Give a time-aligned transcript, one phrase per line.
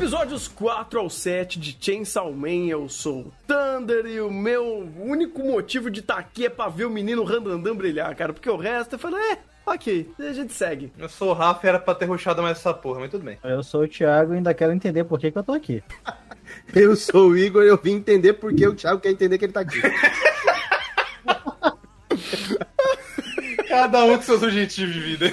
[0.00, 5.42] Episódios 4 ao 7 de Chainsaw Man, eu sou o Thunder e o meu único
[5.42, 8.56] motivo de estar tá aqui é pra ver o menino Randandam brilhar, cara, porque o
[8.56, 10.90] resto eu falei, é, ok, a gente segue.
[10.98, 13.36] Eu sou o Rafa e era pra ter ruxado mais essa porra, mas tudo bem.
[13.44, 15.82] Eu sou o Thiago e ainda quero entender por que, que eu tô aqui.
[16.74, 19.44] eu sou o Igor e eu vim entender por que o Thiago quer entender que
[19.44, 19.82] ele tá aqui.
[23.68, 25.30] Cada um com seus objetivos de vida.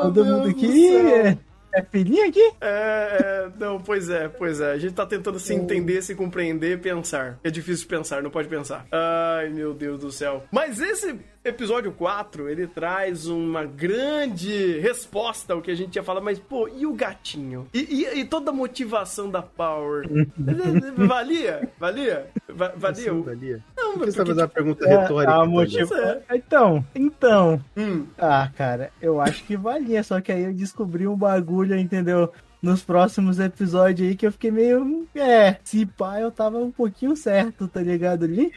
[0.00, 1.36] Todo mundo aqui
[1.72, 2.52] é, filhinha aqui?
[2.60, 4.72] É, é, não, pois é, pois é.
[4.72, 7.38] A gente tá tentando se entender, se compreender, pensar.
[7.42, 8.86] É difícil pensar, não pode pensar.
[8.90, 10.44] Ai, meu Deus do céu.
[10.50, 16.20] Mas esse episódio 4, ele traz uma grande resposta ao que a gente ia falar,
[16.20, 17.66] mas, pô, e o gatinho?
[17.74, 20.06] E, e, e toda a motivação da Power?
[20.96, 21.68] valia?
[21.78, 22.26] Valia?
[22.48, 23.12] Va valia?
[23.12, 23.64] Sim, valia.
[23.76, 25.34] Não, Por que mas você tá porque, fazendo uma pergunta É, retórica?
[25.34, 25.94] a motivo...
[25.94, 26.22] É.
[26.34, 27.64] Então, então.
[27.76, 32.32] hum, Ah, cara, eu acho que valia, só que aí eu descobri um bagulho, entendeu?
[32.62, 35.08] Nos próximos episódios aí que eu fiquei meio.
[35.16, 38.52] É, se pá, eu tava um pouquinho certo, tá ligado ali?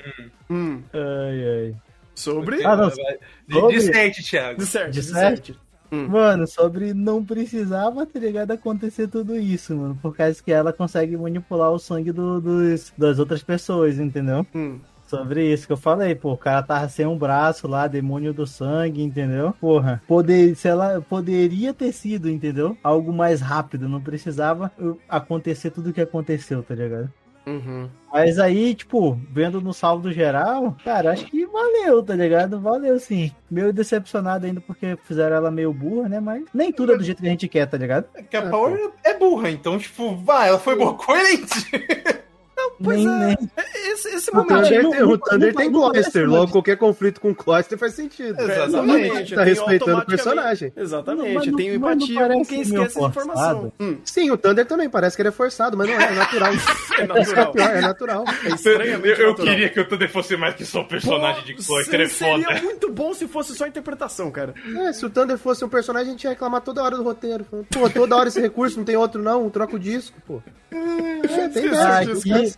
[0.47, 0.79] hum.
[0.93, 1.75] Ai, ai.
[2.15, 2.65] Sobre?
[2.65, 2.89] Ah, não.
[2.89, 2.95] De,
[3.53, 4.59] Sobre- disserte, Thiago.
[4.91, 5.59] De certo.
[5.91, 6.07] Hum.
[6.07, 9.97] Mano, sobre não precisava, tá ligado, acontecer tudo isso, mano.
[10.01, 14.45] Por causa que ela consegue manipular o sangue do- dos, das outras pessoas, entendeu?
[14.55, 14.79] Hum.
[15.07, 18.47] Sobre isso que eu falei, pô, o cara tava sem um braço lá, demônio do
[18.47, 19.53] sangue, entendeu?
[19.61, 22.75] Porra, poder, sei lá, poderia ter sido, entendeu?
[22.83, 27.13] Algo mais rápido, não precisava uh, acontecer tudo o que aconteceu, tá ligado?
[27.45, 27.89] Uhum.
[28.11, 32.59] Mas aí, tipo, vendo no saldo geral, cara, acho que valeu, tá ligado?
[32.59, 33.31] Valeu sim.
[33.51, 36.19] Meio decepcionado ainda porque fizeram ela meio burra, né?
[36.19, 38.07] Mas nem tudo é do jeito que a gente quer, tá ligado?
[38.15, 41.45] É que a Power é burra, então, tipo, vai, ela foi boa, coerente.
[42.83, 43.25] Pois nem, é.
[43.27, 43.37] nem.
[43.91, 44.63] Esse, esse O momento.
[44.63, 47.77] Thunder, não- tem, o não- Thunder não- tem não Cloyster, logo qualquer conflito com Cloyster
[47.77, 48.39] faz sentido.
[48.41, 49.35] Exatamente.
[49.35, 50.73] Tá tem respeitando o personagem.
[50.75, 51.51] Exatamente.
[51.51, 53.11] Não- não empatia com quem esquece essa informação.
[53.61, 53.73] forçado?
[53.79, 56.51] Hum, Sim, o Thunder também parece que ele é forçado, mas não é, é natural.
[56.99, 57.51] é natural.
[57.53, 58.25] Pior, é natural.
[58.43, 59.53] É estranhamente eu, eu natural.
[59.53, 62.45] queria que o Thunder fosse mais que só o personagem de Pô, Cloyster, é Seria
[62.47, 62.61] foda.
[62.61, 64.53] muito bom se fosse só interpretação, cara.
[64.87, 67.45] É, se o Thunder fosse um personagem, a gente ia reclamar toda hora do roteiro.
[67.71, 70.41] Pô, toda hora esse recurso, não tem outro não, troca o disco, pô.
[70.71, 72.11] É, tem Ah, dessa.
[72.11, 72.53] aqui,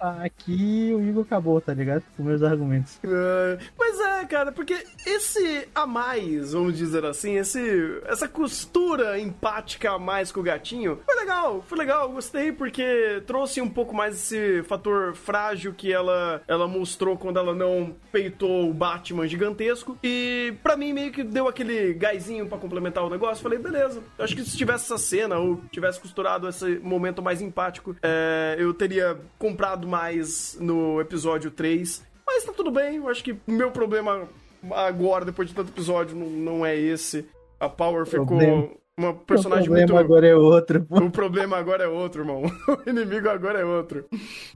[0.00, 2.02] aqui o Igor acabou, tá ligado?
[2.16, 2.98] Com meus argumentos.
[3.04, 9.92] É, Mas é, cara, porque esse a mais, vamos dizer assim, esse, essa costura empática
[9.92, 14.14] a mais com o gatinho, foi legal, foi legal, gostei, porque trouxe um pouco mais
[14.14, 19.98] esse fator frágil que ela, ela mostrou quando ela não peitou o Batman gigantesco.
[20.02, 23.42] E pra mim meio que deu aquele gásinho pra complementar o negócio.
[23.42, 27.96] Falei, beleza, acho que se tivesse essa cena ou tivesse costurado esse momento mais empático,
[28.02, 32.02] é, eu teria comprado mais no episódio 3.
[32.26, 34.28] Mas tá tudo bem, eu acho que o meu problema
[34.72, 37.26] agora, depois de tanto episódio, não, não é esse.
[37.60, 38.68] A Power ficou Problema.
[38.98, 40.04] Uma personagem o problema muito.
[40.04, 40.98] agora é outro, pô.
[40.98, 42.42] O problema agora é outro, irmão.
[42.86, 44.04] O inimigo agora é outro.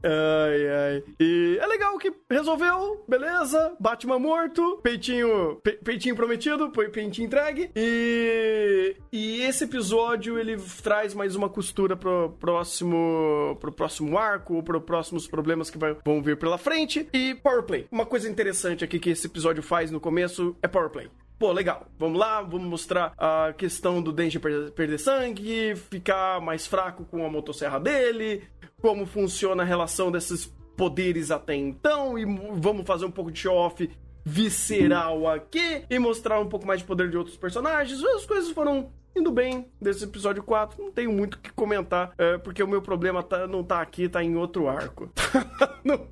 [0.03, 1.03] Ai, ai.
[1.19, 3.73] E é legal que resolveu, beleza.
[3.79, 7.69] Batman morto, peitinho, pe- peitinho prometido, pe- peitinho entregue.
[7.75, 14.63] E, e esse episódio ele traz mais uma costura pro próximo, pro próximo arco, ou
[14.63, 17.07] pro próximos problemas que vai- vão vir pela frente.
[17.13, 17.87] E Powerplay.
[17.91, 21.09] Uma coisa interessante aqui que esse episódio faz no começo é Powerplay.
[21.39, 21.87] Pô, legal.
[21.97, 27.25] Vamos lá, vamos mostrar a questão do Denji perder, perder sangue, ficar mais fraco com
[27.25, 28.43] a motosserra dele,
[28.81, 30.45] como funciona a relação desses
[30.75, 33.89] poderes até então, e mo- vamos fazer um pouco de show-off
[34.25, 38.03] visceral aqui, e mostrar um pouco mais de poder de outros personagens.
[38.03, 40.81] As coisas foram indo bem desse episódio 4.
[40.83, 44.07] Não tenho muito o que comentar, é, porque o meu problema tá- não tá aqui,
[44.09, 45.09] tá em outro arco.
[45.83, 46.05] Não-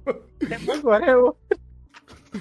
[0.78, 1.38] Agora é outro.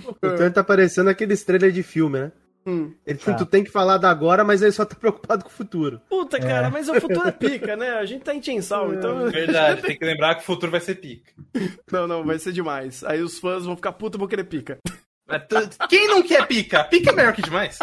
[0.09, 2.33] O Thunder tá parecendo aquele estrela de filme, né?
[2.67, 2.93] Hum.
[3.07, 3.35] Ele, Tá.
[3.35, 6.01] Tu tem que falar da agora, mas ele só tá preocupado com o futuro.
[6.09, 7.91] Puta, cara, mas o futuro é pica, né?
[7.91, 9.31] A gente tá em Chainsaw, então...
[9.31, 11.31] Verdade, tem que lembrar que o futuro vai ser pica.
[11.93, 13.05] Não, não, vai ser demais.
[13.05, 14.79] Aí os fãs vão ficar puta e vão querer pica.
[15.89, 16.85] Quem não quer pica?
[16.85, 17.79] Pica é melhor que demais.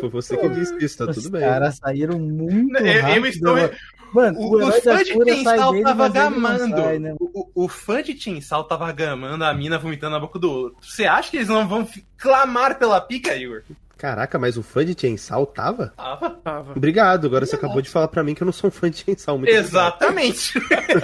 [0.00, 1.40] Foi você que disse isso, tá Os tudo bem.
[1.40, 3.26] caras saíram muito Eu- eu rápido.
[3.26, 3.70] estou- mano.
[4.12, 6.76] Mano, O, o, o fã de Tinsal tava ele gamando.
[6.76, 7.14] sai, né?
[7.20, 10.78] o, o- fã de Tinsal tava gamando a mina vomitando na boca do outro.
[10.82, 11.86] Você acha que eles não vão
[12.18, 13.62] clamar pela pica, Igor?
[14.00, 15.92] Caraca, mas o fã de Chainsaw tava?
[15.94, 16.30] Tava.
[16.30, 16.72] Tava.
[16.74, 18.96] Obrigado, agora você acabou de falar pra mim que eu não sou um fã de
[19.04, 19.36] Chainsaw.
[19.36, 20.52] Muito Exatamente.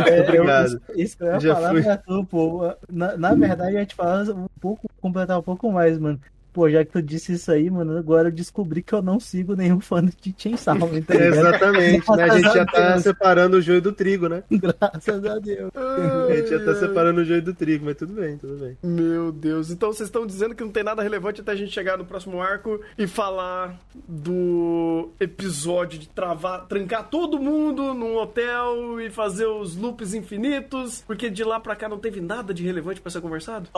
[0.09, 0.67] É, Obrigado.
[0.67, 1.83] eu- isso, isso que eu ia Já falar fui.
[1.83, 2.73] pra tu, pô.
[2.91, 6.19] Na, na verdade, eu ia te falar um pouco, completar um pouco mais, mano.
[6.57, 9.55] Pô, já que tu disse isso aí, mano, agora eu descobri que eu não sigo
[9.55, 12.23] nenhum fã de Chainsaw, tá exatamente, né?
[12.23, 13.03] A gente já tá Deus.
[13.03, 14.43] separando o joio do trigo, né?
[14.51, 15.71] Graças a Deus.
[15.77, 18.75] A gente já tá separando o joio do trigo, mas tudo bem, tudo bem.
[18.83, 21.99] Meu Deus, então vocês estão dizendo que não tem nada relevante até a gente chegar
[21.99, 23.79] no próximo arco e falar
[24.09, 31.29] do episódio de travar, trancar todo mundo num hotel e fazer os loops infinitos, porque
[31.29, 33.69] de lá pra cá não teve nada de relevante pra ser conversado?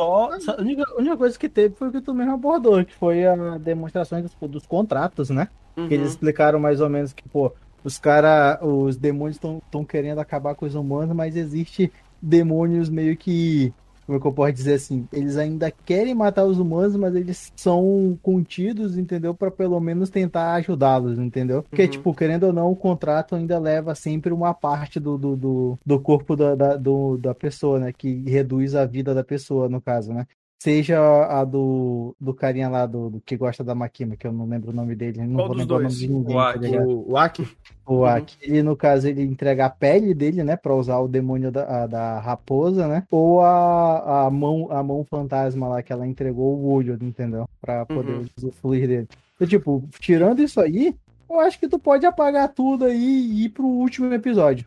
[0.40, 2.94] Só- a, única, a única coisa que teve foi o que tu mesmo abordou, que
[2.94, 5.49] foi a demonstração dos, dos contratos, né?
[5.87, 10.55] Que eles explicaram mais ou menos que, pô, os cara, os demônios estão querendo acabar
[10.55, 13.75] com os humanos, mas existe demônios meio que,
[14.06, 17.53] como é que eu posso dizer assim, eles ainda querem matar os humanos, mas eles
[17.56, 19.35] são contidos, entendeu?
[19.35, 21.62] Pra pelo menos tentar ajudá-los, entendeu?
[21.62, 21.88] Porque, Uhum.
[21.88, 26.00] tipo, querendo ou não, o contrato ainda leva sempre uma parte do, do, do, do
[26.00, 27.93] corpo da, da, do- da pessoa, né?
[27.93, 30.26] Que reduz a vida da pessoa, no caso, né?
[30.60, 34.44] Seja a do, do carinha lá do, do que gosta da Makima, que eu não
[34.44, 35.94] lembro o nome dele, não Qual vou dos lembrar o dois?
[35.94, 36.58] nome de ninguém, O tá Aki.
[36.58, 36.88] ligado?
[36.88, 37.49] O, o Aki?
[37.87, 38.05] O Uhum.
[38.06, 38.37] Aki.
[38.43, 40.56] Ele, no caso, ele entrega a pele dele, né?
[40.56, 43.05] Pra usar o demônio da, a- da raposa, né?
[43.10, 47.49] Ou a, a, mão, a mão fantasma lá, que ela entregou o olho, entendeu?
[47.60, 48.25] Pra poder Uhum.
[48.37, 49.08] usufruir dele.
[49.37, 50.93] Então, tipo, tirando isso aí,
[51.31, 54.66] eu acho que tu pode apagar tudo aí e ir pro último episódio.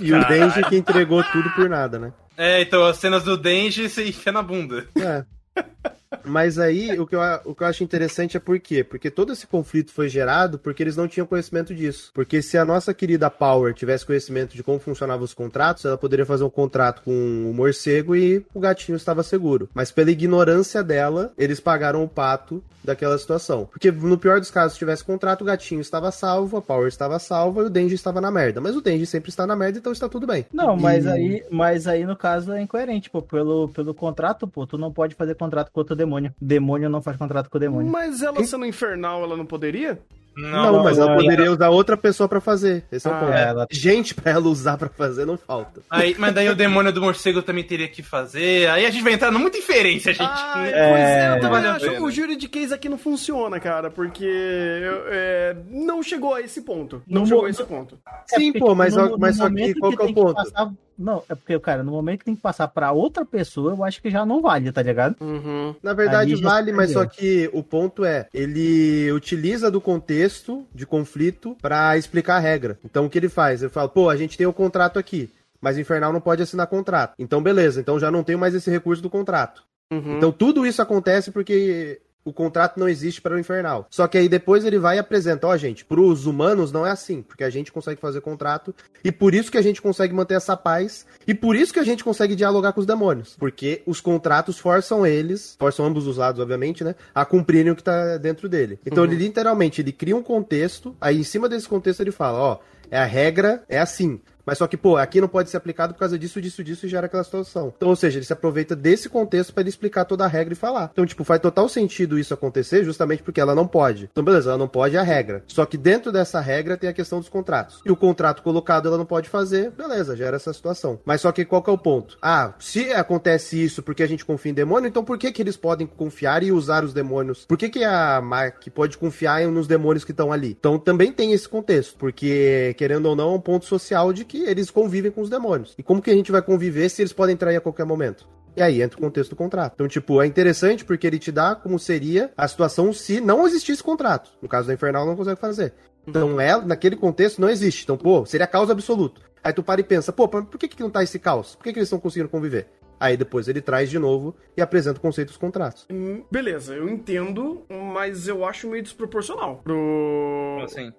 [0.00, 2.12] E o Denji que entregou tudo por nada, né?
[2.38, 4.86] É, então as cenas do Denji se enfia na bunda.
[4.96, 5.24] É.
[6.24, 8.82] Mas aí, o que, eu, o que eu acho interessante é por quê?
[8.82, 12.10] Porque todo esse conflito foi gerado porque eles não tinham conhecimento disso.
[12.14, 16.26] Porque se a nossa querida Power tivesse conhecimento de como funcionavam os contratos, ela poderia
[16.26, 19.68] fazer um contrato com o morcego e o gatinho estava seguro.
[19.74, 23.66] Mas pela ignorância dela, eles pagaram o pato daquela situação.
[23.66, 27.18] Porque no pior dos casos, se tivesse contrato, o gatinho estava salvo, a Power estava
[27.18, 28.60] salva e o Denji estava na merda.
[28.60, 30.46] Mas o Denji sempre está na merda, então está tudo bem.
[30.52, 33.20] Não, mas E- aí, mas aí no caso é incoerente, pô.
[33.20, 36.32] Pelo, pelo contrato, pô, tu não pode fazer contrato com outro demônio.
[36.40, 37.90] Demônio não faz contrato com o demônio.
[37.90, 39.98] Mas ela sendo infernal, ela não poderia?
[40.40, 42.84] Não, mas ela não, poderia usar outra pessoa pra fazer.
[42.92, 43.32] Esse é o Ah, ponto.
[43.32, 45.80] é, ela- Gente pra ela usar pra fazer não falta.
[45.90, 48.70] Aí, mas daí o demônio do morcego também teria que fazer.
[48.70, 50.22] Aí a gente vai entrar numa muita inferência, gente.
[50.30, 52.04] Ah, Não- pois é, eu É, a acho.
[52.04, 57.02] O juridiquês aqui não funciona, cara, porque eu- é, não chegou a esse ponto.
[57.08, 57.98] Não No chegou a esse ponto.
[58.28, 60.34] Sim, porque, pô, mas, no- mas no só que qual que é o ponto?
[60.34, 63.84] passar- Não, é porque, cara, no momento que tem que passar pra outra pessoa, eu
[63.84, 65.14] acho que já não vale, tá ligado?
[65.20, 65.74] Uhum.
[65.80, 70.84] Na verdade, Ali vale, mas só que o ponto é, ele utiliza do contexto de
[70.84, 72.78] conflito pra explicar a regra.
[72.84, 73.62] Então o que ele faz?
[73.62, 75.30] Ele fala, pô, a gente tem o contrato aqui,
[75.60, 77.14] mas o Infernal não pode assinar contrato.
[77.18, 79.62] Então beleza, então já não tenho mais esse recurso do contrato.
[79.92, 80.16] Uhum.
[80.16, 83.86] Então tudo isso acontece porque o contrato não existe para o infernal.
[83.90, 86.90] Só que aí depois ele vai e apresenta, ó, gente, para os humanos não é
[86.90, 90.34] assim, porque a gente consegue fazer contrato e por isso que a gente consegue manter
[90.34, 94.00] essa paz e por isso que a gente consegue dialogar com os demônios, porque os
[94.00, 98.48] contratos forçam eles, forçam ambos os lados, obviamente, né, a cumprirem o que tá dentro
[98.48, 98.78] dele.
[98.84, 102.58] Então ele literalmente ele cria um contexto, aí em cima desse contexto ele fala, ó,
[102.90, 104.20] é a regra, é assim.
[104.48, 106.88] Mas só que, pô, aqui não pode ser aplicado por causa disso, disso, disso e
[106.88, 107.70] gera aquela situação.
[107.76, 110.56] Então, ou seja, ele se aproveita desse contexto pra ele explicar toda a regra e
[110.56, 110.88] falar.
[110.90, 114.08] Então, tipo, faz total sentido isso acontecer justamente porque ela não pode.
[114.10, 115.44] Então, beleza, ela não pode é a regra.
[115.46, 117.82] Só que dentro dessa regra tem a questão dos contratos.
[117.84, 120.98] E o contrato colocado ela não pode fazer, beleza, gera essa situação.
[121.04, 122.16] Mas só que qual que é o ponto?
[122.22, 125.58] Ah, se acontece isso porque a gente confia em demônio, então por que que eles
[125.58, 127.44] podem confiar e usar os demônios?
[127.44, 130.56] Por que que a Mark pode confiar nos demônios que estão ali?
[130.58, 134.37] Então também tem esse contexto, porque querendo ou não é um ponto social de que
[134.44, 135.74] eles convivem com os demônios.
[135.78, 138.28] E como que a gente vai conviver se eles podem trair a qualquer momento?
[138.56, 139.74] E aí entra o contexto do contrato.
[139.74, 143.82] Então, tipo, é interessante porque ele te dá como seria a situação se não existisse
[143.82, 144.30] contrato.
[144.42, 145.74] No caso da Infernal, não consegue fazer.
[146.06, 147.84] Então, ela, naquele contexto, não existe.
[147.84, 149.20] Então, pô, seria causa absoluta.
[149.44, 151.54] Aí tu para e pensa, pô, mas por que, que não tá esse caos?
[151.54, 152.66] Por que, que eles estão conseguindo conviver?
[153.00, 155.86] Aí depois ele traz de novo e apresenta o conceito dos contratos.
[155.90, 160.60] Hum, Beleza, eu entendo, mas eu acho meio desproporcional pro.
[160.64, 160.92] Assim.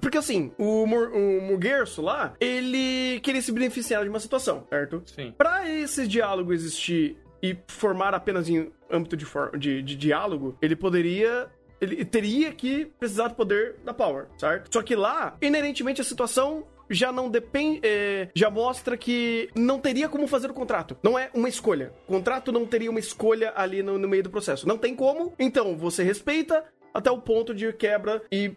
[0.00, 5.02] Porque assim, o, Mur- o Muguerço lá, ele queria se beneficiar de uma situação, certo?
[5.06, 5.32] Sim.
[5.36, 9.26] Pra esse diálogo existir e formar apenas em âmbito de,
[9.58, 11.48] de, de diálogo, ele poderia.
[11.80, 14.68] Ele teria que precisar do poder da Power, certo?
[14.70, 17.80] Só que lá, inerentemente, a situação já não depende.
[17.82, 20.94] é, já mostra que não teria como fazer o contrato.
[21.02, 21.94] Não é uma escolha.
[22.06, 24.68] O contrato não teria uma escolha ali no, no meio do processo.
[24.68, 25.32] Não tem como.
[25.38, 28.52] Então, você respeita até o ponto de quebra e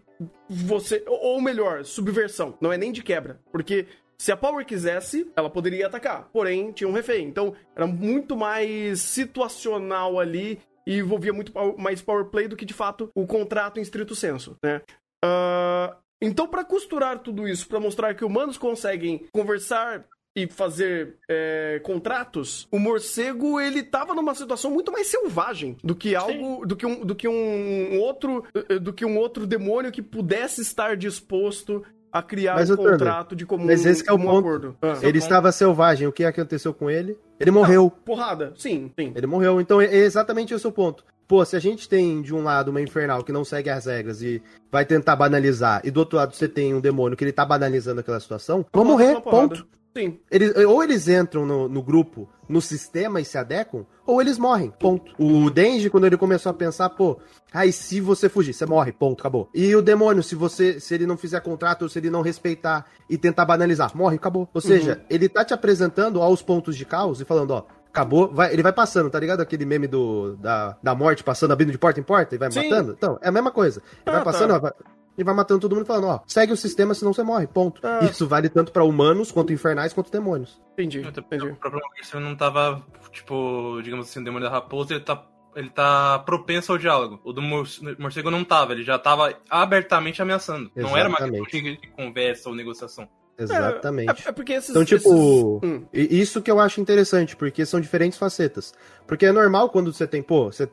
[0.49, 1.03] você.
[1.07, 2.57] Ou melhor, subversão.
[2.59, 3.39] Não é nem de quebra.
[3.51, 3.87] Porque.
[4.15, 6.29] Se a Power quisesse, ela poderia atacar.
[6.31, 7.27] Porém, tinha um refém.
[7.27, 12.73] Então, era muito mais situacional ali e envolvia muito mais power play do que, de
[12.73, 14.81] fato, o contrato em estrito senso, né?
[15.23, 21.79] Ah, então, pra costurar tudo isso, pra mostrar que humanos conseguem conversar e fazer é,
[21.83, 26.85] contratos, o morcego ele tava numa situação muito mais selvagem do que algo, do que
[26.85, 28.43] um, do que um outro,
[28.81, 33.43] do que um outro demônio que pudesse estar disposto a criar Mas, um contrato de
[33.43, 34.39] comum, mas esse é o comum ponto.
[34.39, 34.77] acordo.
[34.83, 34.99] Ah.
[35.01, 36.07] Ele estava selvagem.
[36.07, 37.17] O que aconteceu com ele?
[37.39, 37.89] Ele morreu.
[37.89, 39.11] Porrada, sim, sim.
[39.15, 39.59] Ele morreu.
[39.59, 41.03] Então é exatamente esse o ponto.
[41.27, 44.21] Pô, se a gente tem de um lado uma infernal que não segue as regras
[44.21, 47.43] e vai tentar banalizar, e do outro lado você tem um demônio que ele tá
[47.43, 49.65] banalizando aquela situação, vão morrer, ponto.
[49.95, 50.19] Sim.
[50.31, 54.71] Eles, ou eles entram no, no grupo, no sistema e se adequam, ou eles morrem,
[54.79, 55.13] ponto.
[55.19, 57.19] O Denji, quando ele começou a pensar, pô,
[57.53, 59.49] ai, se você fugir, você morre, ponto, acabou.
[59.53, 62.85] E o demônio, se você, se ele não fizer contrato, ou se ele não respeitar
[63.09, 64.49] e tentar banalizar, morre, acabou.
[64.53, 68.51] Ou seja, ele tá te apresentando aos pontos de caos e falando, ó, acabou, vai,
[68.51, 69.41] ele vai passando, tá ligado?
[69.41, 72.67] Aquele meme do, da, da morte passando, abrindo de porta em porta e vai Sim.
[72.67, 72.93] matando?
[72.97, 73.81] Então, é a mesma coisa.
[74.03, 74.55] Ele Ah, vai passando, tá.
[74.55, 74.71] ó, vai,
[75.17, 77.79] e vai matando todo mundo falando, ó, segue o sistema, senão você morre, ponto.
[77.85, 77.99] Ah.
[78.03, 80.61] Isso vale tanto pra humanos, quanto infernais, quanto demônios.
[80.73, 81.45] Entendi, entendi.
[81.47, 85.25] O próprio Morcego não tava, tipo, digamos assim, o demônio da raposa, ele tá.
[85.55, 87.21] Ele tá propenso ao diálogo.
[87.23, 87.67] O do mor-
[87.99, 90.71] morcego não tava, ele já tava abertamente ameaçando.
[90.75, 91.45] Não era uma Exatamente.
[91.51, 93.07] questão de conversa ou negociação.
[93.37, 94.25] Exatamente.
[94.25, 94.69] É, é porque esses.
[94.69, 95.85] Então, tipo, esses- Hum.
[95.91, 98.73] isso que eu acho interessante, porque são diferentes facetas.
[99.07, 100.67] Porque é normal quando você tem, pô, você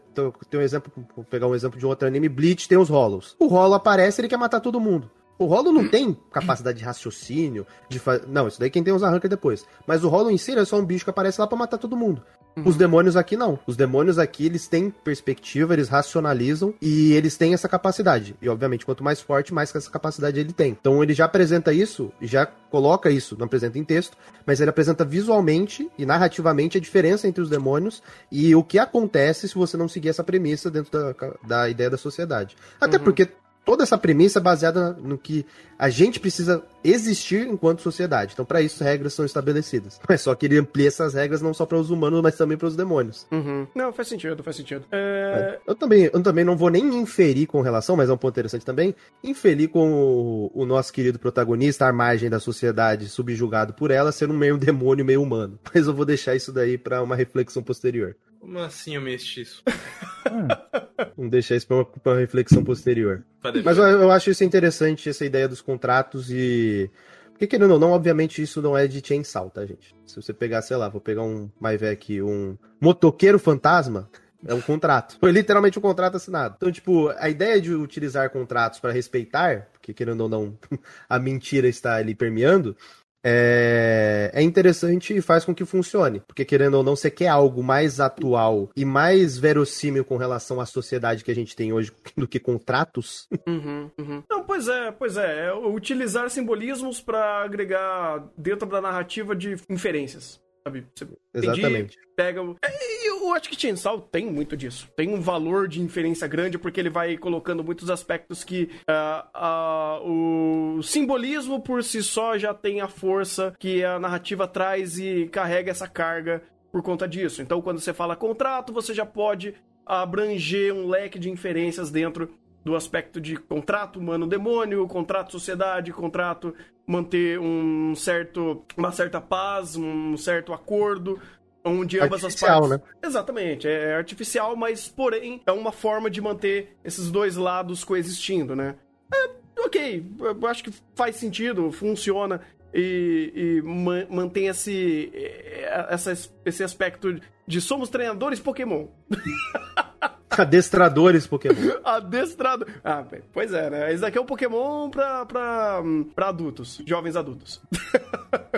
[0.50, 3.34] tem um exemplo, vou pegar um exemplo de um outro anime, Bleach tem os Hollows.
[3.38, 5.10] O Hollow aparece, ele quer matar todo mundo.
[5.40, 8.20] O Hollow não tem capacidade de raciocínio, de fa...
[8.28, 9.64] Não, isso daí quem tem os arranca depois.
[9.86, 11.96] Mas o Hollow em si é só um bicho que aparece lá pra matar todo
[11.96, 12.22] mundo.
[12.62, 13.58] Os demônios aqui não.
[13.66, 18.36] Os demônios aqui, eles têm perspectiva, eles racionalizam e eles têm essa capacidade.
[18.42, 20.76] E, obviamente, quanto mais forte, mais que essa capacidade ele tem.
[20.78, 24.68] Então, ele já apresenta isso, e já coloca isso, não apresenta em texto, mas ele
[24.68, 29.78] apresenta visualmente e narrativamente a diferença entre os demônios e o que acontece se você
[29.78, 31.14] não seguir essa premissa dentro da,
[31.46, 32.56] da ideia da sociedade.
[32.78, 33.30] Até porque
[33.70, 35.46] toda essa premissa é baseada no que
[35.78, 38.32] a gente precisa existir enquanto sociedade.
[38.32, 40.00] Então, para isso, regras são estabelecidas.
[40.08, 42.66] Mas só que ele amplia essas regras não só para os humanos, mas também para
[42.66, 43.28] os demônios.
[43.30, 43.68] Uhum.
[43.72, 44.84] Não, faz sentido, faz sentido.
[44.90, 45.60] É...
[45.64, 48.66] Eu também, eu também não vou nem inferir com relação, mas é um ponto interessante
[48.66, 54.10] também, inferir com o, o nosso querido protagonista, à margem da sociedade, subjugado por ela,
[54.10, 55.60] ser um meio demônio, meio humano.
[55.72, 58.16] Mas eu vou deixar isso daí para uma reflexão posterior.
[58.40, 59.62] Como assim o mestiço?
[61.16, 63.22] Vamos deixar isso para uma, uma reflexão posterior.
[63.64, 66.90] Mas eu, eu acho isso interessante, essa ideia dos contratos e.
[67.32, 69.94] Porque querendo ou não, obviamente isso não é de chainsaw, tá, gente?
[70.06, 74.10] Se você pegar, sei lá, vou pegar um Maivec, um motoqueiro fantasma,
[74.46, 75.18] é um contrato.
[75.18, 76.54] Foi literalmente um contrato assinado.
[76.56, 80.58] Então, tipo, a ideia de utilizar contratos para respeitar, porque querendo ou não,
[81.08, 82.76] a mentira está ali permeando,
[83.24, 86.20] é, é interessante e faz com que funcione.
[86.26, 90.66] Porque, querendo ou não, você quer algo mais atual e mais verossímil com relação à
[90.66, 93.28] sociedade que a gente tem hoje do que contratos.
[93.46, 94.22] Uhum, uhum.
[94.28, 95.46] Não, pois é, pois é.
[95.46, 100.40] é utilizar simbolismos pra agregar dentro da narrativa de inferências.
[100.66, 100.86] Sabe?
[100.94, 101.06] Você.
[101.34, 101.96] Exatamente.
[102.16, 102.42] pega.
[102.42, 104.88] o- É, Eu acho que Chainsaw tem muito disso.
[104.96, 110.00] Tem um valor de inferência grande porque ele vai colocando muitos aspectos que ah, ah,
[110.02, 115.70] o simbolismo por si só já tem a força que a narrativa traz e carrega
[115.70, 117.42] essa carga por conta disso.
[117.42, 122.30] Então, quando você fala contrato, você já pode abranger um leque de inferências dentro
[122.64, 126.54] do aspecto de contrato humano-demônio, contrato sociedade, contrato
[126.86, 131.20] manter um certo, uma certa paz, um certo acordo,
[131.64, 132.86] onde ambas as Artificial, partes...
[132.86, 132.92] né?
[133.02, 138.74] Exatamente, é artificial, mas porém é uma forma de manter esses dois lados coexistindo, né?
[139.12, 142.40] É, ok, eu acho que faz sentido, funciona
[142.74, 146.12] e, e ma- mantém esse, eh, essa,
[146.44, 148.86] esse aspecto de somos treinadores Pokémon.
[150.42, 151.54] Adestradores Pokémon.
[151.84, 152.66] Adestrado.
[152.84, 153.92] Ah, pois é, né?
[153.92, 155.82] Esse daqui é um Pokémon pra, pra,
[156.14, 157.60] pra adultos, jovens adultos.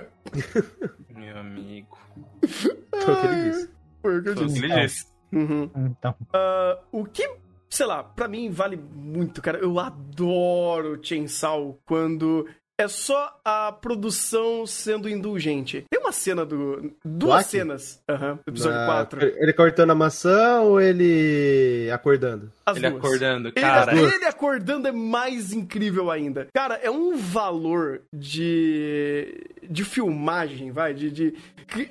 [1.14, 1.98] Meu amigo.
[2.46, 3.70] Foi o que ele disse.
[4.00, 4.64] Foi o que eu disse.
[4.64, 5.06] ele disse.
[5.32, 5.70] Uhum.
[5.76, 7.28] Então, Ah, o que,
[7.70, 9.58] sei lá, pra mim vale muito, cara.
[9.58, 12.46] Eu adoro Chainsaw quando
[12.82, 15.84] é só a produção sendo indulgente.
[15.90, 16.92] Tem uma cena do.
[17.04, 17.48] Duas Black?
[17.50, 18.02] cenas.
[18.08, 19.24] Aham, do episódio Na- 4.
[19.38, 22.52] Ele cortando a maçã ou ele acordando?
[22.66, 23.04] As Ele duas.
[23.04, 23.94] acordando, Ele, cara.
[23.96, 26.46] ele acordando é mais incrível ainda.
[26.54, 29.40] Cara, é um valor de.
[29.68, 31.10] de filmagem, vai, de.
[31.10, 31.34] de,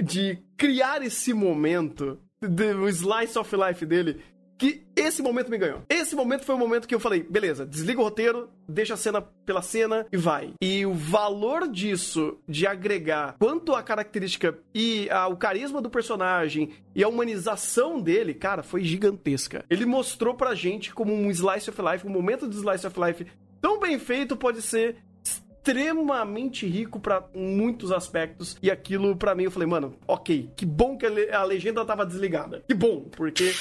[0.01, 4.21] de criar esse momento, o slice of life dele.
[4.61, 5.81] Que esse momento me ganhou.
[5.89, 9.19] Esse momento foi o momento que eu falei, beleza, desliga o roteiro, deixa a cena
[9.19, 10.53] pela cena e vai.
[10.61, 17.03] E o valor disso, de agregar quanto a característica e o carisma do personagem e
[17.03, 19.65] a humanização dele, cara, foi gigantesca.
[19.67, 23.25] Ele mostrou pra gente como um slice of life, um momento de slice of life
[23.59, 28.57] tão bem feito pode ser extremamente rico pra muitos aspectos.
[28.61, 32.63] E aquilo, pra mim, eu falei, mano, ok, que bom que a legenda tava desligada.
[32.67, 33.51] Que bom, porque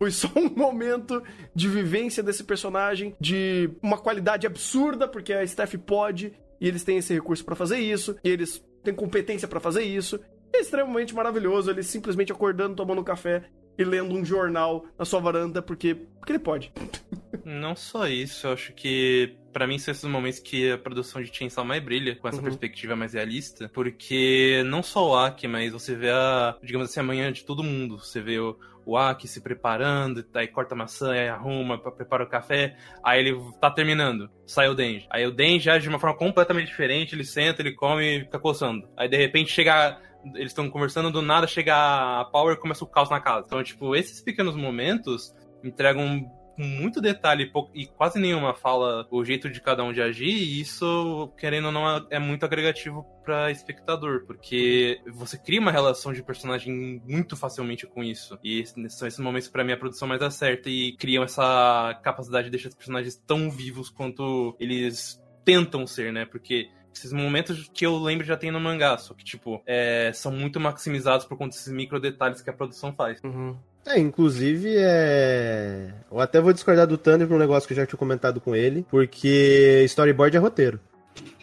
[0.00, 1.22] foi só um momento
[1.54, 6.96] de vivência desse personagem, de uma qualidade absurda, porque a Steph pode, e eles têm
[6.96, 10.18] esse recurso pra fazer isso, e eles têm competência pra fazer isso.
[10.54, 13.44] É extremamente maravilhoso, ele simplesmente acordando, tomando um café
[13.76, 16.72] e lendo um jornal na sua varanda, porque, porque ele pode.
[17.44, 21.34] Não só isso, eu acho que pra mim são esses momentos que a produção de
[21.34, 22.44] Chainsaw mais brilha, com essa Uhum.
[22.44, 27.04] perspectiva mais realista, porque não só o Aki, mas você vê a, digamos assim, a
[27.04, 27.98] manhã de todo mundo.
[27.98, 32.28] Você vê o, o Aki se preparando, aí corta a maçã, aí arruma, prepara o
[32.28, 35.06] café, aí ele tá terminando, sai o Denji.
[35.10, 38.38] Aí o Denji age de uma forma completamente diferente, ele senta, ele come e fica
[38.38, 38.88] coçando.
[38.96, 39.98] Aí de repente chega
[40.34, 41.74] eles estão conversando, do nada chega
[42.20, 43.46] a Power e começa o caos na casa.
[43.46, 45.34] Então, tipo, esses pequenos momentos
[45.64, 50.28] entregam com muito detalhe e, quase nenhuma fala o jeito de cada um de agir,
[50.28, 55.70] e isso, querendo ou não, é- é muito agregativo pra espectador, porque você cria uma
[55.70, 58.38] relação de personagem muito facilmente com isso.
[58.44, 62.50] E são esses momentos pra mim a produção mais acerta e criam essa capacidade de
[62.50, 66.24] deixar os personagens tão vivos quanto eles tentam ser, né?
[66.26, 70.32] Porque esses momentos que eu lembro já tem no mangá, só que, tipo, é, são
[70.32, 73.20] muito maximizados por conta desses micro detalhes que a produção faz.
[73.86, 75.92] É, inclusive, é.
[76.10, 78.54] Eu até vou discordar do Thunder por um negócio que eu já tinha comentado com
[78.54, 80.78] ele, porque storyboard é roteiro.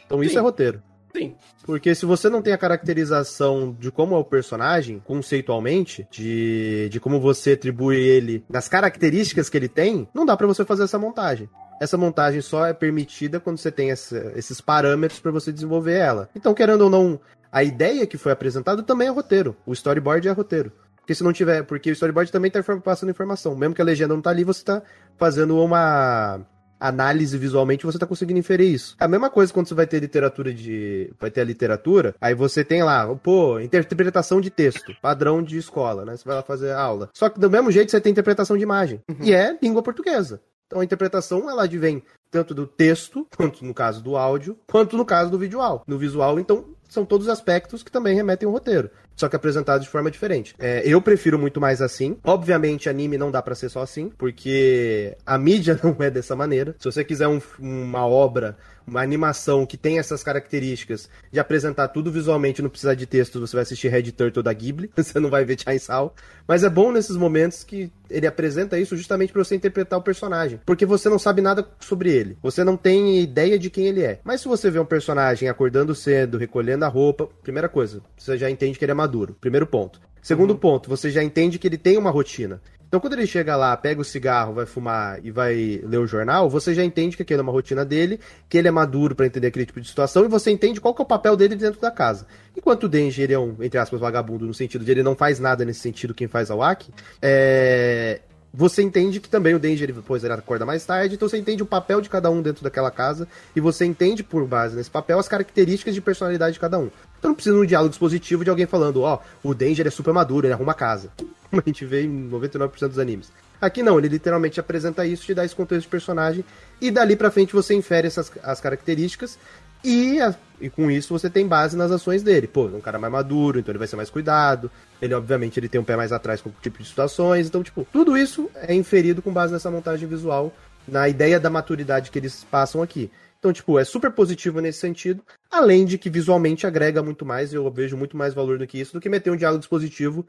[0.05, 0.39] Então isso Sim.
[0.39, 0.81] é roteiro.
[1.15, 1.35] Sim.
[1.65, 6.99] Porque se você não tem a caracterização de como é o personagem, conceitualmente, de, de
[6.99, 10.99] como você atribui ele, das características que ele tem, não dá pra você fazer essa
[10.99, 11.49] montagem.
[11.81, 16.29] Essa montagem só é permitida quando você tem essa- esses parâmetros pra você desenvolver ela.
[16.35, 17.19] Então, querendo ou não,
[17.51, 19.55] a ideia que foi apresentada também é roteiro.
[19.65, 20.71] O storyboard é roteiro.
[21.07, 23.55] Porque se não tiver, porque o storyboard também tá inform- passando informação.
[23.55, 24.83] Mesmo que a legenda não tá ali, você tá
[25.15, 26.41] fazendo uma
[26.77, 28.93] análise visualmente, você tá conseguindo inferir isso.
[28.99, 31.09] É a mesma coisa quando você vai ter literatura de.
[31.17, 36.03] Vai ter a literatura, aí você tem lá, pô, interpretação de texto, padrão de escola,
[36.03, 36.17] né?
[36.17, 37.09] Você vai lá fazer aula.
[37.13, 39.01] Só que do mesmo jeito você tem interpretação de imagem.
[39.21, 40.41] E é língua portuguesa.
[40.67, 45.05] Então a interpretação, ela advém tanto do texto, quanto no caso do áudio, quanto no
[45.05, 45.85] caso do visual.
[45.87, 48.89] No visual, então, são todos aspectos que também remetem ao roteiro.
[49.17, 50.55] Só que apresentados de forma diferente.
[50.59, 52.17] É, eu prefiro muito mais assim.
[52.23, 56.75] Obviamente, anime não dá pra ser só assim, porque a mídia não é dessa maneira.
[56.79, 58.55] Se você quiser um- uma obra,
[58.87, 63.55] uma animação que tem essas características de apresentar tudo visualmente, não precisar de texto, você
[63.55, 66.15] vai assistir Red Turtle da Ghibli, você não vai ver Chainsaw.
[66.47, 70.61] Mas é bom nesses momentos que ele apresenta isso justamente pra você interpretar o personagem,
[70.65, 72.37] porque você não sabe nada sobre ele.
[72.41, 74.21] Você não tem ideia de quem ele é.
[74.23, 78.49] Mas se você vê um personagem acordando cedo, recolhendo a roupa, primeira coisa, você já
[78.49, 79.35] entende que ele é maduro.
[79.41, 79.99] Primeiro ponto.
[80.21, 82.61] Segundo ponto, você já entende que ele tem uma rotina.
[82.87, 86.49] Então, quando ele chega lá, pega o cigarro, vai fumar e vai ler o jornal,
[86.49, 89.47] você já entende que aquilo é uma rotina dele, que ele é maduro pra entender
[89.47, 91.91] aquele tipo de situação e você entende qual que é o papel dele dentro da
[91.91, 92.25] casa.
[92.55, 95.39] Enquanto o Denji, ele é um, entre aspas, vagabundo, no sentido de ele não faz
[95.39, 98.21] nada nesse sentido, quem faz é o Aki, é...
[98.53, 101.61] Você entende que também o Denji, ele, pois, ele acorda mais tarde, então você entende
[101.61, 105.19] o papel de cada um dentro daquela casa e você entende, por base nesse papel,
[105.19, 106.89] as características de personalidade de cada um.
[107.19, 109.91] Então não precisa de um diálogo expositivo de alguém falando, ó, o Denji ele é
[109.91, 111.11] super maduro, ele arruma a casa.
[111.49, 113.31] Como a gente vê em 99% dos animes.
[113.59, 116.45] Aqui não, ele literalmente apresenta isso, te dá esse contexto de personagem,
[116.79, 119.39] e dali pra frente você infere essas as características,
[119.83, 122.47] e, a- e com isso você tem base nas ações dele.
[122.47, 124.69] Pô, é um cara mais maduro, então ele vai ser mais cuidado,
[125.01, 127.87] ele obviamente ele tem um pé mais atrás com o tipo de situações, então tipo,
[127.91, 130.53] tudo isso é inferido com base nessa montagem visual,
[130.87, 133.09] na ideia da maturidade que eles passam aqui.
[133.39, 137.69] Então, tipo, é super positivo nesse sentido, além de que visualmente agrega muito mais, eu
[137.71, 140.25] vejo muito mais valor do que isso, do que meter um diálogo dispositivo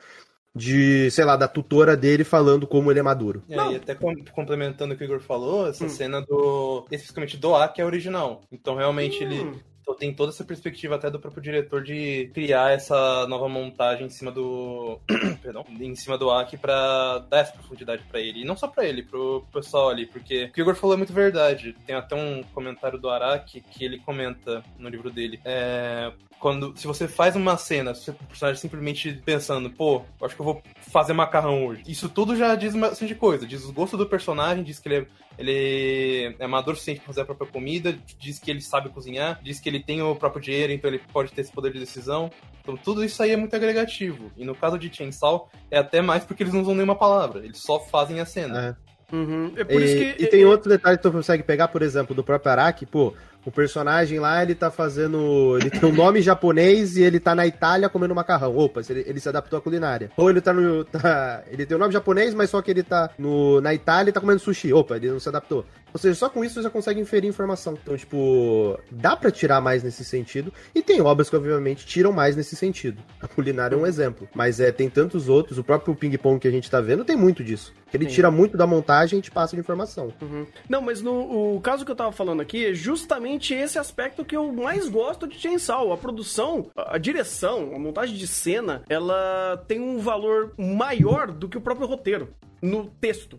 [0.54, 3.42] de, sei lá, da tutora dele falando como ele é maduro.
[3.48, 6.82] É, e até com- complementando o que o Igor falou, essa cena do.
[6.90, 8.40] especificamente do Aki é original.
[8.50, 9.60] Então realmente ele.
[9.88, 14.10] Então, tem toda essa perspectiva até do próprio diretor de criar essa nova montagem em
[14.10, 15.00] cima do.
[15.42, 15.64] Perdão.
[15.80, 18.42] Em cima do Aki pra dar essa profundidade pra ele.
[18.42, 20.04] E não só pra ele, pro pessoal ali.
[20.04, 21.74] Porque o que o Igor falou é muito verdade.
[21.86, 25.40] Tem até um comentário do Araki que ele comenta no livro dele.
[25.42, 30.40] É, quando se você faz uma cena, se o personagem simplesmente pensando, pô, acho que
[30.40, 31.82] eu vou fazer macarrão hoje.
[31.86, 33.46] Isso tudo já diz bastante coisa.
[33.46, 35.06] Diz os gostos do personagem, diz que ele é,
[35.38, 39.40] ele é maduro o suficiente pra fazer a própria comida, diz que ele sabe cozinhar,
[39.42, 42.30] diz que ele tem o próprio dinheiro, então ele pode ter esse poder de decisão.
[42.62, 44.30] Então tudo isso aí é muito agregativo.
[44.36, 47.58] E no caso de Chainsaw, é até mais porque eles não usam nenhuma palavra, eles
[47.58, 48.76] só fazem a cena.
[48.84, 48.88] É.
[49.10, 49.52] Uhum.
[49.56, 50.24] É por e, isso que.
[50.24, 53.50] e tem outro detalhe que tu consegue pegar, por exemplo, do próprio Araki, pô, O
[53.50, 55.56] personagem lá, ele tá fazendo.
[55.58, 58.56] Ele tem um nome japonês e ele tá na Itália comendo macarrão.
[58.56, 60.10] Opa, ele, ele se adaptou à culinária.
[60.16, 60.84] Ou ele tá no.
[60.84, 64.12] Tá, ele tem um nome japonês, mas só que ele tá no, na Itália e
[64.12, 64.72] tá comendo sushi.
[64.72, 65.64] Opa, ele não se adaptou.
[65.92, 67.78] Ou seja, só com isso você já consegue inferir informação.
[67.80, 70.52] Então, tipo, dá para tirar mais nesse sentido.
[70.74, 73.02] E tem obras que, obviamente, tiram mais nesse sentido.
[73.20, 74.28] A culinária é um exemplo.
[74.34, 75.58] Mas é, tem tantos outros.
[75.58, 77.72] O próprio ping-pong que a gente tá vendo tem muito disso.
[77.92, 78.16] Ele Sim.
[78.16, 80.12] tira muito da montagem e te passa de informação.
[80.20, 80.46] Uhum.
[80.68, 84.36] Não, mas no o caso que eu tava falando aqui é justamente esse aspecto que
[84.36, 85.92] eu mais gosto de Chainsaw.
[85.92, 91.58] A produção, a direção, a montagem de cena, ela tem um valor maior do que
[91.58, 92.28] o próprio roteiro
[92.60, 93.38] no texto,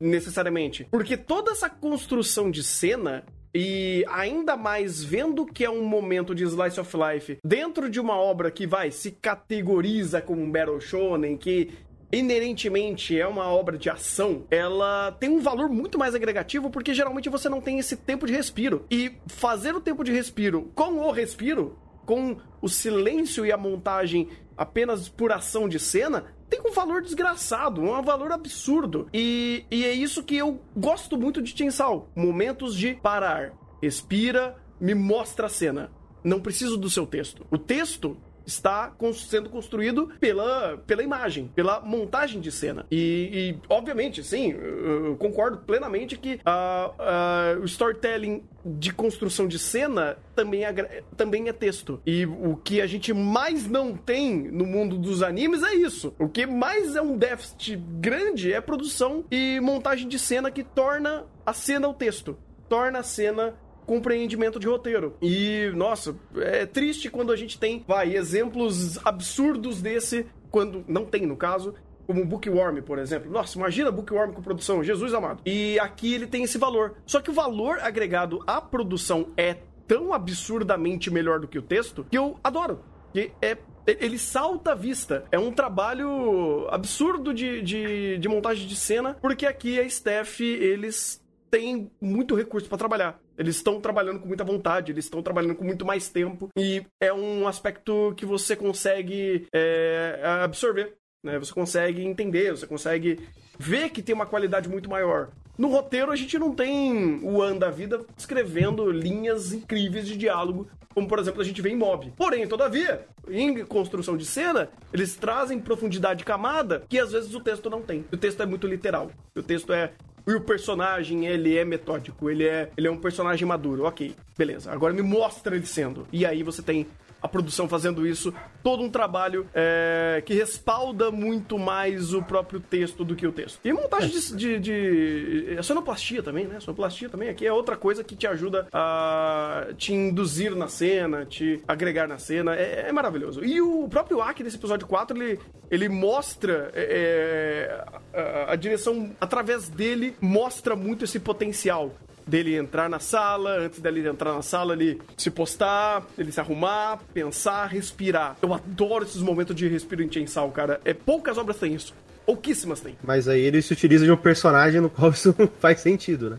[0.00, 0.86] necessariamente.
[0.90, 6.44] Porque toda essa construção de cena e ainda mais vendo que é um momento de
[6.44, 11.36] slice of life dentro de uma obra que vai se categoriza como um battle shonen,
[11.36, 11.70] que
[12.12, 17.30] inerentemente é uma obra de ação, ela tem um valor muito mais agregativo porque geralmente
[17.30, 18.84] você não tem esse tempo de respiro.
[18.90, 24.28] E fazer o tempo de respiro com o respiro, com o silêncio e a montagem
[24.56, 29.08] apenas por ação de cena, tem um valor desgraçado, um valor absurdo.
[29.12, 32.10] E, e é isso que eu gosto muito de Chainsaw.
[32.14, 35.90] Momentos de parar, respira, me mostra a cena.
[36.22, 37.46] Não preciso do seu texto.
[37.50, 42.86] O texto está sendo construído pela, pela imagem, pela montagem de cena.
[42.90, 49.58] E, e obviamente, sim, eu concordo plenamente que uh, uh, o storytelling de construção de
[49.58, 52.00] cena também é, também é texto.
[52.06, 56.14] E o que a gente mais não tem no mundo dos animes é isso.
[56.18, 61.24] O que mais é um déficit grande é produção e montagem de cena que torna
[61.44, 62.36] a cena o texto.
[62.68, 63.54] Torna a cena
[63.86, 65.16] compreendimento de roteiro.
[65.20, 71.26] E, nossa, é triste quando a gente tem, vai, exemplos absurdos desse, quando não tem
[71.26, 71.74] no caso,
[72.06, 73.30] como Bookworm, por exemplo.
[73.30, 75.40] Nossa, imagina Bookworm com produção, Jesus amado.
[75.46, 76.96] E aqui ele tem esse valor.
[77.06, 82.06] Só que o valor agregado à produção é tão absurdamente melhor do que o texto
[82.10, 82.80] que eu adoro.
[83.12, 85.24] Que é ele salta à vista.
[85.30, 91.20] É um trabalho absurdo de, de, de montagem de cena, porque aqui a Steph, eles
[91.50, 93.20] têm muito recurso para trabalhar.
[93.38, 96.48] Eles estão trabalhando com muita vontade, eles estão trabalhando com muito mais tempo.
[96.56, 100.94] E é um aspecto que você consegue é, absorver.
[101.24, 101.38] Né?
[101.38, 103.20] Você consegue entender, você consegue
[103.58, 105.30] ver que tem uma qualidade muito maior.
[105.56, 110.66] No roteiro, a gente não tem o An da vida escrevendo linhas incríveis de diálogo,
[110.94, 112.12] como por exemplo a gente vê em Mob.
[112.16, 117.40] Porém, todavia, em construção de cena, eles trazem profundidade de camada que às vezes o
[117.40, 118.04] texto não tem.
[118.12, 119.10] O texto é muito literal.
[119.36, 119.92] O texto é
[120.26, 123.84] e o personagem, ele é metódico, ele é, ele é um personagem maduro.
[123.84, 124.70] Ok, beleza.
[124.70, 126.06] Agora me mostra ele sendo.
[126.12, 126.86] E aí você tem
[127.22, 133.04] a produção fazendo isso, todo um trabalho é, que respalda muito mais o próprio texto
[133.04, 133.60] do que o texto.
[133.64, 136.58] E montagem de, de, de, A sonoplastia também, né?
[136.58, 141.62] Sonoplastia também aqui é outra coisa que te ajuda a te induzir na cena, te
[141.68, 142.56] agregar na cena.
[142.56, 143.44] É, é maravilhoso.
[143.44, 145.38] E o próprio Aki desse episódio 4, ele,
[145.70, 151.92] ele mostra é, é, a, a direção, através dele, mostra muito esse potencial
[152.26, 157.00] dele entrar na sala, antes dele entrar na sala, ele se postar, ele se arrumar,
[157.12, 158.36] pensar, respirar.
[158.40, 160.80] Eu adoro esses momentos de respiro em Chainsaw, cara.
[160.84, 161.94] É, poucas obras têm isso.
[162.24, 162.96] Pouquíssimas tem.
[163.02, 166.38] Mas aí ele se utiliza de um personagem no qual isso não faz sentido, né?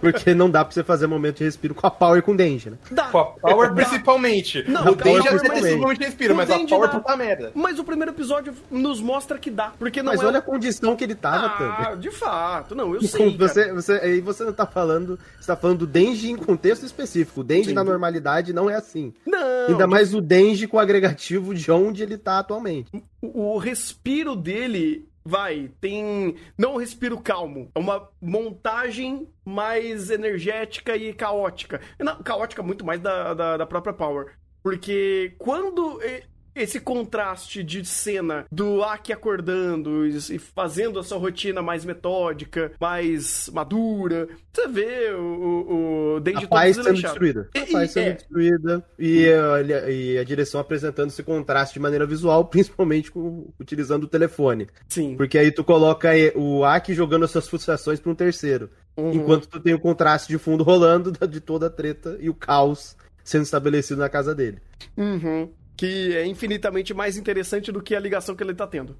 [0.00, 2.36] Porque não dá pra você fazer momento de respiro com a Power e com o
[2.36, 2.78] Denji, né?
[2.90, 3.04] Dá.
[3.04, 4.64] Com a Power principalmente.
[4.68, 6.98] Não, o Denji até tem momento de respiro, mas a Power dá.
[6.98, 7.52] puta merda.
[7.54, 9.72] Mas o primeiro episódio nos mostra que dá.
[9.78, 11.98] Porque não mas é olha a condição que ele tava ah, também.
[11.98, 12.74] de fato.
[12.74, 15.18] Não, eu sei, você, você, Aí você não tá falando...
[15.38, 17.40] Você tá falando do Denji em contexto específico.
[17.40, 17.74] O Denji Sim.
[17.74, 19.12] na normalidade não é assim.
[19.26, 19.66] Não.
[19.68, 22.90] Ainda mais o Denji com o agregativo de onde ele tá atualmente.
[23.20, 24.95] O, o respiro dele
[25.26, 31.80] vai, tem não respiro calmo, é uma montagem mais energética e caótica.
[31.98, 34.36] Não, caótica muito mais da, da, da própria Power.
[34.62, 36.00] Porque quando
[36.56, 43.50] esse contraste de cena do Aki acordando e fazendo a sua rotina mais metódica, mais
[43.52, 44.26] madura.
[44.52, 47.48] Você vê o, o, o Denji a paz sendo destruída.
[47.54, 48.12] E, a paz sendo é.
[48.12, 54.04] destruída e a, e a direção apresentando esse contraste de maneira visual, principalmente com, utilizando
[54.04, 54.66] o telefone.
[54.88, 55.14] Sim.
[55.14, 58.70] Porque aí tu coloca o Aki jogando as suas frustrações para um terceiro.
[58.96, 59.12] Uhum.
[59.12, 62.96] Enquanto tu tem o contraste de fundo rolando de toda a treta e o caos
[63.22, 64.58] sendo estabelecido na casa dele.
[64.96, 68.96] Uhum que é infinitamente mais interessante do que a ligação que ele tá tendo.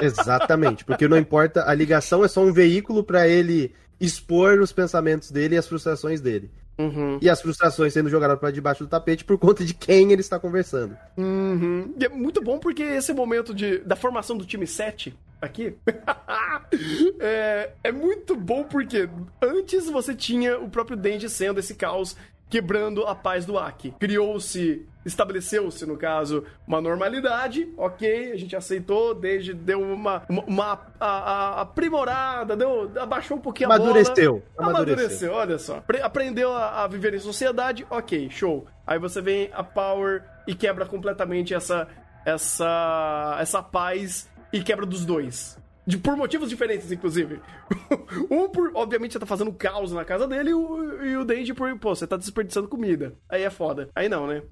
[0.00, 5.30] Exatamente, porque não importa, a ligação é só um veículo para ele expor os pensamentos
[5.30, 6.50] dele e as frustrações dele.
[6.76, 7.18] Uhum.
[7.22, 10.40] E as frustrações sendo jogadas para debaixo do tapete por conta de quem ele está
[10.40, 10.96] conversando.
[11.16, 11.94] Uhum.
[11.98, 15.76] E é muito bom porque esse momento de, da formação do time 7, aqui.
[17.20, 19.08] é, é muito bom porque
[19.40, 22.16] antes você tinha o próprio Denji sendo esse caos
[22.48, 23.94] quebrando a paz do Aki.
[23.98, 30.80] Criou-se, estabeleceu-se, no caso, uma normalidade, ok, a gente aceitou, desde deu uma, uma, uma
[31.00, 34.42] a, a, aprimorada, deu, abaixou um pouquinho Amadureceu.
[34.56, 34.70] a bola.
[34.70, 35.30] Amadureceu.
[35.30, 35.76] Amadureceu, olha só.
[35.78, 38.66] Apre- aprendeu a, a viver em sociedade, ok, show.
[38.86, 41.88] Aí você vem a Power e quebra completamente essa,
[42.24, 45.58] essa, essa paz e quebra dos dois.
[45.86, 47.40] De, por motivos diferentes, inclusive.
[48.30, 51.78] um, por, obviamente, você tá fazendo caos na casa dele e o, e o por,
[51.78, 53.14] pô, você tá desperdiçando comida.
[53.28, 53.88] Aí é foda.
[53.94, 54.42] Aí não, né?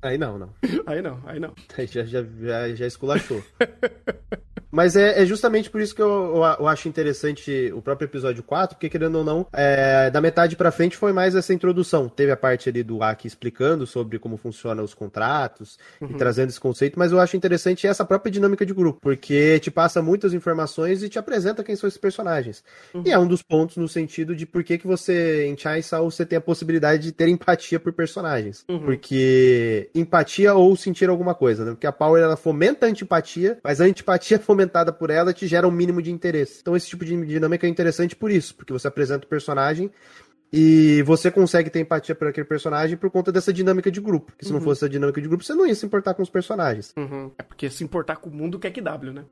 [0.00, 0.50] Aí não, não.
[0.86, 1.54] Aí não, aí não.
[1.76, 3.42] Aí já, já, já, já esculachou.
[4.70, 8.42] Mas é, é justamente por isso que eu, eu, eu acho interessante o próprio episódio
[8.42, 12.08] 4, porque querendo ou não, é, da metade pra frente foi mais essa introdução.
[12.08, 16.60] Teve a parte ali do Aki explicando sobre como funcionam os contratos e trazendo esse
[16.60, 21.02] conceito, mas eu acho interessante essa própria dinâmica de grupo, porque te passa muitas informações
[21.02, 22.62] e te apresenta quem são esses personagens.
[23.04, 26.24] E é um dos pontos no sentido de por que, que você, em Chainsaw, você
[26.24, 28.64] tem a possibilidade de ter empatia por personagens.
[28.68, 28.80] Uhum.
[28.80, 31.70] Porque empatia ou sentir alguma coisa, né?
[31.72, 35.66] Porque a Power ela fomenta a antipatia, mas a antipatia fomentada por ela te gera
[35.66, 36.58] um mínimo de interesse.
[36.60, 39.90] Então esse tipo de dinâmica é interessante por isso, porque você apresenta o personagem
[40.52, 44.32] e você consegue ter empatia por aquele personagem por conta dessa dinâmica de grupo.
[44.32, 46.30] Porque se não fosse essa dinâmica de grupo, você não ia se importar com os
[46.30, 46.92] personagens.
[46.96, 47.30] Uhum.
[47.38, 49.24] É porque se importar com o mundo quer que W, né?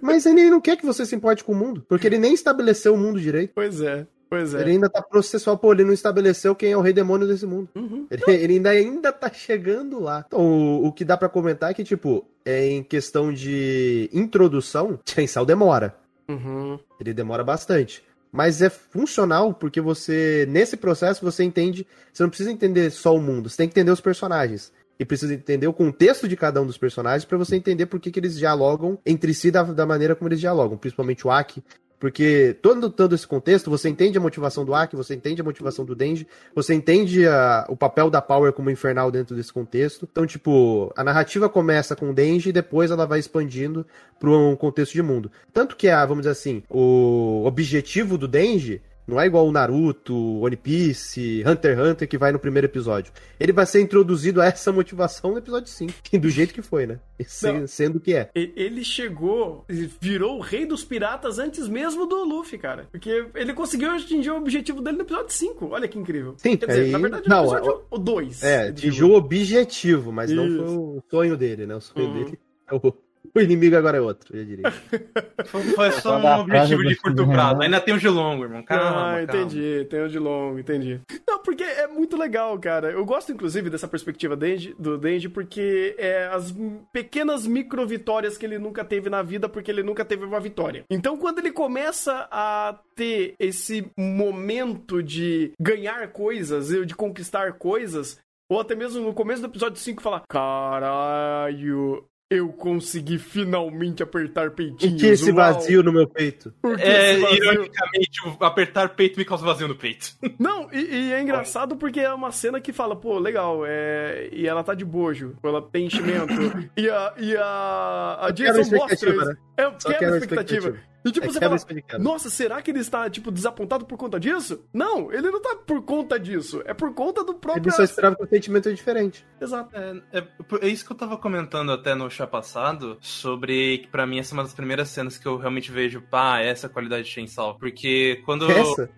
[0.00, 2.94] Mas ele não quer que você se importe com o mundo, porque ele nem estabeleceu
[2.94, 3.52] o mundo direito.
[3.54, 4.60] Pois é, pois é.
[4.60, 7.68] Ele ainda tá processual, pô, ele não estabeleceu quem é o rei demônio desse mundo.
[7.74, 8.06] Uhum.
[8.10, 10.24] Ele, ele ainda, ainda tá chegando lá.
[10.26, 14.98] Então, o, o que dá pra comentar é que, tipo, é em questão de introdução,
[15.06, 15.94] Chainsaw demora.
[16.28, 16.78] Uhum.
[17.00, 18.02] Ele demora bastante.
[18.32, 21.86] Mas é funcional porque você, nesse processo, você entende.
[22.12, 24.72] Você não precisa entender só o mundo, você tem que entender os personagens.
[24.98, 28.12] E precisa entender o contexto de cada um dos personagens pra você entender por que,
[28.12, 30.78] que eles dialogam entre si da, da maneira como eles dialogam.
[30.78, 31.62] Principalmente o Aki.
[32.04, 35.86] Porque todo, todo esse contexto, você entende a motivação do Aki, você entende a motivação
[35.86, 40.06] do Denji, você entende a- o papel da Power como infernal dentro desse contexto.
[40.12, 43.86] Então, tipo, a narrativa começa com o Denji e depois ela vai expandindo
[44.20, 45.32] para um contexto de mundo.
[45.50, 50.14] Tanto que, a, vamos dizer assim, o objetivo do Denji não é igual o Naruto,
[50.40, 53.12] One Piece, Hunter x Hunter que vai no primeiro episódio.
[53.38, 55.92] Ele vai ser introduzido a essa motivação no episódio 5.
[56.18, 56.98] Do jeito que foi, né?
[57.26, 57.66] Se- Não.
[57.66, 58.30] sendo que é.
[58.34, 59.64] Ele chegou,
[60.00, 62.88] virou o rei dos piratas antes mesmo do Luffy, cara.
[62.90, 65.66] Porque ele conseguiu atingir o objetivo dele no episódio 5.
[65.70, 66.34] Olha que incrível.
[66.38, 68.42] Sim, Quer dizer, aí- na verdade, não, no episódio 2.
[68.42, 70.56] É, atingiu o objetivo, mas não Isso.
[70.58, 71.76] foi o sonho dele, né?
[71.76, 72.24] O sonho Uhum.
[72.24, 72.38] dele
[72.70, 72.94] é o,
[73.34, 74.70] o inimigo agora é outro, eu diria.
[75.46, 77.62] Foi, foi só um objetivo de curto prazo.
[77.62, 78.62] Ainda tem o de longo, irmão.
[78.62, 79.22] Calma, ah, calma.
[79.22, 79.86] entendi.
[79.88, 81.00] Tem o de longo, entendi.
[81.28, 82.90] Não, porque é muito legal, cara.
[82.90, 84.36] Eu gosto, inclusive, dessa perspectiva
[84.78, 86.54] do Denji, porque é as
[86.92, 90.84] pequenas micro vitórias que ele nunca teve na vida, porque ele nunca teve uma vitória.
[90.90, 98.18] Então, quando ele começa a ter esse momento de ganhar coisas, e de conquistar coisas,
[98.48, 104.50] ou até mesmo no começo do episódio 5 falar: Caralho, eu consegui finalmente apertar E
[104.50, 105.00] peitinhos.
[105.00, 106.52] que esse uau." vazio no meu peito.
[106.78, 107.36] É, vazio?
[107.36, 110.16] ironicamente, o apertar peito me causa vazio no peito.
[110.38, 114.28] Não, e, e é engraçado porque é uma cena que fala, pô, legal, é...
[114.32, 116.32] e ela tá de bojo, ela tem enchimento,
[116.76, 119.36] e a, e a, a Jason mostra né?
[119.56, 120.68] É, quebra a expectativa.
[120.68, 120.93] expectativa.
[121.04, 121.58] E tipo, É você fala,
[121.98, 124.64] nossa, será que ele está, tipo, desapontado por conta disso?
[124.72, 127.64] Não, ele não tá por conta disso, é por conta do próprio...
[127.64, 129.26] Ele só esperava que o sentimento é diferente.
[129.40, 129.76] Exato.
[129.76, 130.26] É, é-
[130.62, 134.32] é isso que eu tava comentando até no chá passado, sobre que pra mim essa
[134.32, 137.58] é uma das primeiras cenas que eu realmente vejo, pá, essa é qualidade de Chainsaw.
[137.58, 138.50] Porque quando.
[138.50, 138.88] Essa?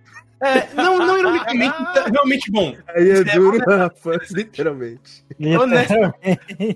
[0.40, 1.74] É, não, não ironicamente,
[2.12, 2.76] realmente bom.
[2.88, 5.24] Aí é É, duro, rapaz, literalmente.
[5.40, 5.94] Honesto.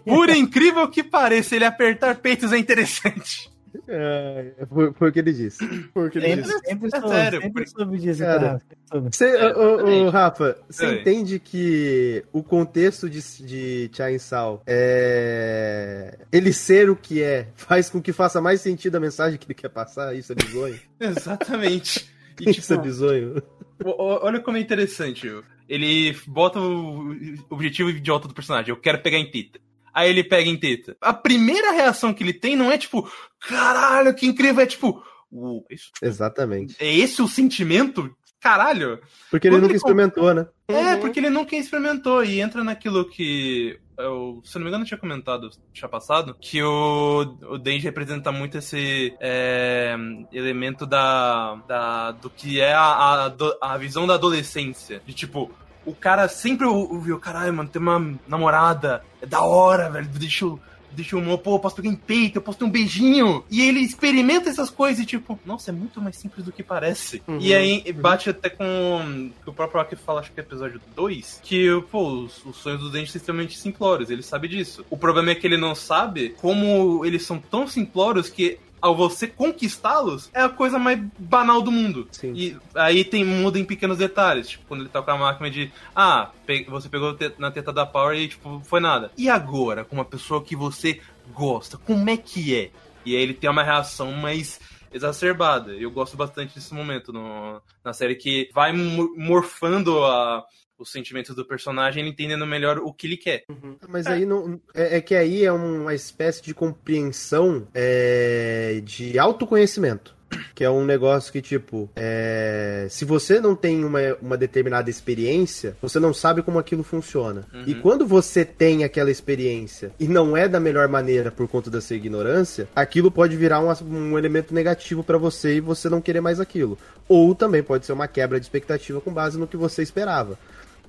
[0.05, 3.50] Por incrível que pareça, ele apertar peitos é interessante.
[3.92, 5.66] É, foi, foi o que ele disse.
[5.92, 6.59] Porque ele Sempre, disse.
[6.64, 8.62] sempre, É soube, sério, sempre porque- soube disso, Cara.
[8.92, 10.11] Você, É, ô, exatamente.
[10.11, 11.00] Rafa, você Oi.
[11.00, 16.16] entende que o contexto de, de Chainsaw é.
[16.33, 19.55] Ele ser o que é faz com que faça mais sentido a mensagem que ele
[19.55, 20.14] quer passar?
[20.16, 20.79] Isso é bizonho?
[21.00, 22.09] Exatamente.
[22.40, 23.42] E, Isso é tipo, bizonho.
[23.85, 25.31] o- o- olha como é interessante.
[25.68, 27.14] Ele bota o
[27.50, 28.70] objetivo idiota do personagem.
[28.70, 29.61] Eu quero pegar em teta.
[29.92, 30.96] Aí ele pega em teta.
[31.00, 34.62] A primeira reação que ele tem não é tipo, caralho, que incrível.
[34.62, 36.76] É tipo, "Uou, isso- Exatamente.
[36.79, 38.14] é esse o sentimento?
[38.40, 38.98] Caralho.
[39.31, 40.46] Porque ele Quando nunca ele experimentou, né?
[40.68, 41.00] É, Uhum.
[41.00, 44.88] porque ele nunca experimentou e entra naquilo que eu, se eu não me engano, eu
[44.88, 49.94] tinha comentado já passado, que o, o Denji representa muito esse é,
[50.33, 53.26] elemento da, da, do que é a,
[53.61, 55.03] a, a visão da adolescência.
[55.05, 55.53] De tipo,
[55.85, 60.61] o cara sempre ouviu, caralho, mano, tem uma namorada, é da hora, velho, deixa eu
[60.93, 63.45] deixa o humor, pô, eu posso pegar em peito, eu posso ter um beijinho.
[63.51, 67.23] E ele experimenta essas coisas e tipo, nossa, é muito mais simples do que parece.
[67.27, 67.38] Uhum.
[67.40, 71.69] E aí bate até com o próprio Aki fala, acho que é episódio 2, que,
[71.90, 74.85] pô, os, os sonhos do dente são extremamente simplórios, ele sabe disso.
[74.90, 79.27] O problema é que ele não sabe como eles são tão simplórios que ao você
[79.27, 82.09] conquistá-los, é a coisa mais banal do mundo.
[82.12, 82.33] Sim.
[82.35, 84.49] E aí tem muda em pequenos detalhes.
[84.51, 85.71] Tipo, quando ele tá com a máquina de.
[85.95, 89.11] Ah, pe- você pegou na teta da Power e, tipo, foi nada.
[89.16, 91.01] E agora, com uma pessoa que você
[91.33, 92.71] gosta, como é que é?
[93.05, 94.61] E aí ele tem uma reação mais
[94.93, 95.73] exacerbada.
[95.73, 100.45] Eu gosto bastante desse momento no, na série que vai mo- morfando a,
[100.83, 103.45] os sentimentos do personagem, ele entendendo melhor o que ele quer.
[103.88, 104.61] Mas aí não.
[104.75, 110.19] É, é que aí é uma espécie de compreensão é, de autoconhecimento.
[110.55, 115.77] Que é um negócio que, tipo, é, se você não tem uma, uma determinada experiência,
[115.83, 117.47] você não sabe como aquilo funciona.
[117.66, 121.81] E quando você tem aquela experiência e não é da melhor maneira por conta da
[121.81, 126.21] sua ignorância, aquilo pode virar um, um elemento negativo pra você e você não querer
[126.21, 126.79] mais aquilo.
[127.09, 130.38] Ou também pode ser uma quebra de expectativa com base no que você esperava.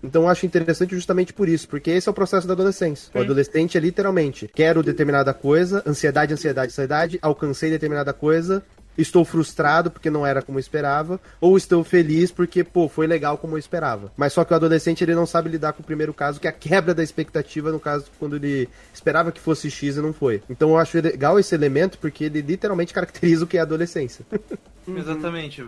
[0.04, 3.12] Então eu acho interessante justamente por isso, porque esse é o processo da adolescência.
[3.14, 8.64] O adolescente é literalmente, quero determinada coisa, ansiedade, ansiedade, ansiedade, alcancei determinada coisa,
[8.98, 13.38] estou frustrado porque não era como eu esperava, ou estou feliz porque, pô, foi legal
[13.38, 14.12] como eu esperava.
[14.16, 16.50] Mas só que o adolescente ele não sabe lidar com o primeiro caso, que é
[16.50, 20.42] a quebra da expectativa, no caso, quando ele esperava que fosse X e não foi.
[20.50, 23.66] Então eu acho legal esse elemento, porque ele literalmente caracteriza o que é a
[24.88, 25.12] adolescência.
[25.12, 25.68] Exatamente.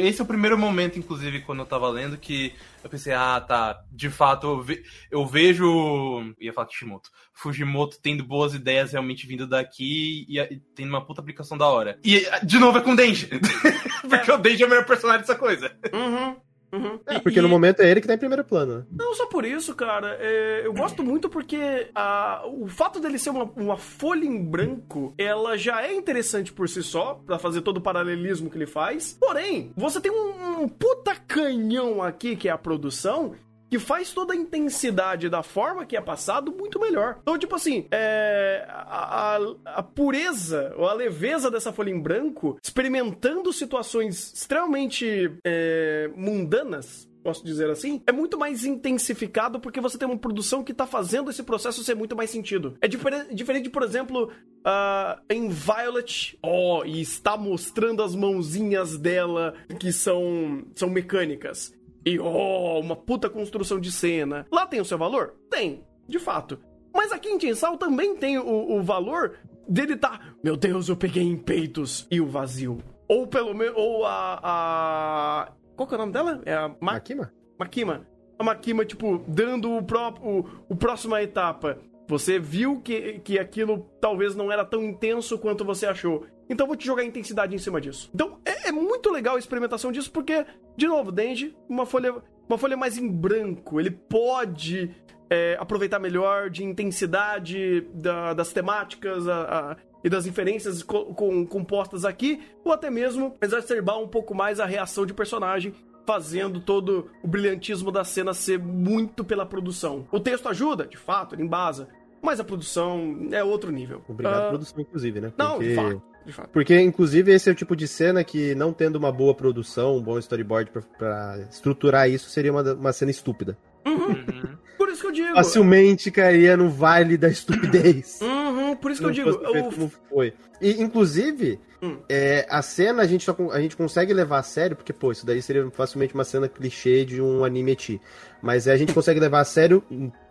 [0.00, 3.82] Esse é o primeiro momento, inclusive, quando eu tava lendo, que eu pensei, ah, tá,
[3.90, 6.32] de fato, eu, ve- eu vejo.
[6.40, 7.10] Ia falar Kishimoto.
[7.32, 11.98] Fujimoto tendo boas ideias realmente vindo daqui e, e tendo uma puta aplicação da hora.
[12.04, 13.28] E, de novo, é com o Denji.
[14.08, 15.74] Porque o Denji é o melhor personagem dessa coisa.
[15.92, 16.36] Uhum.
[16.72, 16.98] Uhum.
[17.06, 18.84] É, porque e- no momento é ele que tá em primeiro plano, né?
[18.90, 20.16] Não só por isso, cara.
[20.20, 25.14] é, eu gosto muito porque a- o fato dele ser uma, uma folha em branco,
[25.18, 29.16] ela já é interessante por si só, pra fazer todo o paralelismo que ele faz.
[29.20, 33.34] Porém, você tem um, um puta canhão aqui, que é a produção,
[33.72, 37.16] que faz toda a intensidade da forma que é passado muito melhor.
[37.22, 42.58] Então, tipo assim, é, a, a- a pureza ou a leveza dessa folha em branco,
[42.62, 50.06] experimentando situações extremamente é, mundanas, posso dizer assim, é muito mais intensificado porque você tem
[50.06, 52.76] uma produção que tá fazendo esse processo ser muito mais sentido.
[52.78, 54.30] É diferente, diferente por exemplo,
[54.66, 61.72] ah, em Violet, ó, e está mostrando as mãozinhas dela que são, são mecânicas.
[62.04, 64.46] E ó, uma puta construção de cena.
[64.50, 65.34] Lá tem o seu valor?
[65.50, 66.58] Tem, de fato.
[66.94, 69.38] Mas aqui em Tinsal também tem o, o valor
[69.68, 70.20] dele tá.
[70.42, 72.78] Meu Deus, eu peguei em peitos e o vazio.
[73.08, 73.74] Ou pelo menos.
[73.76, 75.52] Ou a, a.
[75.76, 76.40] Qual que é o nome dela?
[76.44, 77.32] É a Ma Makima?
[77.58, 78.06] Makima.
[78.38, 81.78] A Makima, tipo, dando o, pró o, o próxima etapa.
[82.08, 86.26] Você viu que, que aquilo talvez não era tão intenso quanto você achou.
[86.50, 88.10] Então eu vou te jogar intensidade em cima disso.
[88.14, 90.44] Então é, é muito legal a experimentação disso, porque,
[90.76, 92.14] de novo, Denji, uma folha,
[92.48, 93.80] uma folha mais em branco.
[93.80, 94.94] Ele pode
[95.30, 101.46] é, aproveitar melhor de intensidade da- das temáticas a- a- e das inferências co- com-
[101.46, 105.72] compostas aqui, ou até mesmo exacerbar um pouco mais a reação de personagem
[106.06, 110.06] fazendo todo o brilhantismo da cena ser muito pela produção.
[110.12, 111.88] O texto ajuda, de fato, ele embasa,
[112.22, 114.00] mas a produção é outro nível.
[114.08, 115.32] Obrigado, Ah, produção, inclusive, né?
[115.36, 116.48] Não, de Porque- fato, de fato.
[116.50, 120.02] Porque, inclusive, esse é o tipo de cena que, não tendo uma boa produção, um
[120.02, 123.58] bom storyboard pra, pra estruturar isso, seria uma, uma cena estúpida.
[123.84, 124.56] Uhum.
[124.78, 125.34] Por isso que eu digo.
[125.34, 128.20] Facilmente cairia no vale da estupidez.
[128.22, 129.68] Uhum, por isso que eu Não digo.
[129.68, 130.32] o- como foi.
[130.60, 131.98] E, inclusive, Hum.
[132.08, 135.26] é, a cena a gente, só, a gente consegue levar a sério, porque, pô, isso
[135.26, 138.00] daí seria facilmente uma cena clichê de um anime eti.
[138.40, 139.82] Mas é, a gente consegue levar a sério,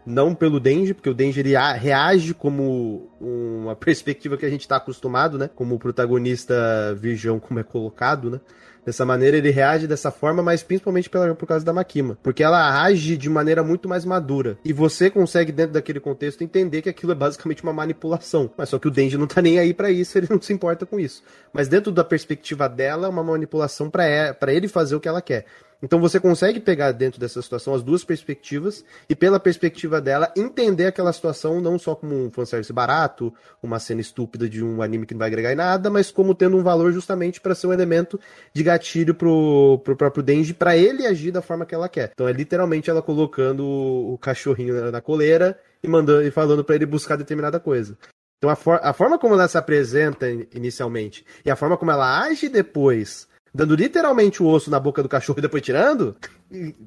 [0.05, 4.77] não pelo Denji, porque o Denji ele reage como uma perspectiva que a gente tá
[4.77, 5.49] acostumado, né?
[5.53, 8.39] Como o protagonista virgão, como é colocado, né?
[8.83, 12.17] Dessa maneira ele reage dessa forma, mas principalmente pela, por causa da Makima.
[12.23, 14.57] Porque ela age de maneira muito mais madura.
[14.65, 18.49] E você consegue, dentro daquele contexto, entender que aquilo é basicamente uma manipulação.
[18.57, 20.83] Mas só que o Denji não tá nem aí pra isso, ele não se importa
[20.83, 21.21] com isso.
[21.53, 25.21] Mas dentro da perspectiva dela, é uma manipulação pra é- ele fazer o que ela
[25.21, 25.45] quer.
[25.81, 30.85] Então você consegue pegar dentro dessa situação as duas perspectivas e pela perspectiva dela entender
[30.85, 35.13] aquela situação não só como um fanservice barato, uma cena estúpida de um anime que
[35.13, 38.19] não vai agregar em nada, mas como tendo um valor justamente para ser um elemento
[38.53, 42.11] de gatilho pro, pro próprio Denji para ele agir da forma que ela quer.
[42.13, 46.85] Então é literalmente ela colocando o, cachorrinho na, coleira e mandando e falando para ele
[46.85, 47.97] buscar determinada coisa.
[48.37, 51.91] Então a, for- a forma como ela se apresenta in- inicialmente e a forma como
[51.91, 56.15] ela age depois dando literalmente o osso na boca do cachorro e depois tirando,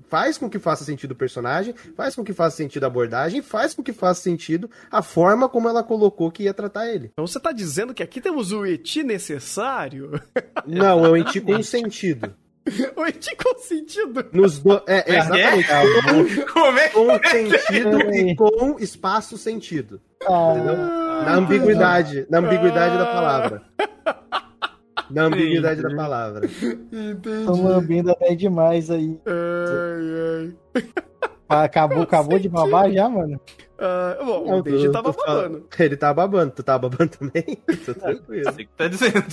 [0.08, 3.74] faz com que faça sentido o personagem, faz com que faça sentido a abordagem, faz
[3.74, 7.10] com que faça sentido a forma como ela colocou que ia tratar ele.
[7.12, 10.20] Então você tá dizendo que aqui temos o eti necessário?
[10.66, 12.34] Não, é o eti com sentido.
[12.96, 14.26] o eti com sentido?
[14.32, 14.82] Nos do...
[14.86, 16.42] É, é, exatamente.
[16.46, 16.88] Como é?
[16.88, 20.00] Com sentido e com espaço sentido.
[20.22, 20.76] Entendeu?
[20.76, 23.62] Na ambiguidade, na ambiguidade da palavra.
[25.10, 26.46] Na ambiguidade da palavra.
[26.46, 27.44] Entendi.
[27.44, 29.18] Tô lambendo até demais aí.
[29.26, 30.86] Ai, ai.
[31.48, 33.40] Acabou, acabou de babar já, mano?
[33.78, 35.66] Ah, bom, Não, o Deji tava tu babando.
[35.78, 36.52] Ele tá babando.
[36.52, 37.58] Tu tá babando também?
[37.84, 38.44] Tô tranquilo.
[38.44, 39.24] Você que tá dizendo.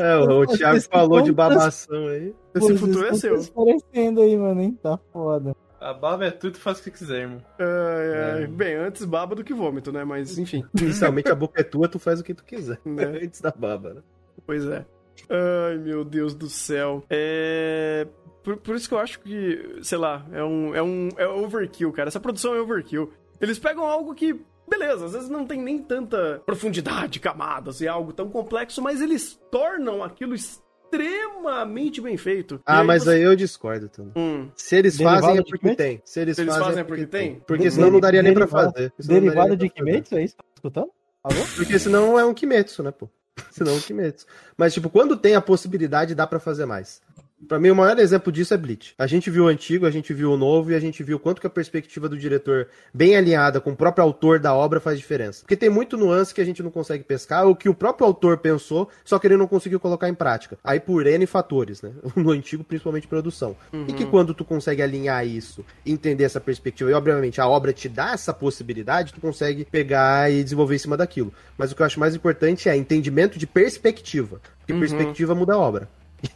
[0.00, 2.34] É, o, o Thiago falou de babação aí.
[2.54, 3.34] Esse futuro é seu.
[3.34, 4.78] transparecendo aí, mano, hein?
[4.82, 5.54] Tá foda.
[5.80, 7.42] A baba é tudo, faz o que quiser, irmão.
[7.58, 8.46] Ai, ai.
[8.46, 10.04] Bem, antes baba do que vômito, né?
[10.04, 10.64] Mas, enfim.
[10.80, 12.80] Inicialmente a boca é tua, tu faz o que tu quiser.
[12.84, 13.04] Né?
[13.22, 14.00] Antes da baba, né?
[14.46, 14.86] Pois é.
[15.28, 17.02] Ai, meu Deus do céu.
[17.10, 18.06] É.
[18.44, 21.92] Por, por isso que eu acho que, sei lá, é um, é um é overkill,
[21.92, 22.08] cara.
[22.08, 23.12] Essa produção é overkill.
[23.40, 24.40] Eles pegam algo que,
[24.70, 29.38] beleza, às vezes não tem nem tanta profundidade, camadas e algo tão complexo, mas eles
[29.50, 32.60] tornam aquilo extremamente bem feito.
[32.64, 34.12] Ah, E mas você- aí eu discordo, Tano.
[34.16, 36.00] Hum, Se eles Derivado fazem é de porque tem.
[36.04, 37.40] Se eles, Se eles fazem, fazem é é porque tem?
[37.46, 38.92] Porque De- senão não daria nem pra derivado- fazer.
[38.98, 39.68] Derivado de.
[39.68, 40.36] Kimetsu, é isso?
[40.36, 40.90] Tá escutando?
[41.24, 41.40] Alô?
[41.56, 43.08] Porque senão é um Kimetsu, né, pô?
[43.50, 44.26] Senão um Kimetsu.
[44.56, 47.00] Mas, tipo, quando tem a possibilidade, dá pra fazer mais.
[47.46, 48.94] Pra mim, o maior exemplo disso é Bleach.
[48.98, 51.38] A gente viu o antigo, a gente viu o novo e a gente viu quanto
[51.38, 55.42] que a perspectiva do diretor, bem alinhada com o próprio autor da obra, faz diferença.
[55.42, 58.38] Porque tem muito nuance que a gente não consegue pescar, ou que o próprio autor
[58.38, 60.56] pensou, só que ele não conseguiu colocar em prática.
[60.64, 61.92] Aí por N fatores, né?
[62.16, 63.54] No antigo, principalmente produção.
[63.86, 67.88] E que quando tu consegue alinhar isso, entender essa perspectiva, e obviamente a obra te
[67.88, 71.32] dá essa possibilidade, tu consegue pegar e desenvolver em cima daquilo.
[71.58, 74.40] Mas o que eu acho mais importante é entendimento de perspectiva.
[74.58, 74.80] Porque Uhum.
[74.80, 75.88] perspectiva muda a obra.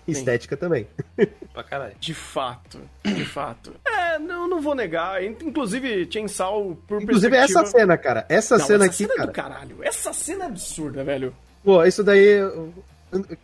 [0.07, 0.87] Estética também.
[1.53, 1.95] Pra caralho.
[1.99, 3.73] de fato, de fato.
[3.85, 5.23] É, não, não vou negar.
[5.23, 7.61] Inclusive, Chainsaw, por Inclusive, perspectiva...
[7.63, 8.27] essa cena, cara.
[8.29, 9.27] Essa Não, cena essa aqui, cena é cara.
[9.27, 9.77] do caralho.
[9.83, 11.35] Essa cena é absurda, velho.
[11.65, 12.41] Pô, isso daí.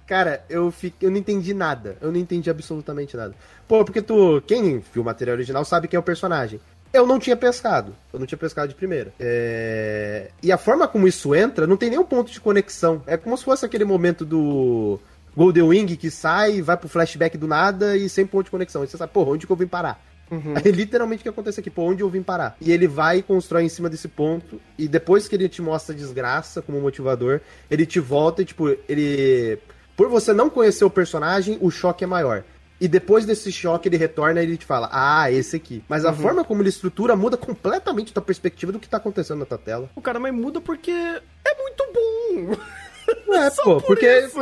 [0.06, 1.96] Cara, eu, fiquei, eu não entendi nada.
[2.00, 3.34] Eu não entendi absolutamente nada.
[3.66, 4.42] Pô, porque tu.
[4.46, 6.60] Quem viu o material original sabe quem é o personagem.
[6.92, 7.94] Eu não tinha pescado.
[8.12, 9.12] Eu não tinha pescado de primeira.
[9.18, 10.30] É...
[10.42, 13.02] E a forma como isso entra, não tem nenhum ponto de conexão.
[13.06, 14.98] É como se fosse aquele momento do.
[15.36, 18.82] Golden Wing que sai, vai pro flashback do nada e sem ponto de conexão.
[18.82, 20.00] E você sabe, porra, onde que eu vim parar?
[20.64, 22.56] É literalmente o que acontece aqui, pô, onde eu vim parar?
[22.60, 25.94] E ele vai e constrói em cima desse ponto, e depois que ele te mostra
[25.94, 29.58] a desgraça como motivador, ele te volta e, tipo, ele.
[29.96, 32.42] Por você não conhecer o personagem, o choque é maior.
[32.78, 35.82] E depois desse choque, ele retorna e ele te fala, ah, esse aqui.
[35.88, 39.46] Mas a forma como ele estrutura muda completamente tua perspectiva do que tá acontecendo na
[39.46, 39.88] tua tela.
[39.96, 42.56] O cara, mas muda porque é muito bom.
[43.28, 44.38] É, Só pô, por porque isso.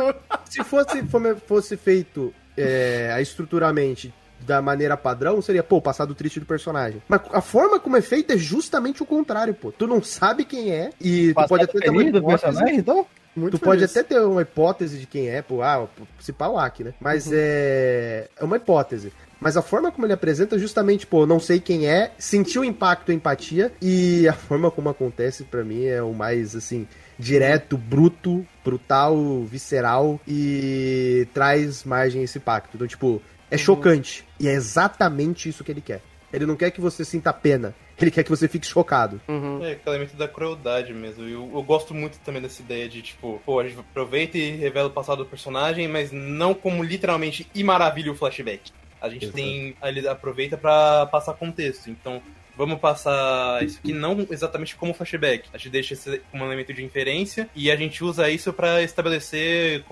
[0.49, 1.03] se fosse,
[1.45, 7.01] fosse feito é, estruturalmente da maneira padrão, seria, pô, passar do triste do personagem.
[7.07, 9.71] Mas a forma como é feito é justamente o contrário, pô.
[9.71, 12.63] Tu não sabe quem é e tu pode até ter uma hipótese.
[12.71, 13.05] então?
[13.35, 13.97] Muito Tu pode feliz.
[13.97, 16.93] até ter uma hipótese de quem é, pô, ah, principal Aki, né?
[17.01, 19.11] Mas é, é uma hipótese.
[19.41, 23.11] Mas a forma como ele apresenta, justamente, pô, não sei quem é, sentir o impacto,
[23.11, 26.87] empatia, e a forma como acontece, pra mim, é o mais, assim,
[27.17, 32.75] direto, bruto, brutal, visceral, e traz margem a esse impacto.
[32.75, 34.25] Então, tipo, é chocante.
[34.39, 36.01] E é exatamente isso que ele quer.
[36.31, 37.73] Ele não quer que você sinta pena.
[37.97, 39.21] Ele quer que você fique chocado.
[39.25, 39.63] Uhum.
[39.63, 41.23] É aquele elemento da crueldade mesmo.
[41.23, 44.89] Eu, eu gosto muito também dessa ideia de, tipo, pô, a gente aproveita e revela
[44.89, 48.73] o passado do personagem, mas não como literalmente e maravilha o flashback.
[48.99, 49.37] A gente Exato.
[49.37, 49.75] tem.
[49.81, 51.89] Ele aproveita pra passar contexto.
[51.89, 52.21] Então,
[52.57, 55.49] vamos passar isso aqui não exatamente como flashback.
[55.53, 58.81] A gente deixa esse como um elemento de inferência e a gente usa isso pra
[58.81, 59.83] estabelecer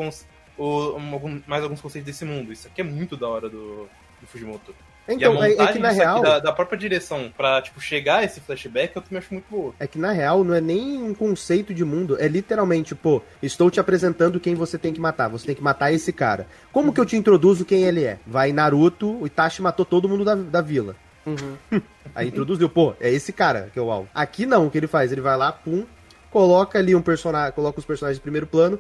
[0.58, 2.52] o- um- mais alguns conceitos desse mundo.
[2.54, 3.88] Isso aqui é muito da hora do,
[4.22, 4.74] do Fujimoto.
[5.06, 6.22] Então, a é, montagem é que na real.
[6.22, 9.74] da, da própria direção pra, tipo, chegar a esse flashback eu também acho muito boa.
[9.78, 13.70] É que na real não é nem um conceito de mundo, é literalmente, pô, estou
[13.70, 15.28] te apresentando quem você tem que matar.
[15.28, 16.48] Você tem que matar esse cara.
[16.72, 18.18] Como que eu te introduzo quem ele é?
[18.26, 20.96] Vai Naruto, o Itachi matou todo mundo da, da vila.
[21.26, 21.82] Uhum.
[22.14, 24.10] Aí introduziu, pô, é esse cara que é o alvo.
[24.14, 25.12] Aqui não, o que ele faz?
[25.12, 25.86] Ele vai lá, pum,
[26.30, 28.80] coloca ali um personagem, coloca os personagens de primeiro plano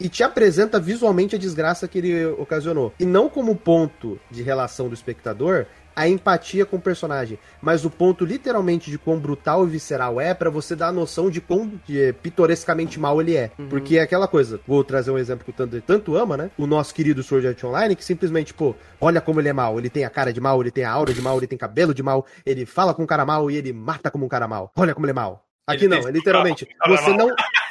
[0.00, 2.92] e te apresenta visualmente a desgraça que ele ocasionou.
[2.98, 7.90] E não como ponto de relação do espectador a empatia com o personagem, mas o
[7.90, 11.72] ponto literalmente de quão brutal e visceral é pra você dar a noção de quão
[11.86, 13.50] de, pitorescamente mal ele é.
[13.68, 16.50] Porque é aquela coisa, vou trazer um exemplo que o Thunder tanto ama, né?
[16.58, 19.78] O nosso querido Sword Art Online, que simplesmente, pô, olha como ele é mal.
[19.78, 21.94] Ele tem a cara de mal, ele tem a aura de mal, ele tem cabelo
[21.94, 24.70] de mal, ele fala com um cara mal e ele mata como um cara mal.
[24.76, 25.44] Olha como ele é mal.
[25.66, 27.28] Aqui Ele não, é literalmente, você não,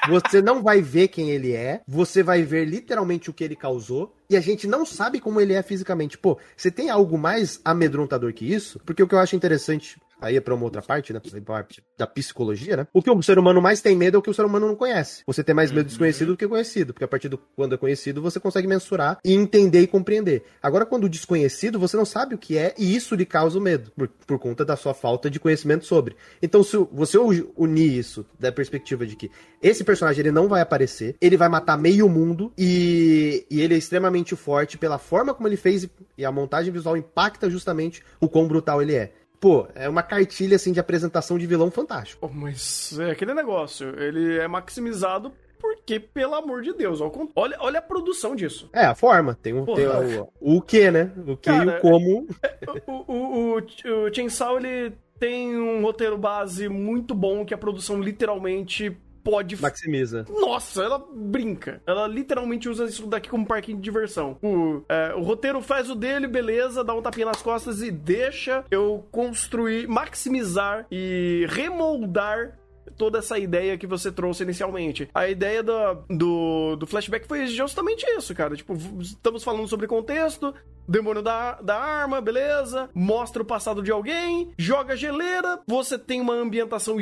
[0.07, 4.15] Você não vai ver quem ele é, você vai ver literalmente o que ele causou,
[4.29, 6.17] e a gente não sabe como ele é fisicamente.
[6.17, 8.79] Pô, você tem algo mais amedrontador que isso?
[8.85, 11.19] Porque o que eu acho interessante aí é uma outra parte, né?
[11.43, 12.87] Parte da psicologia, né?
[12.93, 14.75] O que o ser humano mais tem medo é o que o ser humano não
[14.75, 15.23] conhece.
[15.25, 17.77] Você tem mais medo do desconhecido do que conhecido, porque a partir do quando é
[17.77, 20.43] conhecido, você consegue mensurar e entender e compreender.
[20.61, 23.61] Agora, quando o desconhecido, você não sabe o que é e isso lhe causa o
[23.61, 26.15] medo, por, por conta da sua falta de conhecimento sobre.
[26.41, 31.15] Então, se você unir isso da perspectiva de que esse personagem ele não vai aparecer,
[31.19, 35.57] ele vai matar meio mundo e, e ele é extremamente forte pela forma como ele
[35.57, 40.03] fez e a montagem visual impacta justamente o quão brutal ele é pô, é uma
[40.03, 42.29] cartilha assim de apresentação de vilão fantástico.
[42.31, 46.99] Oh, mas é aquele negócio, ele é maximizado porque, pelo amor de Deus,
[47.35, 48.69] olha, olha a produção disso.
[48.73, 49.35] É, a forma.
[49.35, 51.11] Tem, um, tem o, o que, né?
[51.27, 52.27] O que e o como.
[52.41, 57.57] É, o, o, o, o Chainsaw, ele tem um roteiro base muito bom que a
[57.57, 59.61] produção literalmente pode.
[59.61, 60.25] Maximiza.
[60.29, 61.81] Nossa, ela brinca.
[61.85, 64.37] Ela literalmente usa isso daqui como parquinho de diversão.
[64.41, 68.65] O, é, o roteiro faz o dele, beleza, dá um tapinha nas costas e deixa
[68.71, 72.57] eu construir, maximizar e remoldar
[72.97, 75.09] toda essa ideia que você trouxe inicialmente.
[75.13, 75.73] A ideia do,
[76.09, 78.55] do, do, flashback foi justamente isso, cara.
[78.55, 80.53] Tipo, estamos falando sobre contexto,
[80.87, 82.89] demônio da, da arma, beleza?
[82.93, 86.99] Mostra o passado de alguém, joga geleira, você tem uma ambientação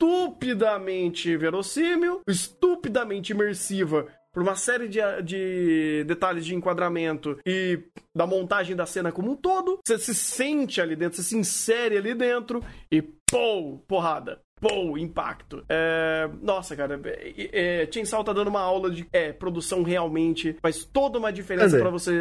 [0.00, 7.80] estupidamente verossímil, estupidamente imersiva por uma série de, de detalhes de enquadramento e
[8.14, 9.78] da montagem da cena como um todo.
[9.84, 14.40] Você se sente ali dentro, você se insere ali dentro e pô, porrada.
[14.60, 15.64] Pô, impacto.
[15.68, 16.28] É...
[16.42, 17.82] Nossa, cara, é...
[17.82, 21.90] é Chainsaw tá dando uma aula de é, produção realmente faz toda uma diferença para
[21.90, 22.18] você.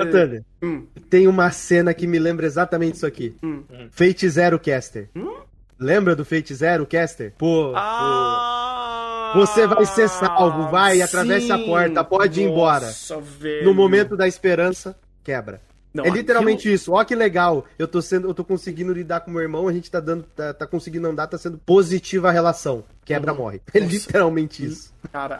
[0.63, 0.87] hum.
[1.09, 3.35] Tem uma cena que me lembra exatamente isso aqui.
[3.43, 3.63] Hum.
[3.91, 5.09] Fate Zero Caster.
[5.15, 5.48] Hum?
[5.79, 7.33] Lembra do Fate Zero, Caster?
[7.37, 9.39] Pô, ah, pô.
[9.39, 12.91] Você vai ser salvo, vai, atravessa a porta, pode ir embora.
[13.39, 13.65] Velho.
[13.65, 15.61] No momento da esperança, quebra.
[15.93, 16.75] Não, é literalmente aquilo...
[16.75, 16.91] isso.
[16.91, 17.65] Ó que legal.
[17.77, 20.53] Eu tô sendo, eu tô conseguindo lidar com meu irmão, a gente tá dando, tá,
[20.53, 22.83] tá conseguindo andar, tá sendo positiva a relação.
[23.03, 23.39] Quebra, uhum.
[23.39, 23.61] morre.
[23.73, 24.93] É literalmente isso.
[25.11, 25.39] Cara,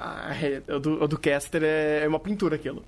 [0.70, 2.84] o do, o do Caster é, é uma pintura aquilo.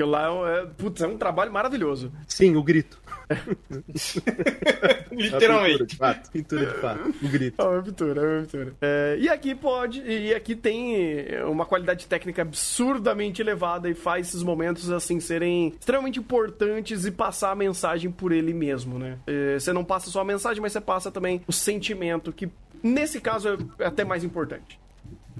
[0.00, 2.10] Aquilo lá é, putz, é um trabalho maravilhoso.
[2.26, 2.98] Sim, o grito.
[5.12, 5.84] Literalmente.
[5.84, 6.30] Pintura de fato.
[6.30, 7.14] Pintura de fato.
[7.22, 7.60] O grito.
[7.60, 8.74] É uma pintura, é uma pintura.
[8.80, 14.42] É, e aqui pode, e aqui tem uma qualidade técnica absurdamente elevada e faz esses
[14.42, 19.18] momentos assim serem extremamente importantes e passar a mensagem por ele mesmo, né?
[19.26, 22.48] É, você não passa só a mensagem, mas você passa também o sentimento que
[22.82, 23.48] Nesse caso
[23.78, 24.78] é até mais importante.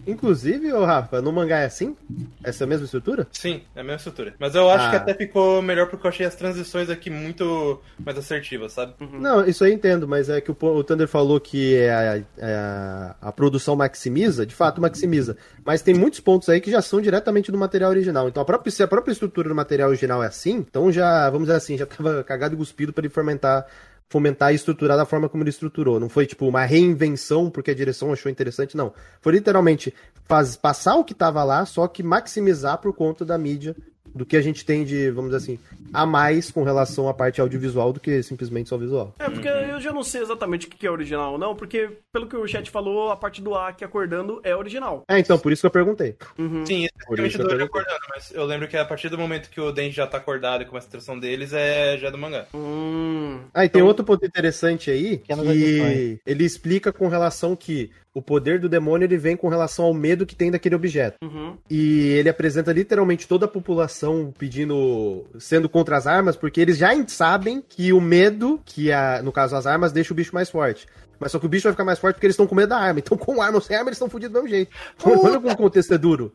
[0.07, 1.97] Inclusive, o Rafa, no mangá é assim?
[2.43, 3.27] Essa mesma estrutura?
[3.33, 4.35] Sim, é a mesma estrutura.
[4.39, 4.91] Mas eu acho ah.
[4.91, 8.95] que até ficou melhor porque eu achei as transições aqui muito mais assertivas, sabe?
[9.01, 9.21] Uhum.
[9.21, 12.17] Não, isso aí eu entendo, mas é que o, o Thunder falou que é a,
[12.39, 15.37] é a, a, produção maximiza, de fato maximiza.
[15.65, 18.29] Mas tem muitos pontos aí que já são diretamente do material original.
[18.29, 21.47] Então, a própria, se a própria estrutura do material original é assim, então já, vamos
[21.47, 23.67] dizer assim, já tava cagado e cuspido para ele fermentar
[24.11, 26.01] fomentar e estruturar da forma como ele estruturou.
[26.01, 28.93] Não foi tipo uma reinvenção porque a direção achou interessante, não.
[29.23, 29.95] Foi literalmente
[30.25, 33.75] faz, passar o que estava lá, só que maximizar por conta da mídia
[34.15, 35.59] do que a gente tem de, vamos dizer assim,
[35.93, 39.15] a mais com relação à parte audiovisual do que simplesmente só visual.
[39.19, 42.27] É, porque eu já não sei exatamente o que é original ou não, porque pelo
[42.27, 45.05] que o chat falou, a parte do Aki acordando é original.
[45.09, 46.17] É, então, por isso que eu perguntei.
[46.39, 46.65] Uhum.
[46.67, 49.73] Sim, especificamente do Aki acordando, mas eu lembro que a partir do momento que o
[49.73, 52.47] Denji já tá acordado e começa a tração deles, é já é do mangá.
[52.55, 53.41] Hum.
[53.53, 53.89] Ah, e tem então...
[53.89, 59.07] outro ponto interessante aí, que, que ele explica com relação que o poder do demônio
[59.07, 61.17] ele vem com relação ao medo que tem daquele objeto.
[61.23, 61.57] Uhum.
[61.69, 65.25] E ele apresenta literalmente toda a população pedindo.
[65.39, 69.55] sendo contra as armas, porque eles já sabem que o medo, que a, no caso
[69.55, 70.87] as armas, deixa o bicho mais forte.
[71.21, 72.79] Mas só que o bicho vai ficar mais forte porque eles estão com medo da
[72.79, 72.99] arma.
[72.99, 74.73] Então, com arma ou sem arma, eles estão fodidos do mesmo jeito.
[75.05, 76.33] Olha como o contexto é duro.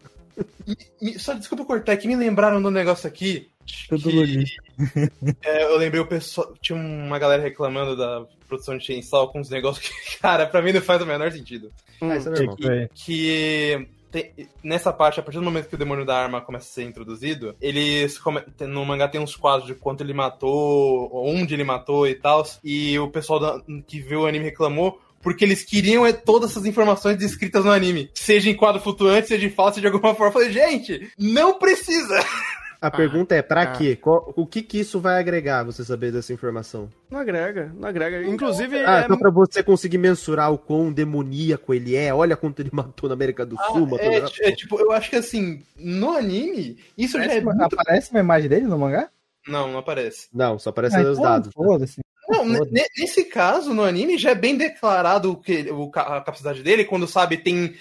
[1.18, 3.50] só desculpa cortar, é que me lembraram do negócio aqui.
[3.66, 3.96] Que,
[5.44, 6.54] é, eu lembrei o pessoal.
[6.62, 10.72] Tinha uma galera reclamando da produção de Chainsaw com uns negócios que, cara, pra mim
[10.72, 11.72] não faz o menor sentido.
[12.02, 12.90] Hum, ah, isso é que, é.
[12.94, 14.32] que tem,
[14.64, 17.56] nessa parte, a partir do momento que o demônio da arma começa a ser introduzido,
[17.62, 18.20] eles
[18.62, 22.98] no mangá tem uns quadros de quanto ele matou, onde ele matou e tal, e
[22.98, 27.18] o pessoal da, que viu o anime reclamou porque eles queriam é, todas essas informações
[27.18, 28.12] descritas no anime.
[28.14, 30.28] Seja em quadro flutuante, seja em falso, de alguma forma.
[30.28, 32.16] Eu falei, gente, não precisa!
[32.86, 33.72] A ah, pergunta é, para ah.
[33.72, 33.96] quê?
[33.96, 36.88] Qual, o que que isso vai agregar, você saber dessa informação?
[37.10, 38.24] Não agrega, não agrega.
[38.24, 38.78] Inclusive...
[38.86, 39.06] Ah, é...
[39.06, 43.16] então pra você conseguir mensurar o quão demoníaco ele é, olha quanto ele matou na
[43.16, 44.30] América do ah, Sul, matou é, na...
[44.40, 47.44] é, tipo, eu acho que assim, no anime, isso aparece, já é...
[47.44, 47.74] Muito...
[47.74, 49.10] Aparece uma imagem dele no mangá?
[49.48, 50.28] Não, não aparece.
[50.32, 51.52] Não, só aparecem os dados.
[51.56, 52.02] Foda-se.
[52.30, 57.08] Não, nesse caso, no anime, já é bem declarado o que, a capacidade dele, quando
[57.08, 57.76] sabe, tem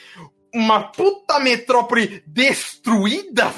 [0.55, 3.53] uma puta metrópole destruída,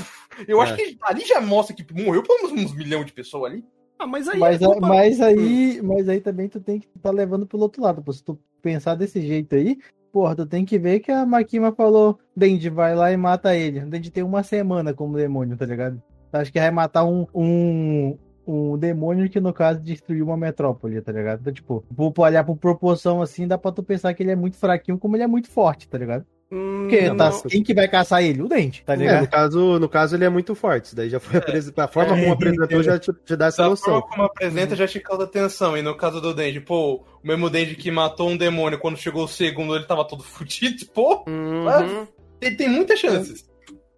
[0.46, 0.64] eu É.
[0.64, 3.64] acho que ali já mostra que morreu pelo menos uns milhões de pessoas ali.
[3.98, 4.38] Ah, mas aí.
[4.38, 8.02] Mas, é mas aí, mas aí também tu tem que estar levando pelo outro lado.
[8.02, 8.12] Pô.
[8.12, 9.78] Se tu pensar desse jeito aí,
[10.12, 13.80] porra, tu tem que ver que a Makima falou, Dendi, vai lá e mata ele.
[13.80, 16.02] O Dendi tem uma semana como demônio, tá ligado?
[16.30, 21.00] Tu acha que vai matar um, um, um demônio que, no caso, destruiu uma metrópole,
[21.00, 21.40] tá ligado?
[21.40, 24.56] Então, tipo, vou olhar por proporção assim, dá pra tu pensar que ele é muito
[24.58, 26.26] fraquinho, como ele é muito forte, tá ligado?
[26.50, 27.16] Hum, Porque não.
[27.16, 28.40] tá, quem que vai caçar ele?
[28.40, 29.28] O Dente, tá É, no, ligado?
[29.28, 30.94] caso, no caso, ele é muito forte.
[30.94, 31.84] Daí já foi apresentado.
[31.84, 33.94] A forma É, como apresentou já te, te dá essa Da noção.
[33.94, 35.76] forma como apresenta já te causa atenção.
[35.76, 39.24] E no caso do Denji, pô, o mesmo Denji que matou um demônio, quando chegou
[39.24, 42.06] o segundo ele tava todo fudido, pô, Uhum.
[42.38, 43.44] tem, tem muitas chances.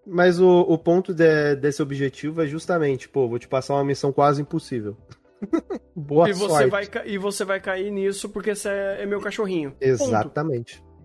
[0.07, 4.11] Mas o, o ponto de- desse objetivo é justamente, pô, vou te passar uma missão
[4.11, 4.97] quase impossível.
[5.95, 6.71] Boa E você, sorte.
[6.71, 9.73] vai, ca- e você vai cair nisso porque você é, é meu cachorrinho.
[9.99, 10.33] Ponto.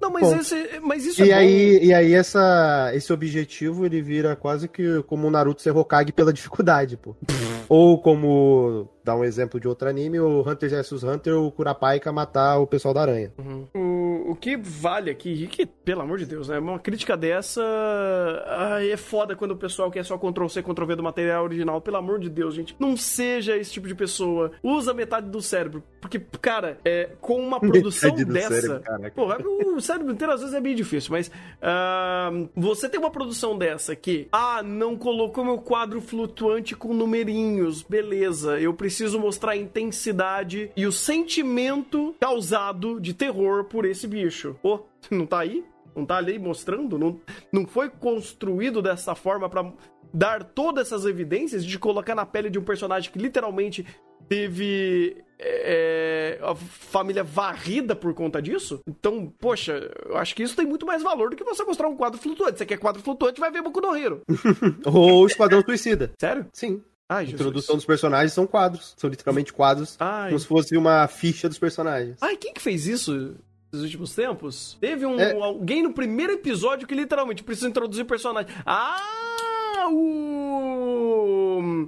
[0.04, 0.42] Não, mas, Ponto.
[0.42, 5.02] esse, mas isso E é aí, e aí essa, esse objetivo ele vira quase que
[5.04, 7.16] como o Naruto ser Hokage pela dificuldade, pô.
[7.70, 12.58] Ou como, dar um exemplo de outro anime, o Hunter vs Hunter, o Kurapaika matar
[12.58, 13.32] o pessoal da aranha.
[13.38, 13.66] bom.
[13.74, 14.03] Uhum.
[14.34, 16.58] O, que vale aqui, que, pelo amor de Deus, né?
[16.58, 17.64] Uma crítica dessa.
[18.48, 21.80] Ai, é foda quando o pessoal quer só Ctrl-C, Ctrl-V do material original.
[21.80, 22.76] Pelo amor de Deus, gente.
[22.80, 24.52] Não seja esse tipo de pessoa.
[24.64, 25.84] Usa metade do cérebro.
[26.02, 28.62] Porque, cara, é, com uma produção dessa.
[28.62, 29.12] cérebro.
[29.16, 29.38] Porra,
[29.76, 31.32] o cérebro inteiro às vezes é bem difícil, mas
[31.62, 37.84] ah, você tem uma produção dessa que, ah, não colocou meu quadro flutuante com numerinhos,
[37.84, 44.23] beleza, eu preciso mostrar a intensidade e o sentimento causado de terror por esse bicho.
[44.62, 45.64] Pô, não tá aí?
[45.96, 46.98] Não tá ali mostrando?
[46.98, 47.20] Não,
[47.52, 49.72] não foi construído dessa forma pra
[50.14, 53.86] dar todas essas evidências de colocar na pele de um personagem que literalmente
[54.28, 58.80] teve é, a família varrida por conta disso.
[58.88, 61.98] Então, poxa, eu acho que isso tem muito mais valor do que você mostrar um
[61.98, 62.58] quadro flutuante.
[62.58, 64.22] Você quer quadro flutuante, vai ver Boku no Hero.
[64.86, 66.12] Ou Esquadrão Suicida.
[66.20, 66.48] Sério?
[66.54, 66.82] Sim.
[67.10, 68.96] Ai, A introdução dos personagens são quadros.
[68.98, 69.98] São literalmente quadros.
[70.00, 70.30] Ai.
[70.30, 72.18] Como se fosse uma ficha dos personagens.
[72.22, 73.36] Ai, quem que fez isso
[73.74, 74.78] nos últimos tempos?
[74.80, 75.34] Teve um, É.
[75.34, 78.54] alguém no primeiro episódio que literalmente precisa introduzir personagem.
[78.66, 81.88] Ah, o...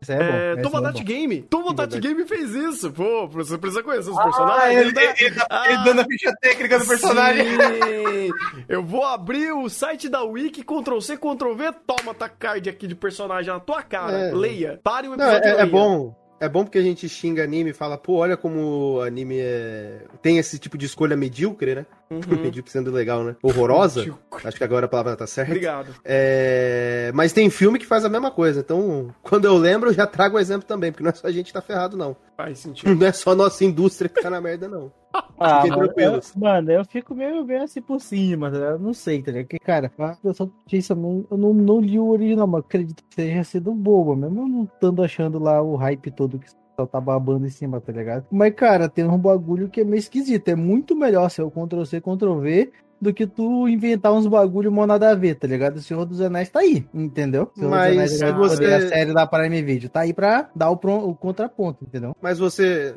[0.00, 0.22] Esse é bom.
[0.22, 1.04] É, é Tomodachi bom.
[1.04, 1.42] Game.
[1.42, 1.98] Tomodachi.
[1.98, 2.92] Game fez isso.
[2.92, 4.80] Pô, você precisa conhecer os Ah, personagens.
[4.80, 5.02] ele, né?
[5.02, 7.44] ele, ele, Ah, ele dando a ficha técnica do personagem.
[7.46, 8.30] Sim.
[8.68, 12.86] Eu vou abrir o site da Wiki, Ctrl C, Ctrl V, toma tá card aqui
[12.86, 14.12] de personagem na tua cara.
[14.28, 14.34] É.
[14.34, 14.78] Leia.
[14.84, 16.14] Pare o Não, episódio e é, é bom.
[16.44, 20.02] É bom porque a gente xinga anime e fala, pô, olha como o anime é...
[20.20, 21.86] tem esse tipo de escolha medíocre, né?
[22.14, 22.36] Uhum.
[22.42, 23.36] medíocre sendo legal, né?
[23.42, 24.00] Horrorosa.
[24.00, 24.48] Medíocre.
[24.48, 25.50] Acho que agora a palavra tá certa.
[25.52, 25.94] Obrigado.
[26.04, 28.60] É, Mas tem filme que faz a mesma coisa.
[28.60, 31.32] Então, quando eu lembro, eu já trago o exemplo também, porque não é só a
[31.32, 32.16] gente que tá ferrado, não.
[32.36, 32.92] Faz sentido.
[32.94, 34.92] Não é só a nossa indústria que tá na merda, não.
[35.38, 38.56] Ah, mano, eu, mano, eu fico meio, meio assim por cima, tá?
[38.56, 39.46] Eu não sei, tá ligado?
[39.46, 43.16] Porque, cara, a pessoa Jason Man, eu não, não li o original, mas acredito que
[43.16, 47.00] tenha sido boba, mesmo eu não estando achando lá o hype todo que só tá
[47.00, 48.26] babando em cima, tá ligado?
[48.30, 50.48] Mas, cara, tem um bagulho que é meio esquisito.
[50.48, 55.10] É muito melhor ser o Ctrl-C, Ctrl-V do que tu inventar uns bagulho mó nada
[55.10, 55.76] a ver, tá ligado?
[55.76, 57.50] O Senhor dos Anéis tá aí, entendeu?
[57.54, 60.12] O Senhor Mas dos Anéis se é você- a série da Prime Video tá aí
[60.14, 62.14] pra dar o, pron- o contraponto, entendeu?
[62.22, 62.94] Mas você.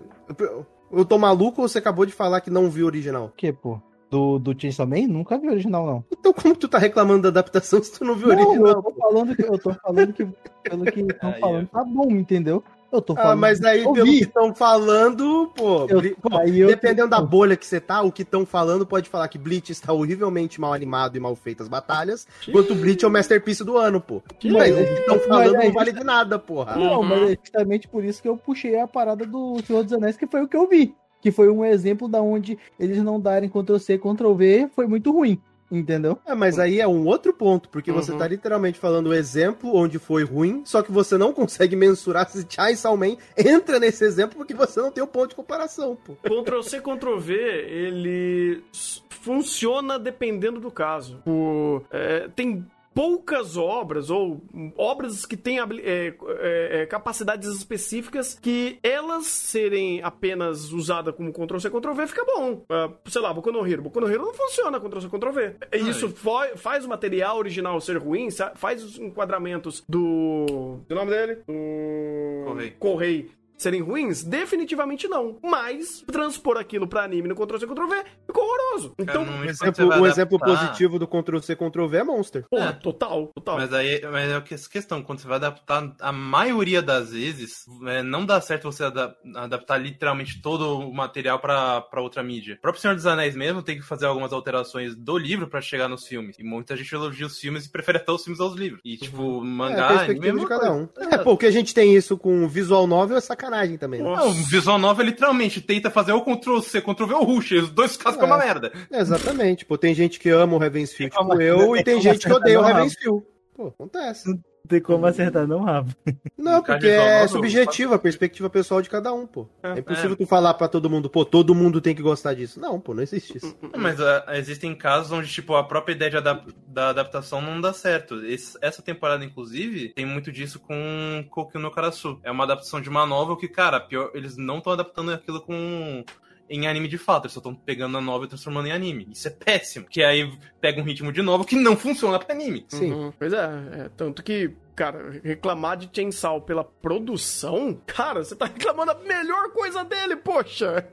[0.92, 3.26] Eu tô maluco ou você acabou de falar que não viu o original?
[3.26, 3.80] O que, pô?
[4.10, 5.06] Do, do Chainsaw Man?
[5.08, 6.04] Nunca vi o original, não.
[6.10, 8.68] Então como que tu tá reclamando da adaptação se tu não viu o Não, original?
[8.70, 10.26] eu tô falando que eu tô falando que
[10.64, 12.64] pelo que estão falando tá bom, entendeu?
[12.92, 13.32] Eu tô falando.
[13.32, 17.58] Ah, mas aí, pelo que estão falando, pô, Eu- pô, aí eu- dependendo da bolha
[17.58, 21.18] que você tá, o que estão falando pode falar que Bleach está horrivelmente mal animado
[21.18, 24.22] e mal feito as batalhas, enquanto Bleach é o masterpiece do ano, pô.
[24.44, 26.76] Mas Mas o que estão falando é não vale de nada, porra.
[26.78, 27.04] Não, Uhum.
[27.04, 30.26] mas é justamente por isso que eu puxei a parada do Senhor dos Anéis, que
[30.28, 30.96] foi o que eu vi.
[31.22, 35.12] Que foi um exemplo da onde eles não darem Ctrl C, Ctrl V, foi muito
[35.12, 35.42] ruim.
[35.70, 36.18] Entendeu?
[36.26, 38.18] É, mas aí é um outro ponto, porque você Uhum.
[38.18, 42.46] tá literalmente falando o exemplo onde foi ruim, só que você não consegue mensurar se
[42.50, 46.16] Chainsaw Man entra nesse exemplo porque você não tem o ponto de comparação, pô.
[46.24, 48.64] Ctrl C, Ctrl V, ele
[49.10, 51.22] funciona dependendo do caso.
[51.28, 52.66] O, é, tem
[52.98, 54.42] poucas obras ou
[54.76, 61.60] obras que têm é, é, é, capacidades específicas que elas serem apenas usadas como Ctrl
[61.60, 62.66] C, Ctrl V fica bom.
[62.68, 63.84] Ah, sei lá, Boku no Hero.
[63.84, 65.56] Boku no Hero não funciona Ctrl C, Ctrl V.
[65.70, 66.12] É, Isso
[66.56, 70.80] faz o material original ser ruim, faz os enquadramentos do...
[70.90, 71.36] O nome dele?
[71.46, 72.46] Do...
[72.46, 72.74] Correio.
[72.80, 74.24] Correio serem ruins?
[74.24, 75.38] Definitivamente não.
[75.44, 78.94] Mas transpor aquilo pra anime no Ctrl-C, Ctrl-V ficou horroroso.
[79.00, 82.46] Então, Um exemplo, um exemplo positivo do Ctrl-C, Ctrl-V é Monster.
[82.50, 82.74] porra, É.
[82.74, 83.58] total, total.
[83.58, 87.66] Mas aí mas é que essa questão, quando você vai adaptar, a maioria das vezes,
[87.88, 92.56] é, não dá certo você ada- adaptar literalmente todo o material pra, pra outra mídia.
[92.56, 95.88] O próprio Senhor dos Anéis mesmo tem que fazer algumas alterações do livro pra chegar
[95.88, 96.36] nos filmes.
[96.40, 98.80] E muita gente elogia os filmes e prefere até os filmes aos livros.
[98.86, 100.88] E, tipo, É a mangá, anime, mesma de cada um.
[100.98, 103.47] É, pô, o que a gente tem isso com visual novel é sacanagem
[103.78, 104.02] também.
[104.02, 104.16] né?
[104.16, 107.52] Não, o Visual Novel literalmente tenta fazer o Ctrl C, Ctrl V ou Rush.
[107.52, 108.72] Os dois casos ficam uma merda.
[108.92, 109.66] É, exatamente.
[109.66, 112.64] Pô, tem gente que ama o Ravensfield tipo eu, e tem gente que odeia o
[112.64, 113.24] Ravensfield.
[113.56, 114.40] Pô, acontece.
[114.68, 115.96] Não tem como acertar, não, Rafa.
[116.38, 119.48] Não, No caso porque é subjetiva, a perspectiva pessoal de cada um, pô.
[119.64, 119.70] É.
[119.70, 122.60] É impossível tu falar pra todo mundo, pô, todo mundo tem que gostar disso.
[122.60, 123.56] Não, pô, não existe isso.
[123.78, 127.72] Mas ah, existem casos onde, tipo, a própria ideia de adap- da adaptação não dá
[127.72, 128.26] certo.
[128.26, 132.20] Esse- essa temporada, inclusive, tem muito disso com Koku no Karasu.
[132.24, 136.04] É uma adaptação de uma novel que, cara, pior, eles não estão adaptando aquilo com
[136.50, 139.08] em anime de fato, eles só estão pegando a novel e transformando em anime.
[139.12, 139.88] Isso é péssimo.
[139.90, 140.32] Que aí
[140.62, 142.66] pega um ritmo de novel que não funciona pra anime.
[142.70, 142.92] Sim.
[142.92, 143.14] Uhum.
[143.18, 148.92] Pois é, é, tanto que, cara, reclamar de Chainsaw pela produção, cara, você tá reclamando
[148.92, 150.88] a melhor coisa dele, poxa!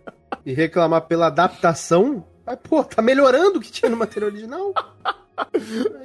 [0.44, 4.72] E reclamar pela adaptação, mas, pô, tá melhorando o que tinha no material original.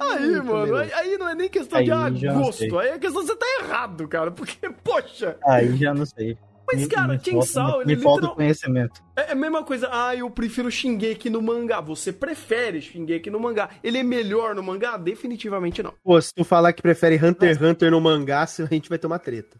[0.00, 1.92] Aí, também mano, aí, aí não é nem questão Aí de
[2.26, 6.04] ah, gosto, aí é questão de você tá errado, cara, porque, poxa, Aí já não
[6.04, 6.36] sei.
[6.72, 9.02] Mas, Me- cara, me Chainsaw, falta, ele me falta literal- conhecimento.
[9.16, 13.70] é a mesma coisa, ah, eu prefiro Shingeki no mangá, você prefere Shingeki no mangá,
[13.82, 14.96] ele é melhor no mangá?
[14.96, 15.92] Definitivamente não.
[16.04, 19.06] Pô, se tu falar que prefere Hunter x Hunter no mangá, a gente vai ter
[19.06, 19.56] uma treta.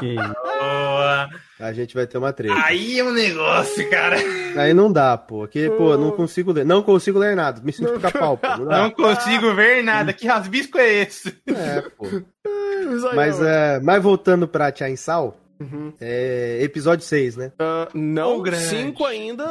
[0.00, 0.14] Que.
[0.14, 1.28] Boa.
[1.60, 2.54] A gente vai ter uma treta.
[2.64, 4.16] Aí é um negócio, cara.
[4.56, 5.38] Aí não dá, pô.
[5.38, 6.64] Porque, pô, não consigo ler.
[6.64, 7.60] Não consigo ler nada.
[7.62, 8.46] Me sinto pica-pau, pô.
[8.58, 8.64] Não.
[8.84, 10.12] Não consigo ver nada.
[10.12, 11.36] Que rasbisco é esse?
[11.48, 12.06] É, pô.
[13.14, 15.92] Mas, é, mas voltando pra Chainsaw, Uhum.
[16.00, 17.52] é episódio 6, né?
[17.58, 18.64] Ah, não, grande.
[18.64, 19.44] 5 ainda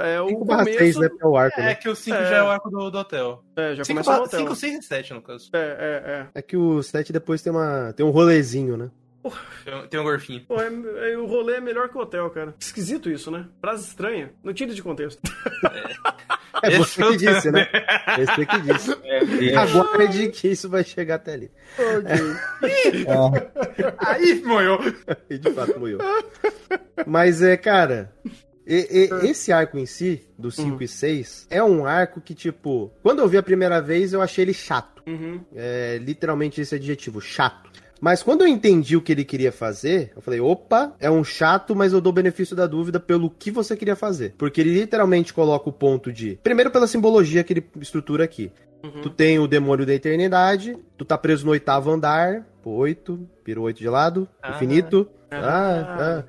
[0.00, 0.78] é o 5 barra começo...
[0.78, 1.08] 6, né?
[1.20, 1.74] É o arco, É né?
[1.74, 2.26] que o 5 É.
[2.26, 3.44] já é o arco do, do hotel.
[3.56, 4.54] É, já 5, começa no hotel.
[4.54, 5.50] 6 e 7, no caso.
[5.52, 6.26] É, é, é.
[6.34, 8.90] É que o 7 depois tem, uma, tem um rolezinho, né?
[9.64, 10.44] Tem, tem um gorfinho.
[10.46, 12.54] Pô, é- é- o rolê é melhor que o hotel, cara.
[12.58, 13.46] Esquisito isso, né?
[13.60, 14.32] Frase estranha.
[14.42, 15.20] Não tira de contexto.
[16.62, 17.66] É Esse você que disse, né?
[17.66, 18.26] também.
[18.26, 18.96] Você que disse.
[19.04, 21.50] É, Aguarde que isso vai chegar até ali.
[23.98, 24.80] Aí, moiou.
[25.28, 25.98] E de fato morreu.
[27.06, 28.10] Mas é, cara.
[28.66, 32.92] e- e- esse arco em si, do 5 e 6, é um arco que, tipo,
[33.02, 35.02] quando eu vi a primeira vez, eu achei ele chato.
[35.06, 35.40] Uhum.
[35.54, 37.70] É literalmente esse adjetivo, chato.
[38.00, 41.74] Mas quando eu entendi o que ele queria fazer, eu falei, opa, é um chato,
[41.74, 44.34] mas eu dou benefício da dúvida pelo que você queria fazer.
[44.36, 46.38] Porque ele literalmente coloca o ponto de.
[46.42, 48.52] Primeiro pela simbologia que ele estrutura aqui.
[48.84, 49.02] Uhum.
[49.02, 53.78] Tu tem o demônio da eternidade, tu tá preso no oitavo andar, oito, pirou oito
[53.78, 54.50] de lado, Ah.
[54.50, 55.08] infinito.
[55.30, 56.24] Ah, ah.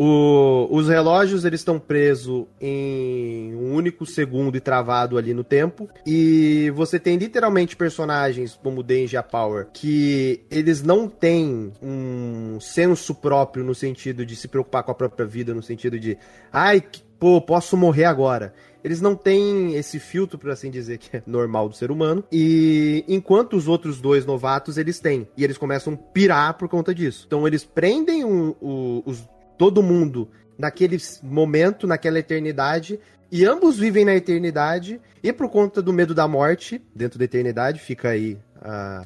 [0.00, 5.88] O- os relógios eles estão presos em um único segundo e travado ali no tempo.
[6.06, 8.84] E você tem literalmente personagens como
[9.18, 14.92] a Power que eles não têm um senso próprio no sentido de se preocupar com
[14.92, 16.16] a própria vida, no sentido de,
[16.52, 16.80] ai,
[17.18, 18.54] pô, posso morrer agora.
[18.84, 22.22] Eles não têm esse filtro, por assim dizer, que é normal do ser humano.
[22.30, 25.26] E enquanto os outros dois novatos, eles têm.
[25.36, 27.24] E eles começam a pirar por conta disso.
[27.26, 29.28] Então eles prendem o- os,
[29.58, 32.98] todo mundo naquele momento, naquela eternidade.
[33.30, 35.00] E ambos vivem na eternidade.
[35.22, 38.38] E por conta do medo da morte, dentro da eternidade, fica aí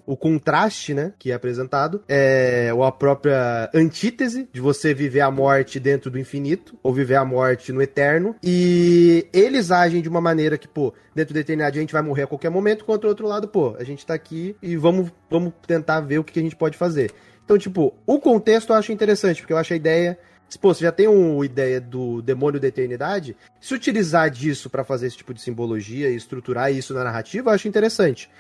[0.07, 5.30] o contraste, né, que é apresentado, é ou a própria antítese de você viver a
[5.30, 10.20] morte dentro do infinito, ou viver a morte no eterno, e eles agem de uma
[10.20, 13.11] maneira que, pô, dentro da eternidade a gente vai morrer a qualquer momento, contra o
[13.11, 16.40] outro lado, pô, a gente tá aqui e vamos, vamos tentar ver o que, que
[16.40, 17.12] a gente pode fazer.
[17.44, 20.18] Então, tipo, o contexto eu acho interessante, porque eu acho a ideia
[20.61, 25.07] Pô, você já tem uma ideia do demônio da eternidade, se utilizar disso pra fazer
[25.07, 28.30] esse tipo de simbologia e estruturar isso na narrativa, eu acho interessante.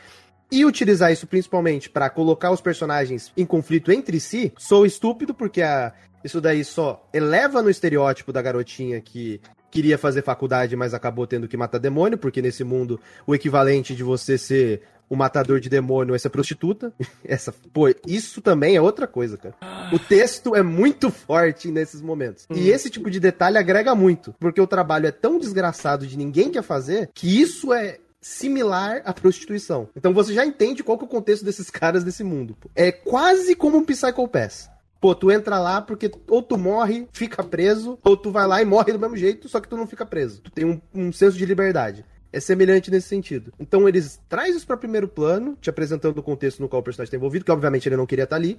[0.50, 5.62] E utilizar isso principalmente pra colocar os personagens em conflito entre si, sou estúpido, porque
[5.62, 5.92] a,
[6.22, 9.40] isso daí só eleva no estereótipo da garotinha que
[9.70, 14.02] queria fazer faculdade, mas acabou tendo que matar demônio, porque nesse mundo o equivalente de
[14.02, 14.82] você ser
[15.12, 16.90] o matador de demônio ser prostituta.
[17.22, 19.54] Essa, pô, isso também é outra coisa, cara.
[19.92, 22.46] O texto é muito forte nesses momentos.
[22.50, 26.50] E esse tipo de detalhe agrega muito, porque o trabalho é tão desgraçado de ninguém
[26.50, 29.86] quer fazer, que isso é similar à prostituição.
[29.94, 32.56] Então você já entende qual que é o contexto desses caras desse mundo.
[32.58, 32.70] pô.
[32.74, 34.70] É quase como um Psycho Pass.
[34.98, 38.64] Pô, tu entra lá porque ou tu morre, fica preso, ou tu vai lá e
[38.64, 40.40] morre do mesmo jeito, só que tu não fica preso.
[40.40, 42.06] Tu tem um, um senso de liberdade.
[42.32, 43.52] É semelhante nesse sentido.
[43.60, 47.08] Então eles traz isso para primeiro plano, te apresentando o contexto no qual o personagem
[47.08, 48.58] está envolvido, que obviamente ele não queria estar tá ali,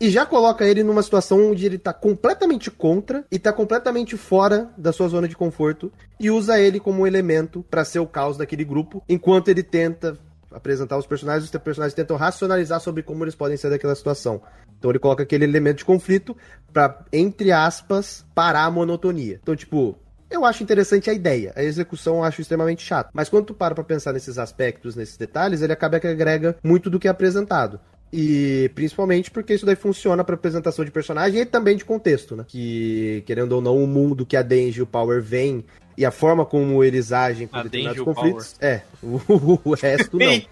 [0.00, 4.70] e já coloca ele numa situação onde ele tá completamente contra e tá completamente fora
[4.76, 8.36] da sua zona de conforto e usa ele como um elemento para ser o caos
[8.36, 10.18] daquele grupo, enquanto ele tenta
[10.50, 14.42] apresentar os personagens, os personagens tentam racionalizar sobre como eles podem ser daquela situação.
[14.78, 16.36] Então ele coloca aquele elemento de conflito
[16.72, 19.38] para entre aspas, parar a monotonia.
[19.42, 19.96] Então, tipo,
[20.32, 21.52] eu acho interessante a ideia.
[21.54, 23.10] A execução eu acho extremamente chato.
[23.12, 26.90] Mas quando tu para pra pensar nesses aspectos, nesses detalhes, ele acaba que agrega muito
[26.90, 27.80] do que é apresentado.
[28.12, 32.44] E principalmente porque isso daí funciona para apresentação de personagem e também de contexto, né?
[32.46, 35.64] Que, querendo ou não, o mundo que a Denji e o Power vem
[35.96, 38.56] e a forma como eles agem com A determinados Danger conflitos.
[38.60, 40.42] É, o, o resto não.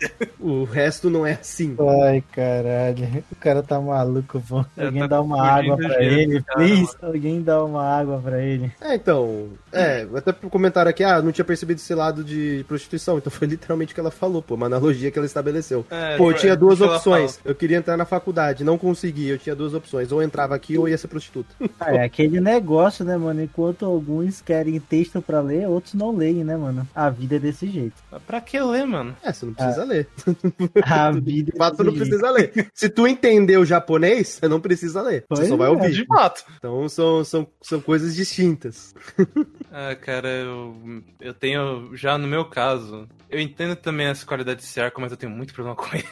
[0.40, 1.76] o resto não é assim.
[2.04, 3.24] Ai, caralho.
[3.30, 4.64] O cara tá maluco, pô.
[4.76, 6.96] Alguém tá dá uma água pra ele, cara, please.
[7.00, 8.72] Alguém dá uma água pra ele.
[8.80, 9.48] É, então.
[9.72, 13.18] É, até pro comentário aqui, ah, não tinha percebido esse lado de prostituição.
[13.18, 15.84] Então foi literalmente o que ela falou, pô, uma analogia que ela estabeleceu.
[15.90, 17.38] É, Pô, eu tinha é duas opções.
[17.44, 19.28] Eu queria entrar na faculdade, não consegui.
[19.28, 20.10] Eu tinha duas opções.
[20.12, 21.54] Ou entrava aqui ou ia ser prostituta.
[21.78, 23.42] Ah, é aquele negócio, né, mano?
[23.42, 26.86] Enquanto alguns querem texto pra ler, outros não leem, né, mano?
[26.92, 27.94] A vida é desse jeito.
[28.26, 29.16] Pra que ler, mano?
[29.22, 30.08] É, você não precisa ler.
[30.82, 32.70] A vida De é fato, você não precisa ler.
[32.74, 35.24] Se tu entender o japonês, você não precisa ler.
[35.28, 35.92] Você Pois só vai é, ouvir.
[35.92, 36.44] De fato.
[36.58, 38.94] Então são, são, são coisas distintas.
[39.72, 40.74] Ah, cara, eu,
[41.20, 45.16] eu tenho, já no meu caso, eu entendo também essa qualidade desse arco, mas eu
[45.16, 46.04] tenho muito problema com ele.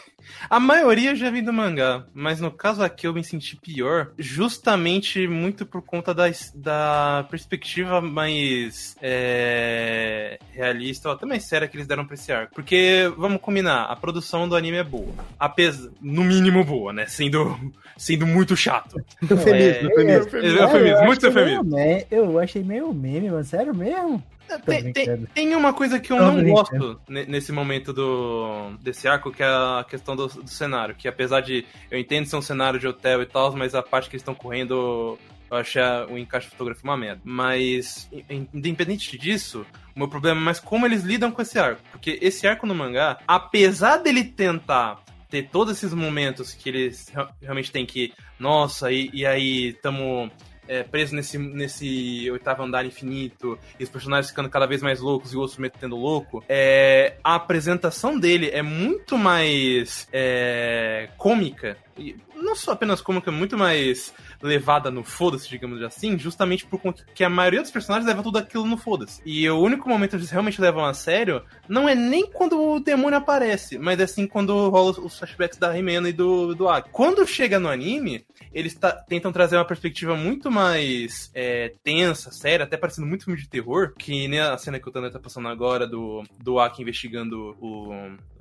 [0.48, 5.26] A maioria já vem do mangá, mas no caso aqui eu me senti pior, justamente
[5.26, 11.86] muito por conta da, da perspectiva mais é, realista, ou até mais séria que eles
[11.86, 12.54] deram pra esse arco.
[12.54, 15.12] Porque, vamos combinar, a produção do anime é boa.
[15.38, 17.06] Apesar, no mínimo boa, né?
[17.06, 17.58] Sendo,
[17.96, 19.02] sendo muito chato.
[19.28, 20.58] Eufemismo, é, eufemismo.
[20.58, 22.06] É, eufemismo, eu muito achei meio eufemismo.
[22.10, 23.44] Eu achei meio meme, mano.
[23.44, 24.22] Sério mesmo?
[24.48, 25.28] Tô Tem, tem, brincando.
[25.34, 29.42] tem uma coisa que eu Tô não gosto ne- nesse momento do desse arco, que
[29.42, 30.94] é a questão do, do cenário.
[30.94, 34.08] Que apesar de eu entendo ser um cenário de hotel e tal, mas a parte
[34.08, 35.18] que eles estão correndo,
[35.50, 37.20] eu achei o encaixe fotográfico uma merda.
[37.24, 41.80] Mas, in- independente disso, o meu problema é mais como eles lidam com esse arco.
[41.92, 47.28] Porque esse arco no mangá, apesar dele tentar ter todos esses momentos que eles re-
[47.42, 50.30] realmente tem que, nossa, e, e aí tamo
[50.68, 55.32] é, preso nesse, nesse oitavo andar infinito, e os personagens ficando cada vez mais loucos
[55.32, 61.76] e o outro metendo louco, é, a apresentação dele é muito mais é, cômica.
[61.96, 67.04] E não só apenas cômica, muito mais levada no foda-se, digamos assim, justamente por conta
[67.14, 69.20] que a maioria dos personagens leva tudo aquilo no foda-se.
[69.24, 72.80] E o único momento que eles realmente levam a sério não é nem quando o
[72.80, 76.90] demônio aparece, mas é assim quando rola os flashbacks da Rimena e do, do Aki.
[76.90, 82.64] Quando chega no anime, eles ta- tentam trazer uma perspectiva muito mais é, tensa, séria,
[82.64, 85.48] até parecendo muito filme de terror, que nem a cena que o Tanner tá passando
[85.48, 87.92] agora do, do Aki investigando o,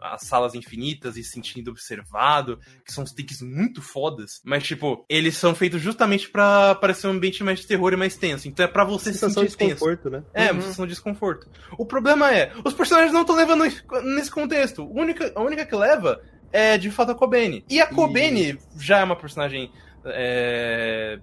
[0.02, 5.06] as salas infinitas e se sentindo observado, que são uns takes muito fodas, mas tipo,
[5.10, 8.66] eles são feitos justamente pra parecer um ambiente mais de terror e mais tenso, então
[8.66, 9.74] é pra você se Sensação de sentir tenso.
[9.76, 10.24] desconforto, né?
[10.34, 11.48] É, uma sensação de desconforto.
[11.78, 13.64] O problema é, os personagens não estão levando
[14.04, 14.82] nesse contexto.
[14.82, 16.22] A única, a única que leva
[16.52, 17.66] é de fato a Kobene.
[17.70, 19.72] E a Kobene já é uma personagem.
[20.14, 21.20] É,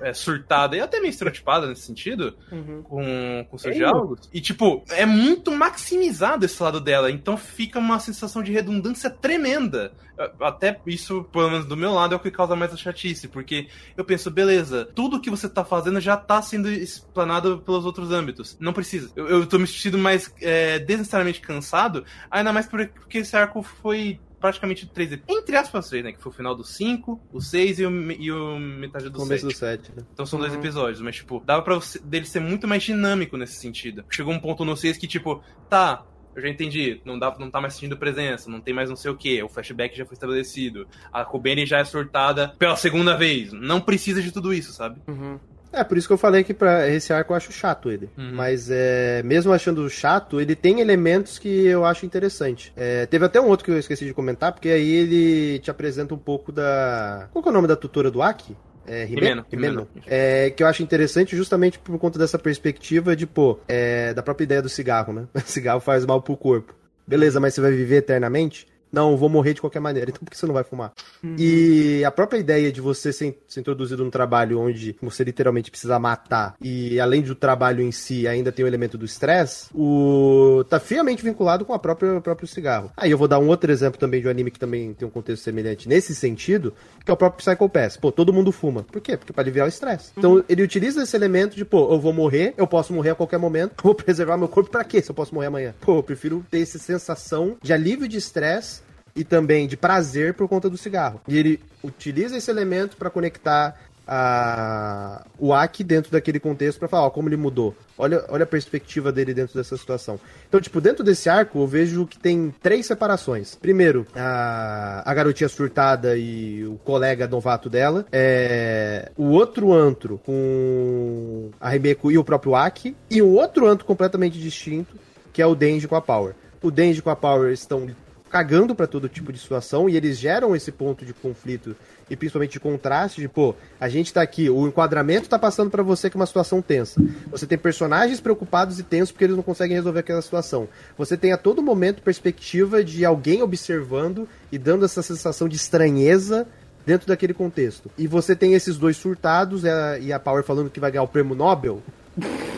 [0.00, 2.82] é, surtada e até meio estereotipada nesse sentido, Uhum.
[2.82, 4.28] com, com seus É, diálogos.
[4.32, 9.92] E, tipo, é muito maximizado esse lado dela, então fica uma sensação de redundância tremenda.
[10.40, 13.68] Até isso, pelo menos do meu lado, é o que causa mais a chatice, porque
[13.96, 18.56] eu penso, beleza, tudo que você tá fazendo já tá sendo explanado pelos outros âmbitos.
[18.60, 19.10] Não precisa.
[19.16, 23.62] Eu, eu tô me sentindo mais é, desnecessariamente cansado, ainda mais por- porque esse arco
[23.62, 26.12] foi praticamente três entre aspas três, né?
[26.12, 29.50] Que foi o final do 5, o 6 e o, e o metade do Começo
[29.50, 29.54] 7.
[29.54, 30.04] do set, né?
[30.12, 30.58] Então são dois Uhum.
[30.58, 34.04] episódios, mas, tipo, dava pra você, dele ser muito mais dinâmico nesse sentido.
[34.10, 36.04] Chegou um ponto no 6 que, tipo, tá,
[36.36, 39.10] eu já entendi, não, dá, não tá mais sentindo presença, não tem mais não sei
[39.10, 43.50] o que, o flashback já foi estabelecido, a Kobeni já é surtada pela segunda vez,
[43.50, 45.00] não precisa de tudo isso, sabe?
[45.08, 45.40] Uhum.
[45.74, 48.08] É, por isso que eu falei que pra esse arco eu acho chato ele.
[48.16, 48.32] Uhum.
[48.34, 52.72] Mas é, mesmo achando chato, ele tem elementos que eu acho interessante.
[52.76, 56.14] É, teve até um outro que eu esqueci de comentar, porque aí ele te apresenta
[56.14, 57.28] um pouco da.
[57.32, 58.56] Qual que é o nome da tutora do Aki?
[58.86, 59.04] É?
[59.04, 59.88] Rimeno, Rimeno.
[59.94, 60.06] Rimeno.
[60.06, 64.44] É, que eu acho interessante justamente por conta dessa perspectiva de, pô, é, da própria
[64.44, 65.26] ideia do cigarro, né?
[65.34, 66.74] O cigarro faz mal pro corpo.
[67.06, 68.66] Beleza, mas você vai viver eternamente?
[68.94, 70.92] Não, eu vou morrer de qualquer maneira, então por que você não vai fumar?
[71.22, 71.34] Uhum.
[71.36, 75.98] E a própria ideia de você ser, ser introduzido num trabalho onde você literalmente precisa
[75.98, 80.78] matar e além do trabalho em si ainda tem o elemento do estresse, o tá
[80.78, 82.92] fiamente vinculado com a própria, o próprio cigarro.
[82.96, 85.10] Aí eu vou dar um outro exemplo também de um anime que também tem um
[85.10, 86.72] contexto semelhante nesse sentido,
[87.04, 87.96] que é o próprio Psycho Pass.
[87.96, 88.84] Pô, todo mundo fuma.
[88.84, 89.16] Por quê?
[89.16, 90.12] Porque para aliviar o estresse.
[90.16, 90.44] Então uhum.
[90.48, 93.74] ele utiliza esse elemento de, pô, eu vou morrer, eu posso morrer a qualquer momento,
[93.82, 95.74] vou preservar meu corpo para quê se eu posso morrer amanhã?
[95.80, 98.83] Pô, eu prefiro ter essa sensação de alívio de estresse
[99.14, 101.20] e também de prazer por conta do cigarro.
[101.28, 107.06] E ele utiliza esse elemento para conectar a, o Aki dentro daquele contexto para falar
[107.06, 107.74] ó, como ele mudou.
[107.96, 110.18] Olha, olha a perspectiva dele dentro dessa situação.
[110.48, 113.54] Então, tipo, dentro desse arco, eu vejo que tem três separações.
[113.54, 118.04] Primeiro, a, a garotinha surtada e o colega novato dela.
[118.12, 122.96] É, o outro antro com a Rebeko e o próprio Aki.
[123.10, 124.96] E um outro antro completamente distinto,
[125.32, 126.34] que é o Denji com a Power.
[126.60, 127.88] O Denji com a Power estão
[128.34, 131.76] cagando para todo tipo de situação e eles geram esse ponto de conflito
[132.10, 135.84] e principalmente de contraste de, pô, a gente tá aqui, o enquadramento tá passando para
[135.84, 137.00] você que é uma situação tensa.
[137.30, 140.66] Você tem personagens preocupados e tensos porque eles não conseguem resolver aquela situação.
[140.98, 146.44] Você tem a todo momento perspectiva de alguém observando e dando essa sensação de estranheza
[146.84, 147.88] dentro daquele contexto.
[147.96, 151.04] E você tem esses dois surtados e a, e a Power falando que vai ganhar
[151.04, 151.80] o prêmio Nobel.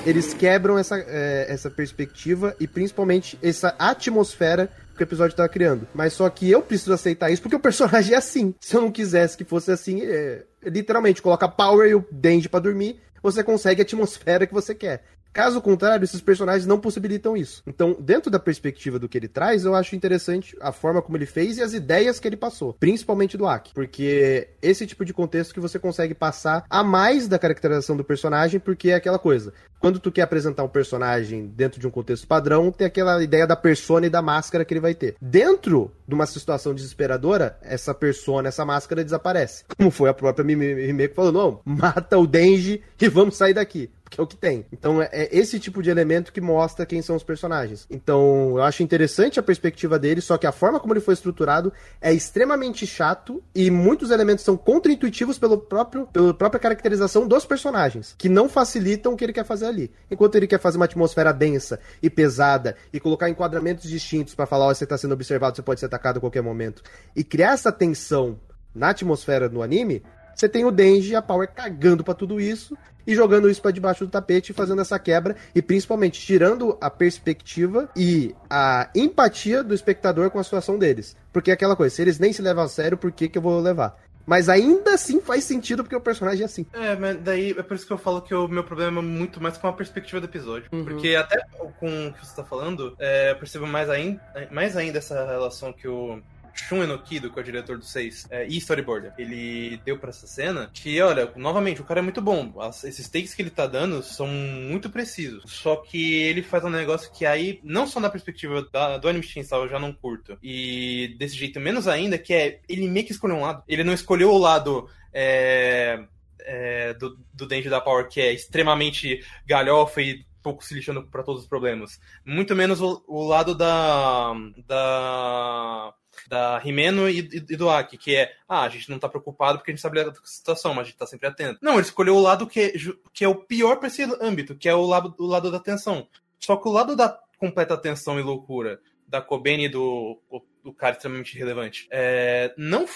[0.07, 5.87] Eles quebram essa, é, essa perspectiva e principalmente essa atmosfera que o episódio estava criando.
[5.95, 8.55] Mas só que eu preciso aceitar isso porque o personagem é assim.
[8.61, 12.61] Se eu não quisesse que fosse assim, é, literalmente, coloca Power e o Denji para
[12.61, 15.05] dormir, você consegue a atmosfera que você quer.
[15.37, 17.63] Caso contrário, esses personagens não possibilitam isso.
[17.67, 21.27] Então, dentro da perspectiva do que ele traz, eu acho interessante a forma como ele
[21.27, 25.53] fez e as ideias que ele passou, principalmente do Aki, porque esse tipo de contexto
[25.53, 29.53] que você consegue passar a mais da caracterização do personagem, porque é aquela coisa.
[29.79, 33.55] Quando tu quer apresentar um personagem dentro de um contexto padrão, tem aquela ideia da
[33.55, 35.17] persona e da máscara que ele vai ter.
[35.21, 39.65] Dentro de uma situação desesperadora, essa persona, essa máscara desaparece.
[39.77, 43.91] Como foi a própria Mimeko que falou: não, mata o Denji e vamos sair daqui
[44.07, 44.65] porque é o que tem.
[44.73, 47.87] Então é, é esse tipo de elemento que mostra quem são os personagens.
[47.91, 51.73] Então eu acho interessante a perspectiva dele, só que a forma como ele foi estruturado
[52.01, 58.15] é extremamente chato e muitos elementos são contraintuitivos pelo próprio, pela própria caracterização dos personagens,
[58.17, 59.91] que não facilitam o que ele quer fazer ali.
[60.11, 64.69] Enquanto ele quer fazer uma atmosfera densa e pesada e colocar enquadramentos distintos para falar,
[64.69, 66.83] oh, você está sendo observado, você pode ser atacado a qualquer momento,
[67.15, 68.39] e criar essa tensão
[68.77, 70.03] na atmosfera do anime,
[70.37, 72.77] você tem o Denji e a Power cagando para tudo isso
[73.07, 77.89] e jogando isso para debaixo do tapete, fazendo essa quebra e principalmente tirando a perspectiva
[77.97, 81.17] e a empatia do espectador com a situação deles.
[81.33, 83.43] Porque é aquela coisa, se eles nem se levam a sério, por que, que eu
[83.43, 83.99] vou levar?
[84.27, 86.67] Mas ainda assim faz sentido porque o personagem é assim.
[86.73, 89.41] É, mas daí é por isso que eu falo que o meu problema é muito
[89.41, 90.69] mais com a perspectiva do episódio.
[90.73, 90.85] Uhum.
[90.85, 91.41] Porque até
[91.79, 94.21] com o que você tá falando, é, eu percebo mais ainda,
[94.51, 96.21] mais ainda essa relação que o
[96.57, 100.27] Shun Enokido, que é o diretor do 6, é, e storyboarder, ele deu para essa
[100.27, 102.53] cena que, olha, novamente, o cara é muito bom.
[102.61, 105.43] As, esses takes que ele tá dando são muito precisos.
[105.47, 109.25] Só que ele faz um negócio que aí, não só na perspectiva da, do Anime
[109.25, 110.39] Chainsaw, eu já não curto.
[110.43, 113.63] E desse jeito menos ainda, que é, ele meio que escolheu um lado.
[113.69, 114.89] Ele não escolheu o lado...
[115.13, 116.05] É,
[116.47, 121.25] é, do, do Denji da Power, que é extremamente galhofa e pouco se lixando para
[121.25, 122.01] todos os problemas.
[122.25, 124.33] Muito menos o, o lado da.
[124.65, 125.93] da
[126.29, 129.71] da Rimeno e, e, do Aki, que é, ah, a gente não tá preocupado porque
[129.71, 131.59] a gente sabe a situação, mas a gente tá sempre atento.
[131.63, 132.75] Não, ele escolheu o lado que,
[133.13, 136.09] que é o pior para esse âmbito, que é o lado, o lado da tensão.
[136.39, 140.21] Só que o lado da completa tensão e loucura da Kobeni e do,
[140.63, 142.87] do cara extremamente relevante é, não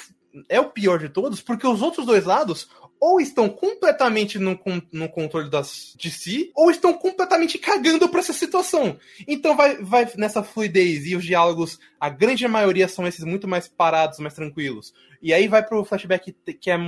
[0.48, 2.68] é o pior de todos, porque os outros dois lados
[3.00, 4.60] ou estão completamente no,
[4.92, 8.98] no controle das, de si, ou estão completamente cagando para essa situação.
[9.26, 13.66] Então vai, vai nessa fluidez e os diálogos, a grande maioria são esses muito mais
[13.66, 14.92] parados, mais tranquilos.
[15.22, 16.78] E aí vai pro flashback que é,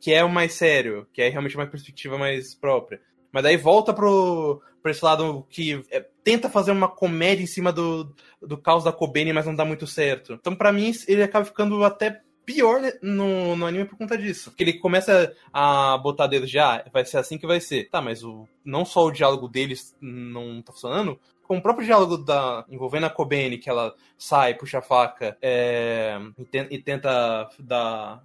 [0.00, 3.00] que é o mais sério, que é realmente uma perspectiva mais própria.
[3.30, 7.72] Mas daí volta pro, pro esse lado que é, tenta fazer uma comédia em cima
[7.72, 10.34] do, do caos da Kobeni, mas não dá muito certo.
[10.34, 14.50] Então, para mim, ele acaba ficando até pior no, no anime por conta disso.
[14.50, 17.90] Porque ele começa a botar dedo já, ah, vai ser assim que vai ser.
[17.90, 22.16] Tá, mas o, não só o diálogo deles não tá funcionando, com o próprio diálogo
[22.16, 27.48] da envolvendo a Kobeni, que ela sai, puxa a faca é, e, te, e, tenta
[27.58, 28.22] dar,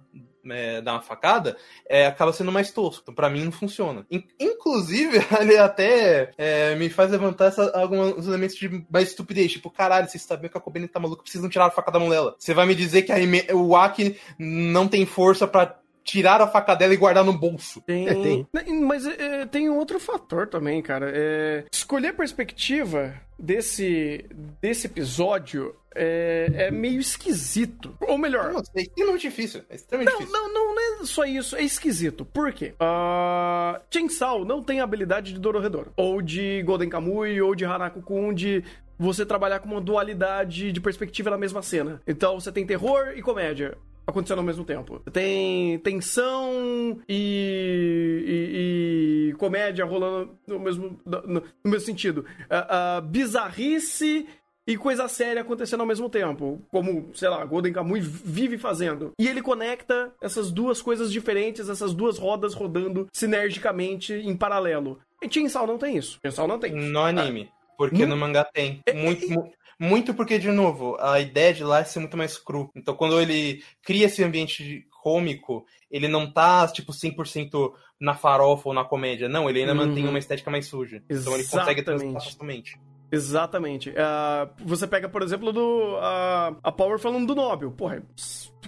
[0.50, 1.56] é, dar uma facada,
[1.88, 3.02] é, acaba sendo mais tosco.
[3.02, 4.06] Então, pra mim, não funciona.
[4.10, 9.52] In, inclusive, ele até é, me faz levantar essa, alguns elementos de mais estupidez.
[9.52, 12.08] Tipo, caralho, vocês sabem que a Kobeni tá maluca, precisam tirar a faca da mão.
[12.38, 16.74] Você vai me dizer que a, o Aki não tem força para tiraram a faca
[16.74, 17.80] dela e guardaram no bolso.
[17.82, 18.46] Tem, É, tem.
[18.82, 21.10] Mas é, tem um outro fator também, cara.
[21.14, 24.24] É, escolher a perspectiva desse,
[24.60, 27.94] desse episódio é, é meio esquisito.
[28.00, 29.62] Ou melhor, Nossa, é extremamente difícil.
[29.68, 30.42] É extremamente Não, difícil.
[30.42, 32.24] não, não, não é só isso, é esquisito.
[32.24, 32.74] Por quê?
[32.80, 38.00] Uh, Chainsaw não tem a habilidade de Dororedoro, ou de Golden Kamui, ou de Hanako
[38.02, 38.64] Kun, de
[38.98, 42.00] você trabalhar com uma dualidade de perspectiva na mesma cena.
[42.06, 43.76] Então você tem terror e comédia
[44.06, 45.00] acontecendo ao mesmo tempo.
[45.12, 52.24] Tem tensão e, e- e comédia rolando no mesmo, no, no mesmo sentido.
[52.50, 54.26] Ah, ah, bizarrice
[54.66, 56.60] e coisa séria acontecendo ao mesmo tempo.
[56.70, 59.12] Como, sei lá, Golden Kamuy vive fazendo.
[59.18, 65.00] E ele conecta essas duas coisas diferentes, essas duas rodas rodando sinergicamente em paralelo.
[65.22, 66.18] E Chainsaw não tem isso.
[66.24, 66.72] Chainsaw não tem.
[66.72, 67.48] No anime.
[67.76, 68.80] Porque No- no mangá tem.
[68.94, 69.52] Muito, mu-
[69.82, 72.70] muito porque, de novo, a ideia de lá é ser muito mais cru.
[72.76, 78.74] Então, quando ele cria esse ambiente cômico, ele não tá, tipo, 100% na farofa ou
[78.74, 79.28] na comédia.
[79.28, 79.78] Não, ele ainda Uhum.
[79.88, 81.02] mantém uma estética mais suja.
[81.10, 82.12] Então ele consegue Exatamente.
[82.14, 82.80] facilmente.
[83.10, 83.92] Exatamente.
[83.98, 87.70] Ah, você pega, por exemplo, do a a Power falando do Nobel.
[87.72, 88.02] Porra, é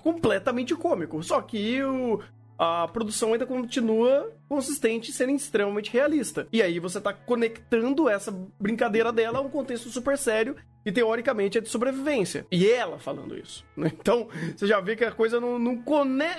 [0.00, 1.22] completamente cômico.
[1.22, 2.20] Só que o,
[2.58, 6.46] a produção ainda continua consistente sendo extremamente realista.
[6.52, 8.30] E aí você tá conectando essa
[8.60, 12.46] brincadeira dela a um contexto super sério e teoricamente é de sobrevivência.
[12.50, 13.64] E ela falando isso.
[13.76, 13.90] né?
[13.98, 15.82] Então, você já vê que a coisa não, não,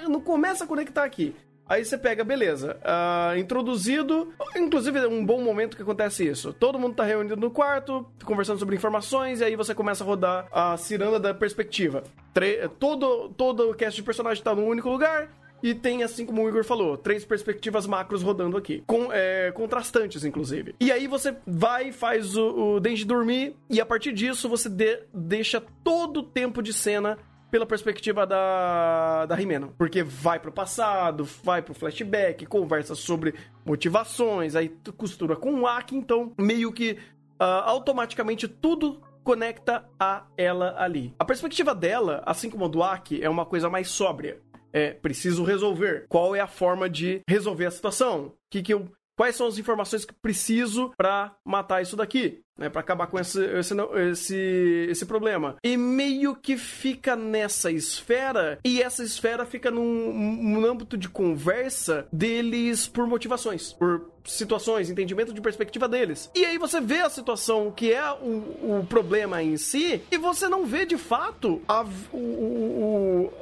[0.08, 1.36] não começa a conectar aqui.
[1.68, 4.32] Aí você pega, beleza, ah, introduzido.
[4.56, 6.54] Inclusive, é um bom momento que acontece isso.
[6.54, 10.48] Todo mundo tá reunido no quarto, conversando sobre informações, e aí você começa a rodar
[10.52, 12.04] a ciranda da perspectiva.
[12.32, 15.28] Tre- todo, todo o cast de personagem tá num único lugar.
[15.66, 18.84] E tem, assim como o Igor falou, três perspectivas macros rodando aqui.
[18.86, 20.76] Com, é, contrastantes, inclusive.
[20.80, 25.02] E aí você vai, faz o, o Denji dormir, e a partir disso você de-
[25.12, 27.18] deixa todo o tempo de cena
[27.50, 29.74] pela perspectiva da, da Rimeno.
[29.76, 33.34] Porque vai pro passado, vai pro flashback, conversa sobre
[33.66, 36.96] motivações, aí tu costura com o Aki, então meio que
[37.40, 41.16] ah, automaticamente tudo conecta a ela ali.
[41.18, 44.38] A perspectiva dela, assim como a do Aki, é uma coisa mais sóbria.
[44.76, 46.06] É, preciso resolver.
[46.10, 48.34] Qual é a forma de resolver a situação?
[48.52, 52.42] Que que eu Quais são as informações que preciso pra matar isso daqui?
[52.58, 53.74] Né, para acabar com esse, esse,
[54.12, 55.58] esse, esse problema.
[55.62, 62.08] E meio que fica nessa esfera, e essa esfera fica num, num âmbito de conversa
[62.14, 66.32] deles por motivações, por situações, entendimento de perspectiva deles.
[66.34, 70.48] E aí você vê a situação que é o, o problema em si, e você
[70.48, 73.34] não vê de fato a, o, o,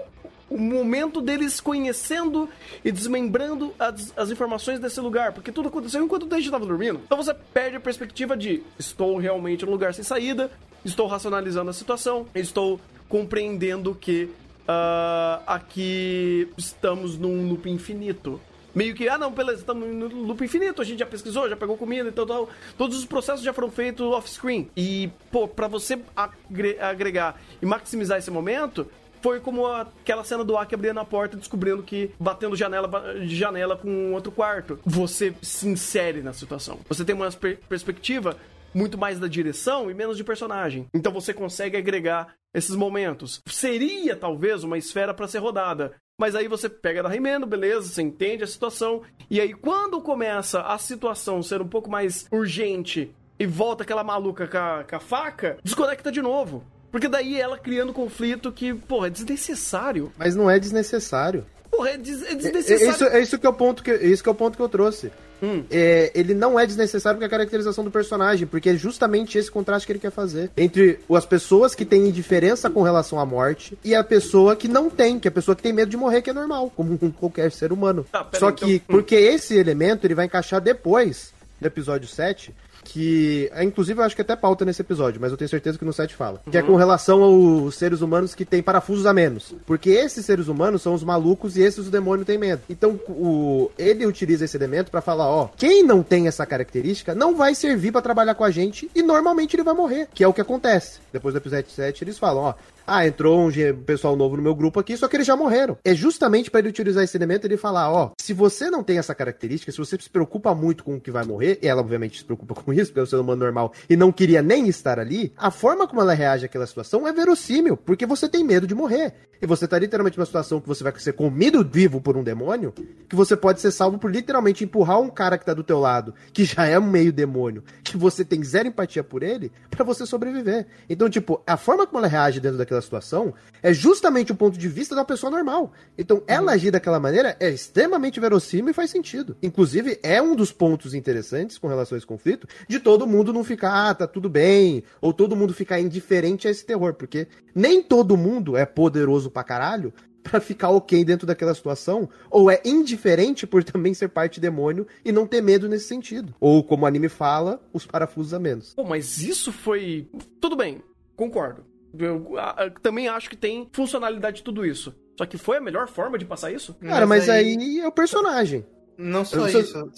[0.54, 2.47] o momento deles conhecendo
[2.86, 7.01] e desmembrando as, as informações desse lugar, porque tudo aconteceu enquanto o Denji estava dormindo.
[7.06, 10.51] Então você perde a perspectiva de estou realmente num lugar sem saída,
[10.86, 12.80] estou racionalizando a situação, estou
[13.10, 14.30] compreendendo que
[14.68, 18.39] ah, aqui estamos num loop infinito.
[18.76, 21.78] Meio que, ah não, beleza, estamos no loop infinito, a gente já pesquisou, já pegou
[21.78, 22.49] comida e tal, tal.
[22.76, 24.68] Todos os processos já foram feitos off-screen.
[24.76, 28.88] E, pô, pra você agre- agregar e maximizar esse momento,
[29.24, 33.76] foi como aquela cena do Aki abrindo a porta descobrindo que batendo janela de janela
[33.78, 34.78] com outro quarto.
[34.86, 36.80] Você se insere na situação.
[36.89, 38.38] Você tem uma per- perspectiva
[38.76, 40.88] muito mais da direção e menos de personagem.
[40.93, 43.39] Então você consegue agregar esses momentos.
[43.47, 45.93] Seria talvez uma esfera para ser rodada.
[46.19, 49.01] Mas aí você pega da Rimeno, beleza, você entende a situação.
[49.32, 54.47] E aí, quando começa a situação ser um pouco mais urgente e volta aquela maluca
[54.47, 56.63] com a, com a faca, desconecta de novo.
[56.94, 60.12] Porque daí ela criando conflito que, porra, é desnecessário.
[60.18, 61.44] Mas não é desnecessário.
[61.72, 62.86] Porra, é, des é É, desnecessário.
[62.88, 64.56] é isso, é isso que é o ponto que, é isso que é o ponto
[64.56, 65.12] que eu trouxe.
[65.41, 65.64] Hum.
[65.72, 69.88] É, ele não é desnecessário é a caracterização do personagem, porque é justamente esse contraste
[69.88, 73.94] que ele quer fazer entre as pessoas que têm indiferença com relação à morte e
[73.96, 76.30] a pessoa que não tem, que é a pessoa que tem medo de morrer, que
[76.30, 78.06] é normal, como com qualquer ser humano.
[78.12, 82.54] Tá, Só aí, que, então- porque esse elemento ele vai encaixar depois do episódio 7,
[82.84, 85.86] que, é, inclusive, eu acho que até pauta nesse episódio, mas eu tenho certeza que
[85.86, 86.42] no 7 fala.
[86.50, 86.68] Que é Uhum.
[86.68, 89.54] com relação aos seres humanos que têm parafusos a menos.
[89.66, 92.62] Porque esses seres humanos são os malucos e esses o demônio tem medo.
[92.70, 97.36] Então, o, ele utiliza esse elemento pra falar, ó, quem não tem essa característica não
[97.36, 100.34] vai servir pra trabalhar com a gente e normalmente ele vai morrer, que é o
[100.34, 101.00] que acontece.
[101.12, 102.54] Depois do episódio 7, eles falam, ó,
[102.86, 103.52] ah, entrou um
[103.86, 105.78] pessoal novo no meu grupo aqui, só que eles já morreram.
[105.84, 108.98] É justamente pra ele utilizar esse elemento e ele falar, ó, se você não tem
[108.98, 112.18] essa característica, se você se preocupa muito com o que vai morrer, e ela obviamente
[112.18, 115.00] se preocupa com isso, porque é um ser humano normal e não queria nem estar
[115.00, 118.76] ali, a forma como ela reage àquela situação é verossímil, porque você tem medo de
[118.76, 119.14] morrer.
[119.42, 122.74] E você tá literalmente numa situação que você vai ser comido vivo por um demônio,
[123.10, 126.14] que você pode ser salvo por literalmente empurrar um cara que tá do teu lado,
[126.32, 130.06] que já é um meio demônio, que você tem zero empatia por ele, pra você
[130.06, 130.66] sobreviver.
[130.90, 134.57] Então, tipo, a forma como ela reage dentro daquela daquela situação é justamente o ponto
[134.57, 135.71] de vista da pessoa normal.
[135.97, 136.49] Então, ela Uhum.
[136.49, 139.38] agir daquela maneira é extremamente verossímil e faz sentido.
[139.41, 143.43] Inclusive, é um dos pontos interessantes com relação a esse conflito de todo mundo não
[143.43, 147.82] ficar, ah, tá tudo bem, ou todo mundo ficar indiferente a esse terror, porque nem
[147.82, 149.93] todo mundo é poderoso pra caralho
[150.24, 155.11] pra ficar ok dentro daquela situação, ou é indiferente por também ser parte demônio e
[155.11, 156.34] não ter medo nesse sentido.
[156.39, 158.74] Ou, como o anime fala, os parafusos a menos.
[158.74, 160.07] Pô, mas isso foi.
[160.39, 160.82] Tudo bem,
[161.17, 161.65] concordo.
[161.98, 164.93] Eu a- também acho que tem funcionalidade de tudo isso.
[165.17, 166.74] Só que foi a melhor forma de passar isso?
[166.76, 167.80] Cara, mas, aí...
[167.80, 168.66] é o personagem.
[168.97, 169.92] Não só Eu isso.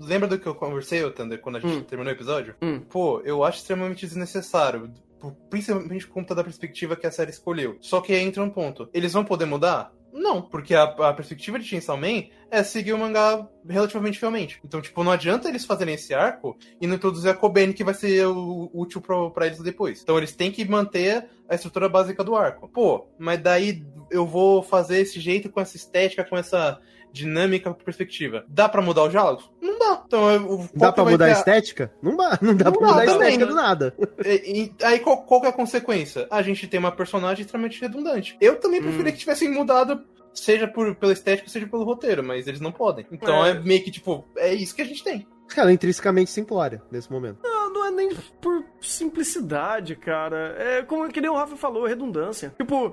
[0.00, 1.82] Lembra do que eu conversei, ô, Thunder, quando a gente Hum.
[1.82, 2.54] terminou o episódio?
[2.60, 2.80] Hum.
[2.80, 4.90] Pô, eu acho extremamente desnecessário.
[5.18, 7.76] por- Principalmente por conta da perspectiva que a série escolheu.
[7.82, 8.88] Só que aí entra um ponto.
[8.94, 9.92] Eles vão poder mudar?
[10.12, 14.60] Não, porque a, a perspectiva de Chainsaw Man é seguir o mangá relativamente fielmente.
[14.64, 17.94] Então, tipo, não adianta eles fazerem esse arco e não introduzir a Kobeni, que vai
[17.94, 20.02] ser o- útil pra eles depois.
[20.02, 22.68] Então, eles têm que manter a estrutura básica do arco.
[22.68, 26.80] Pô, mas daí eu vou fazer esse jeito com essa estética, com essa
[27.12, 28.44] dinâmica, perspectiva.
[28.48, 29.50] Dá pra mudar os diálogos?
[29.60, 30.02] Não dá.
[30.06, 31.92] Então, eu, qual Dá vai mudar a ter a- estética?
[32.02, 33.50] Não dá, não dá Não pra dá mudar a estética né?
[33.50, 33.94] do nada.
[34.24, 36.26] E- e- aí qual, qual que é a consequência?
[36.30, 38.36] A gente tem uma personagem extremamente redundante.
[38.40, 42.60] Eu também preferia que tivessem mudado, seja por, pela estética, seja pelo roteiro, mas eles
[42.60, 43.06] não podem.
[43.10, 43.50] Então É.
[43.50, 45.26] é, meio que tipo, é isso que a gente tem.
[45.56, 47.38] Ela é intrinsecamente simplória nesse momento.
[47.42, 50.54] Não, não é nem por simplicidade, cara.
[50.58, 52.54] É como que nem o Rafa falou, redundância.
[52.58, 52.92] Tipo,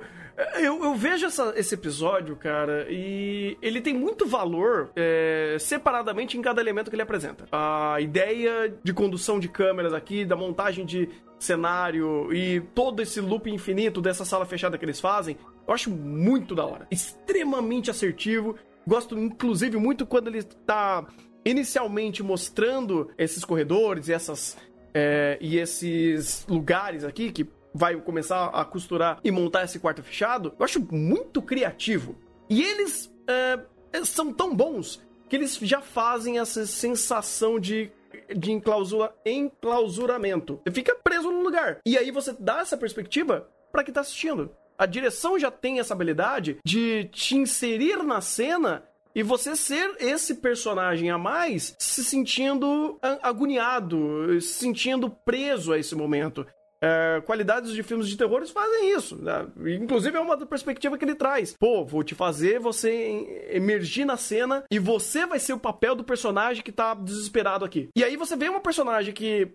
[0.55, 6.41] eu, eu vejo essa- esse episódio, cara, e ele tem muito valor é, separadamente em
[6.41, 7.45] cada elemento que ele apresenta.
[7.51, 11.09] A ideia de condução de câmeras aqui, da montagem de
[11.39, 15.37] cenário e todo esse loop infinito dessa sala fechada que eles fazem,
[15.67, 16.87] eu acho muito da hora.
[16.89, 18.55] Extremamente assertivo.
[18.87, 21.05] Gosto, inclusive, muito quando ele tá
[21.45, 24.57] inicialmente mostrando esses corredores e essas
[24.99, 30.55] é, e esses lugares aqui que vai começar a costurar e montar esse quarto fechado,
[30.57, 32.15] eu acho muito criativo.
[32.49, 34.99] E eles é, são tão bons
[35.29, 37.91] que eles já fazem essa sensação de
[38.35, 40.59] de enclausura, enclausuramento.
[40.65, 41.79] Você fica preso num lugar.
[41.85, 44.49] E aí você dá essa perspectiva pra quem tá assistindo.
[44.77, 48.83] A direção já tem essa habilidade de te inserir na cena
[49.17, 55.95] e você ser esse personagem a mais se sentindo agoniado, se sentindo preso a esse
[55.95, 56.45] momento.
[56.79, 59.15] É, qualidades de filmes de terror fazem isso.
[59.15, 59.47] né?
[59.81, 61.55] Inclusive, é uma perspectiva que ele traz.
[61.59, 66.03] Pô, vou te fazer você emergir na cena e você vai ser o papel do
[66.03, 67.89] personagem que tá desesperado aqui.
[67.97, 69.51] E aí você vê uma personagem que.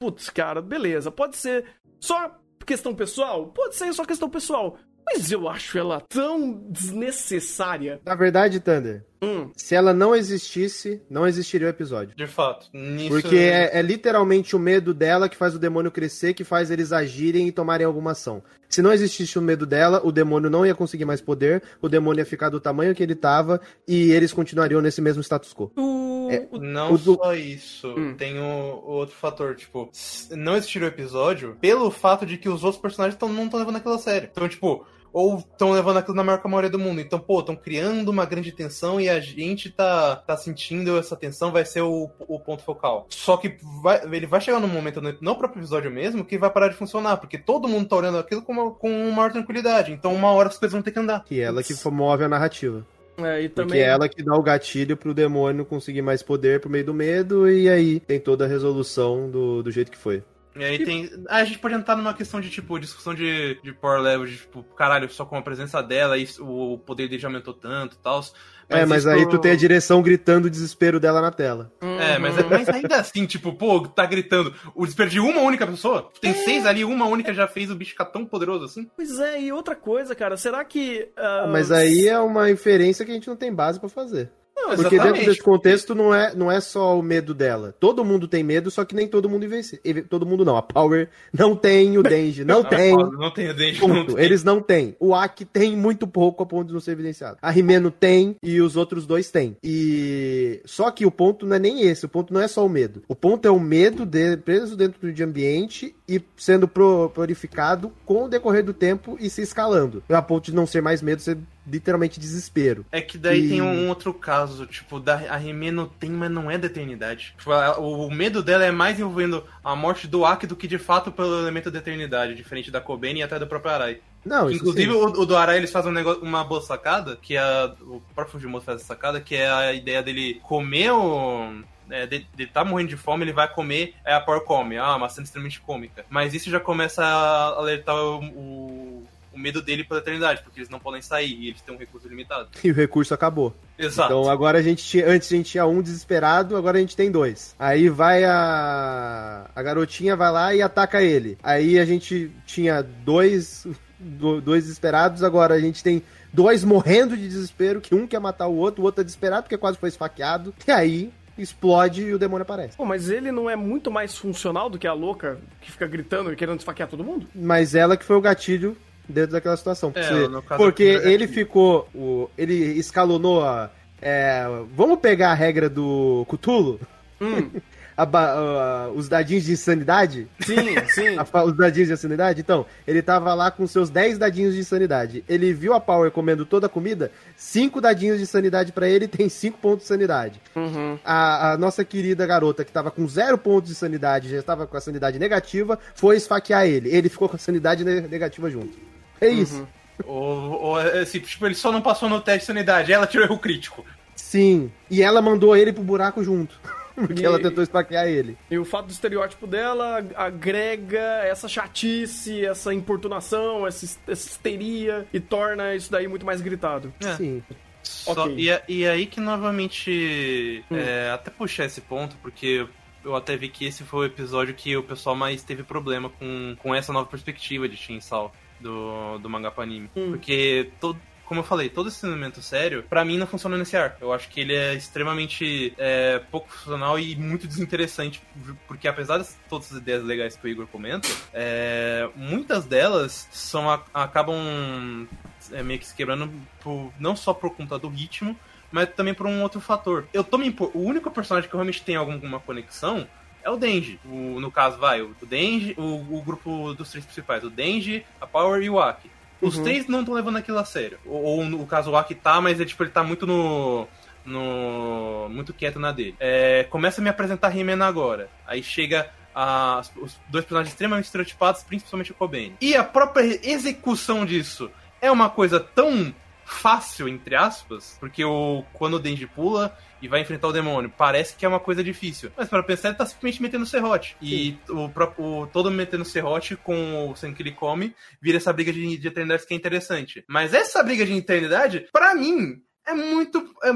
[0.00, 1.10] Putz, cara, beleza.
[1.10, 1.66] Pode ser
[2.00, 2.34] só
[2.64, 3.48] questão pessoal?
[3.48, 4.78] Pode ser só questão pessoal.
[5.14, 8.00] Mas eu acho ela tão desnecessária.
[8.04, 9.50] Na verdade, Thunder, Hum.
[9.56, 12.16] se ela não existisse, não existiria o episódio.
[12.16, 12.66] De fato.
[12.74, 16.70] Nisso, Porque é, é literalmente o medo dela que faz o demônio crescer, que faz
[16.70, 18.42] eles agirem e tomarem alguma ação.
[18.68, 22.20] Se não existisse o medo dela, o demônio não ia conseguir mais poder, o demônio
[22.20, 25.70] ia ficar do tamanho que ele tava e eles continuariam nesse mesmo status quo.
[25.76, 28.14] O, É, Não O do- só isso, Hum.
[28.16, 29.90] tem o, o outro fator, tipo,
[30.30, 33.76] não existir o episódio pelo fato de que os outros personagens tão, não estão levando
[33.76, 34.28] aquilo a sério.
[34.32, 37.00] Então, tipo, ou estão levando aquilo na maior que a maioria do mundo.
[37.00, 41.52] Então, pô, estão criando uma grande tensão e a gente tá, tá sentindo essa tensão,
[41.52, 43.06] vai ser o, o ponto focal.
[43.10, 46.50] Só que vai- ele vai chegar num momento no, no próprio episódio mesmo que vai
[46.50, 49.92] parar de funcionar, porque todo mundo tá olhando aquilo com, uma, com maior tranquilidade.
[49.92, 51.24] Então, uma hora as coisas vão ter que andar.
[51.24, 52.86] Que é ela que move a narrativa.
[53.18, 53.80] é, e Porque também.
[53.82, 57.48] é ela que dá o gatilho pro demônio conseguir mais poder por meio do medo,
[57.50, 60.22] e aí tem toda a resolução do, do jeito que foi.
[60.54, 61.10] E aí tem.
[61.28, 64.36] Ah, a gente pode entrar numa questão de, tipo, discussão de, de power level, de,
[64.36, 67.98] tipo, caralho, só com a presença dela, e o poder dele já aumentou tanto e
[67.98, 68.20] tal.
[68.68, 71.72] é, mas isso- aí tu tem a direção gritando o desespero dela na tela.
[72.00, 72.48] É, mas, Uhum.
[72.50, 76.10] mas ainda assim, tipo, pô, tá gritando o desespero de uma única pessoa?
[76.20, 78.88] Tem seis ali, uma única já fez o bicho ficar tão poderoso assim?
[78.96, 81.08] Pois é, e outra coisa, cara, será que.
[81.16, 84.30] Ah, mas aí é uma inferência que a gente não tem base pra fazer.
[84.54, 87.74] Não, Porque dentro desse contexto não é, não é só o medo dela.
[87.80, 89.80] Todo mundo tem medo, só que nem todo mundo vence.
[90.08, 90.56] Todo mundo não.
[90.56, 92.94] A Power não tem, o Denji não tem.
[92.94, 94.24] Não tem o não tem.
[94.24, 94.96] Eles não têm.
[95.00, 97.38] O Aki tem muito pouco a ponto de não ser evidenciado.
[97.40, 99.56] A Rimeno tem e os outros dois têm.
[99.62, 102.06] E só que o ponto não é nem esse.
[102.06, 103.02] O ponto não é só o medo.
[103.08, 108.28] O ponto é o medo de, preso dentro de ambiente e sendo purificado com o
[108.28, 110.02] decorrer do tempo e se escalando.
[110.08, 112.84] A ponto de não ser mais medo, ser literalmente desespero.
[112.90, 116.50] É que daí E- tem um outro caso, tipo, da, a Rimeno tem, mas não
[116.50, 117.34] é da eternidade.
[117.38, 120.66] Tipo, a- o, o medo dela é mais envolvendo a morte do Aki do que
[120.66, 124.00] de fato pelo elemento da eternidade, diferente da Kobeni e até do próprio Arai.
[124.24, 127.40] Não, Inclusive, o, o do Arai, eles fazem um negócio, uma boa sacada, que é
[127.40, 131.62] a, o próprio Fujimoto faz essa sacada, que é a ideia dele comer o...
[131.90, 134.78] É, de, de tá morrendo de fome, ele vai comer, é a Power come.
[134.78, 136.06] Ah, uma cena extremamente cômica.
[136.08, 140.68] Mas isso já começa a alertar o, o, o medo dele pela eternidade, porque eles
[140.68, 142.48] não podem sair e eles têm um recurso limitado.
[142.62, 143.54] E o recurso acabou.
[143.78, 144.12] Exato.
[144.12, 145.08] Então agora a gente tinha.
[145.08, 147.54] Antes a gente tinha um desesperado, agora a gente tem dois.
[147.58, 149.50] Aí vai a.
[149.54, 151.38] A garotinha vai lá e ataca ele.
[151.42, 153.66] Aí a gente tinha dois.
[153.98, 156.02] do- Dois desesperados, agora a gente tem
[156.32, 159.56] dois morrendo de desespero, que um quer matar o outro, o outro é desesperado porque
[159.56, 160.52] quase foi esfaqueado.
[160.66, 162.76] E aí explode e o demônio aparece.
[162.76, 166.32] Pô, mas ele não é muito mais funcional do que a louca que fica gritando
[166.32, 167.26] e querendo esfaquear todo mundo?
[167.34, 168.76] Mas ela que foi o gatilho
[169.12, 169.92] dentro daquela situação.
[169.94, 171.88] É, Porque, porque aqui, é ele ficou.
[171.94, 173.70] O, ele escalonou a.
[174.00, 174.44] é,
[174.74, 176.80] vamos pegar a regra do Cthulhu?
[177.20, 177.50] Hum,
[177.94, 180.26] A os dadinhos de insanidade?
[180.40, 180.56] sim,
[180.88, 181.16] sim.
[181.20, 182.40] A os dadinhos de insanidade?
[182.40, 185.22] Então, ele tava lá com seus 10 dadinhos de insanidade.
[185.28, 189.28] Ele viu a Power comendo toda a comida, 5 dadinhos de sanidade pra ele tem
[189.28, 190.40] 5 pontos de sanidade.
[190.56, 190.98] Uhum.
[191.04, 194.76] A, a nossa querida garota, que tava com 0 pontos de sanidade, já estava com
[194.76, 196.88] a sanidade negativa, foi esfaquear ele.
[196.88, 198.76] Ele ficou com a sanidade ne- negativa junto.
[199.24, 199.66] É isso.
[200.04, 203.38] Ou, ou, assim, tipo, ele só não passou no teste de sanidade, ela tirou erro
[203.38, 203.84] crítico.
[204.16, 204.70] Sim.
[204.90, 206.58] E ela mandou ele pro buraco junto.
[206.94, 208.36] Porque E- ela tentou esfaquear ele.
[208.50, 215.18] E o fato do estereótipo dela agrega essa chatice, essa importunação, essa, essa histeria e
[215.20, 216.92] torna isso daí muito mais gritado.
[217.02, 217.16] É.
[217.16, 217.42] Sim.
[217.82, 218.34] Só- Ok.
[218.36, 220.64] e, é- e aí que novamente.
[220.70, 220.76] Hum.
[220.76, 222.66] é, até puxar esse ponto, porque
[223.04, 226.54] eu até vi que esse foi o episódio que o pessoal mais teve problema com,
[226.58, 228.32] com essa nova perspectiva de Shinsal
[228.62, 229.90] do, do mangá pro anime.
[229.96, 230.10] Hum.
[230.12, 230.98] Porque todo.
[231.24, 233.96] Como eu falei, todo esse elemento sério, pra mim não funciona nesse arco.
[234.04, 238.20] Eu acho que ele é extremamente é, pouco funcional e muito desinteressante,
[238.68, 243.70] porque apesar de todas as ideias legais que o Igor comenta, é, muitas delas são
[243.94, 245.08] acabam
[245.52, 246.30] é, meio que se quebrando
[246.60, 248.36] por- não só por conta do ritmo,
[248.70, 250.06] mas também por um outro fator.
[250.12, 253.06] Eu tô me impo- O único personagem que realmente tem alguma conexão
[253.44, 253.98] é o Denji.
[254.04, 258.26] O- no caso, vai, o Denji, o, o grupo dos três principais, o Denji, a
[258.26, 259.10] Power e o Aki.
[259.40, 259.64] Os Uhum.
[259.64, 260.98] três não estão levando aquilo a sério.
[261.04, 263.88] Ou, ou no caso, o Aki tá, mas é, tipo, ele tá muito no.
[264.24, 266.14] no muito quieto na dele.
[266.20, 268.28] É, começa a me apresentar He-Man agora.
[268.46, 272.54] Aí chega a- os dois personagens extremamente estereotipados, principalmente o Kobeni.
[272.60, 274.70] E a própria execução disso
[275.00, 276.14] é uma coisa tão
[276.44, 281.36] fácil, entre aspas, porque o, quando o Denji pula e vai enfrentar o demônio, parece
[281.36, 282.30] que é uma coisa difícil.
[282.36, 284.16] Mas para pensar, ele tá simplesmente metendo serrote.
[284.20, 284.90] E o,
[285.22, 289.08] o todo metendo serrote com o sangue que ele come vira essa briga de, de
[289.08, 290.24] eternidade que é interessante.
[290.28, 293.38] Mas essa briga de eternidade, pra mim, é muito.
[293.62, 293.70] é-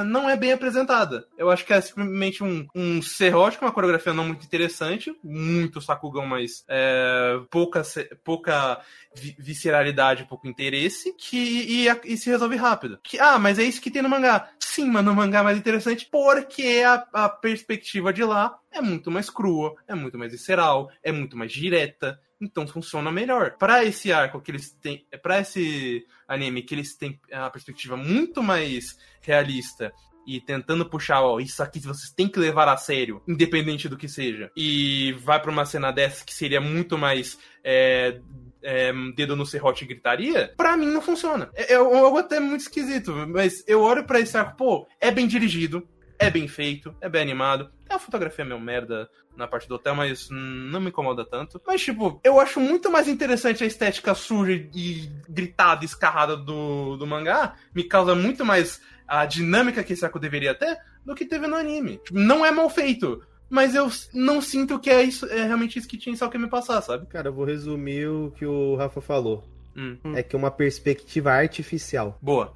[0.00, 1.26] é, não é bem apresentada.
[1.36, 5.80] Eu acho que é simplesmente um, um serrote com uma coreografia não muito interessante, muito
[5.80, 7.82] sacugão, mas é, pouca,
[8.24, 8.80] pouca
[9.14, 12.98] vi- visceralidade, pouco interesse, que, e, e se resolve rápido.
[13.02, 14.50] Que, ah, mas é isso que tem no mangá.
[14.58, 19.10] Sim, mas no mangá é mais interessante porque a, a perspectiva de lá é muito
[19.10, 22.20] mais crua, é muito mais visceral, é muito mais direta.
[22.40, 23.56] Então funciona melhor.
[23.58, 25.06] Pra esse arco que eles têm.
[25.22, 29.92] Pra esse anime que eles têm a perspectiva muito mais realista
[30.26, 34.06] e tentando puxar, ó, isso aqui vocês têm que levar a sério, independente do que
[34.08, 34.50] seja.
[34.54, 37.38] E vai pra uma cena dessa que seria muito mais.
[37.64, 38.20] é,
[38.62, 41.50] é, dedo no serrote e gritaria, pra mim não funciona.
[41.54, 45.26] É, é algo até muito esquisito, mas eu olho pra esse arco, pô, é bem
[45.26, 45.88] dirigido,
[46.18, 47.70] é bem feito, é bem animado.
[47.88, 51.60] É a fotografia meio merda na parte do hotel, mas não me incomoda tanto.
[51.66, 57.06] Mas, tipo, eu acho muito mais interessante a estética suja e gritada, escarrada do, do
[57.06, 57.54] mangá.
[57.74, 61.56] Me causa muito mais a dinâmica que esse arco deveria ter do que teve no
[61.56, 61.98] anime.
[61.98, 63.22] Tipo, não é mal feito.
[63.48, 66.48] Mas eu não sinto que é isso, é realmente isso que tinha só que me
[66.48, 67.06] passar, sabe?
[67.06, 69.42] Cara, eu vou resumir o que o Rafa falou.
[69.74, 69.96] Hum.
[70.14, 72.18] É que é uma perspectiva artificial.
[72.20, 72.52] Boa.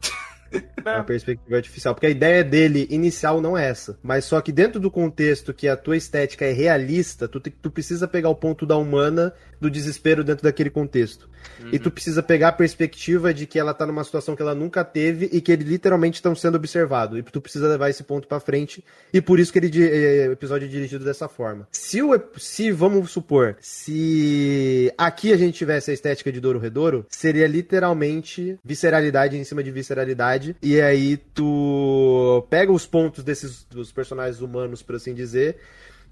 [0.85, 1.95] É uma perspectiva artificial.
[1.95, 3.99] Porque a ideia dele inicial não é essa.
[4.03, 7.71] Mas só que dentro do contexto que a tua estética é realista, tu, te- tu
[7.71, 11.29] precisa pegar o ponto da humana do desespero dentro daquele contexto.
[11.73, 14.85] E tu precisa pegar a perspectiva de que ela tá numa situação que ela nunca
[14.85, 17.19] teve e que eles literalmente estão sendo observados.
[17.19, 18.85] E tu precisa levar esse ponto pra frente.
[19.13, 21.69] E por isso que ele di- eh, o episódio é dirigido dessa forma.
[21.71, 27.07] Se o se vamos supor, se aqui a gente tivesse a estética de Douro Redouro,
[27.09, 30.57] seria literalmente visceralidade em cima de visceralidade.
[30.63, 35.57] E aí tu pega os pontos desses dos personagens humanos, por assim dizer,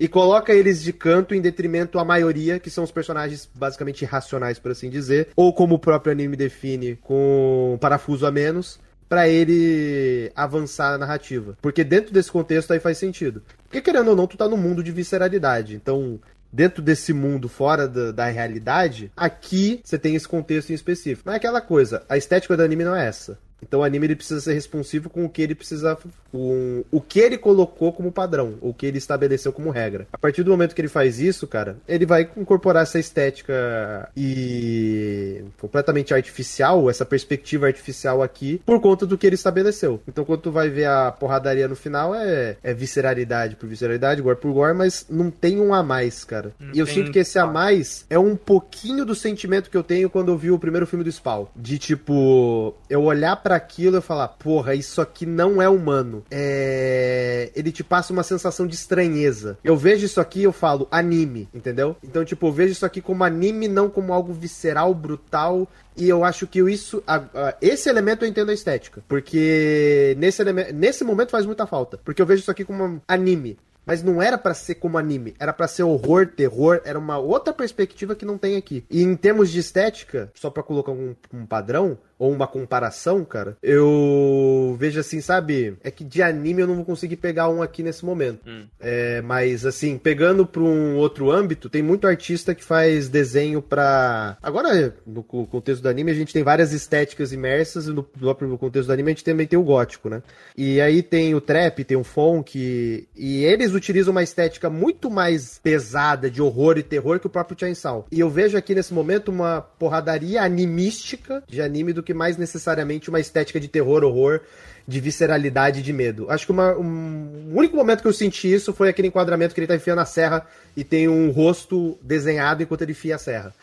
[0.01, 4.59] e coloca eles de canto em detrimento à maioria, que são os personagens basicamente irracionais,
[4.59, 10.32] por assim dizer, ou como o próprio anime define, com parafuso a menos, pra ele
[10.35, 11.59] avançar a narrativa.
[11.60, 13.43] Porque dentro desse contexto aí faz sentido.
[13.64, 15.74] Porque querendo ou não, tu tá no mundo de visceralidade.
[15.74, 16.18] Então,
[16.51, 21.24] dentro desse mundo fora da, da realidade, aqui você tem esse contexto em específico.
[21.27, 23.39] Mas é aquela coisa, a estética do anime não é essa.
[23.62, 25.98] Então o anime ele precisa ser responsivo com o que ele precisa.
[26.32, 30.06] Com o que ele colocou como padrão, o que ele estabeleceu como regra.
[30.12, 35.42] A partir do momento que ele faz isso, cara, ele vai incorporar essa estética e
[35.58, 40.00] completamente artificial, essa perspectiva artificial aqui, por conta do que ele estabeleceu.
[40.06, 44.36] Então quando tu vai ver a porradaria no final, é, é visceralidade por visceralidade, gore
[44.36, 46.52] por gore, mas não tem um a mais, cara.
[46.60, 49.82] Não e eu sinto que esse a mais é um pouquinho do sentimento que eu
[49.82, 51.46] tenho quando eu vi o primeiro filme do Spawn.
[51.56, 56.24] De tipo, eu olhar pra aquilo e falar, porra, isso aqui não é humano.
[56.31, 57.51] É.
[57.55, 59.59] Ele te passa uma sensação de estranheza.
[59.64, 61.97] Eu vejo isso aqui e eu falo, anime, entendeu?
[62.02, 65.68] Então, tipo, eu vejo isso aqui como anime, não como algo visceral, brutal.
[65.97, 67.02] E eu acho que isso.
[67.06, 69.02] a- a- esse elemento eu entendo a estética.
[69.09, 71.98] Porque nesse, eleme- nesse momento faz muita falta.
[72.05, 73.59] Porque eu vejo isso aqui como anime.
[73.86, 77.52] Mas não era pra ser como anime, era pra ser horror, terror, era uma outra
[77.52, 78.85] perspectiva que não tem aqui.
[78.90, 83.56] E em termos de estética, só pra colocar um, um padrão ou uma comparação, cara,
[83.62, 85.74] eu vejo assim, sabe?
[85.82, 88.40] É que de anime eu não vou conseguir pegar um aqui nesse momento.
[88.47, 88.66] Hum.
[88.78, 94.36] É, mas assim, pegando pra um outro âmbito, tem muito artista que faz desenho pra.
[94.42, 98.56] Agora, no co- contexto do anime, a gente tem várias estéticas imersas, e no próprio
[98.59, 100.22] contexto do anime a gente também tem o gótico, né?
[100.55, 105.59] E aí tem o trap, tem o funk, e eles utilizam uma estética muito mais
[105.62, 108.06] pesada de horror e terror que o próprio Chainsaw.
[108.12, 113.08] E eu vejo aqui nesse momento uma porradaria animística de anime do que mais necessariamente
[113.08, 114.40] uma estética de terror, horror,
[114.86, 116.26] de visceralidade de medo.
[116.30, 119.60] Acho que uma- um, o único momento que eu senti isso foi aquele enquadramento que
[119.60, 120.46] ele tá enfiando a serra
[120.76, 123.54] e tem um rosto desenhado enquanto ele enfia a serra.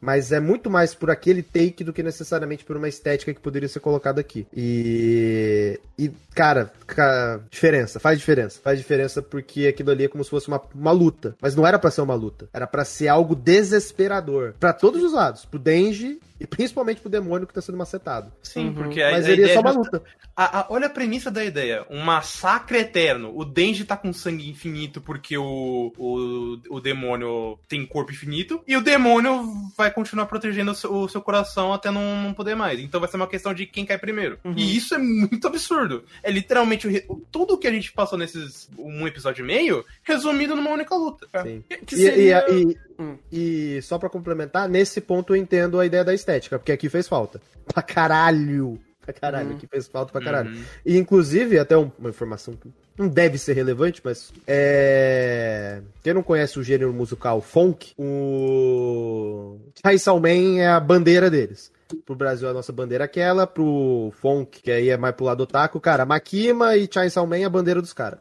[0.00, 3.68] Mas é muito mais por aquele take do que necessariamente por uma estética que poderia
[3.68, 4.46] ser colocada aqui.
[4.54, 5.78] E.
[5.98, 8.58] E, cara, ca- diferença, faz diferença.
[8.62, 11.36] Faz diferença porque aquilo ali é como se fosse uma, uma luta.
[11.42, 12.48] Mas não era pra ser uma luta.
[12.54, 14.54] Era pra ser algo desesperador.
[14.58, 15.44] Pra todos os lados.
[15.44, 18.32] Pro Denji e principalmente pro demônio que tá sendo macetado.
[18.42, 18.74] Sim, Uhum.
[18.74, 20.10] porque a, Mas a ele é ideia só uma justa- luta.
[20.34, 21.84] A- a- olha a premissa da ideia.
[21.90, 23.30] Um massacre eterno.
[23.36, 28.62] O Denji tá com sangue infinito porque o, o, o demônio tem corpo infinito.
[28.66, 29.44] E o demônio
[29.76, 32.78] vai continuar protegendo o seu, o seu coração até não, não poder mais.
[32.80, 34.38] Então vai ser uma questão de quem cai primeiro.
[34.44, 34.54] Uhum.
[34.56, 36.04] E isso é muito absurdo.
[36.22, 40.54] É literalmente o re- tudo que a gente passou nesses um episódio e meio resumido
[40.56, 41.26] numa única luta.
[41.42, 41.62] Sim.
[41.68, 43.16] Que- que E, e- seria- e- Hum.
[43.32, 47.08] e só pra complementar, nesse ponto eu entendo a ideia da estética, porque aqui fez
[47.08, 47.40] falta.
[47.72, 48.78] Pra caralho.
[49.02, 49.56] Pra caralho, Uhum.
[49.56, 50.50] aqui fez falta pra caralho.
[50.50, 50.62] Uhum.
[50.84, 55.80] E inclusive, até um- uma informação que não deve ser relevante, mas é...
[56.02, 61.72] quem não conhece o gênero musical funk, o Chainsaw Man é a bandeira deles.
[62.06, 65.42] Pro Brasil a nossa bandeira é aquela, pro funk, que aí é mais pro lado
[65.42, 68.20] otaku, cara, Makima e Chainsaw Man é a bandeira dos caras.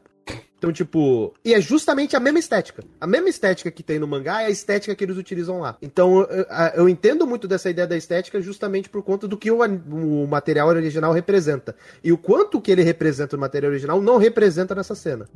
[0.60, 2.84] Então, tipo, e é justamente a mesma estética.
[3.00, 5.78] A mesma estética que tem no mangá é a estética que eles utilizam lá.
[5.82, 6.46] Então, eu,
[6.76, 10.68] eu entendo muito dessa ideia da estética justamente por conta do que o, o material
[10.68, 11.74] original representa.
[12.04, 15.30] E o quanto que ele representa no material original não representa nessa cena.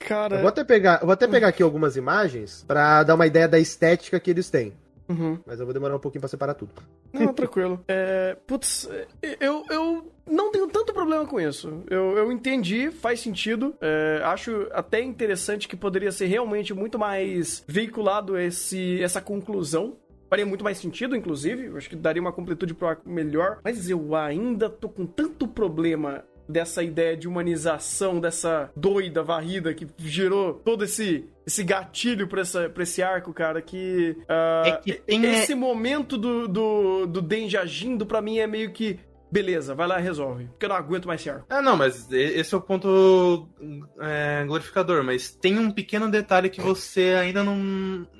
[0.00, 0.36] Cara.
[0.36, 3.46] Eu vou até pegar, eu vou até pegar aqui algumas imagens pra dar uma ideia
[3.46, 4.72] da estética que eles têm.
[5.10, 5.38] Uhum.
[5.44, 6.72] Mas eu vou demorar um pouquinho pra separar tudo.
[7.12, 7.80] Não, tranquilo.
[7.88, 8.88] É, putz,
[9.40, 11.82] eu, eu não tenho tanto problema com isso.
[11.90, 13.74] Eu, eu entendi, faz sentido.
[13.80, 19.96] É, acho até interessante que poderia ser realmente muito mais veiculado esse, essa conclusão.
[20.28, 21.66] Faria muito mais sentido, inclusive.
[21.66, 23.58] Eu acho que daria uma completude pro arco melhor.
[23.64, 29.86] Mas eu ainda tô com tanto problema dessa ideia de humanização, dessa doida varrida que
[29.98, 34.16] gerou todo esse, esse gatilho pra, essa, pra esse arco, cara, que...
[34.28, 38.70] ah, É que tem- Esse momento do, do, do Denji agindo, pra mim, é meio
[38.72, 38.98] que...
[39.30, 40.46] Beleza, vai lá e resolve.
[40.46, 41.46] Porque eu não aguento mais esse arco.
[41.48, 43.48] Ah, não, mas esse é o ponto
[44.00, 45.04] é, glorificador.
[45.04, 47.56] Mas tem um pequeno detalhe que você ainda não,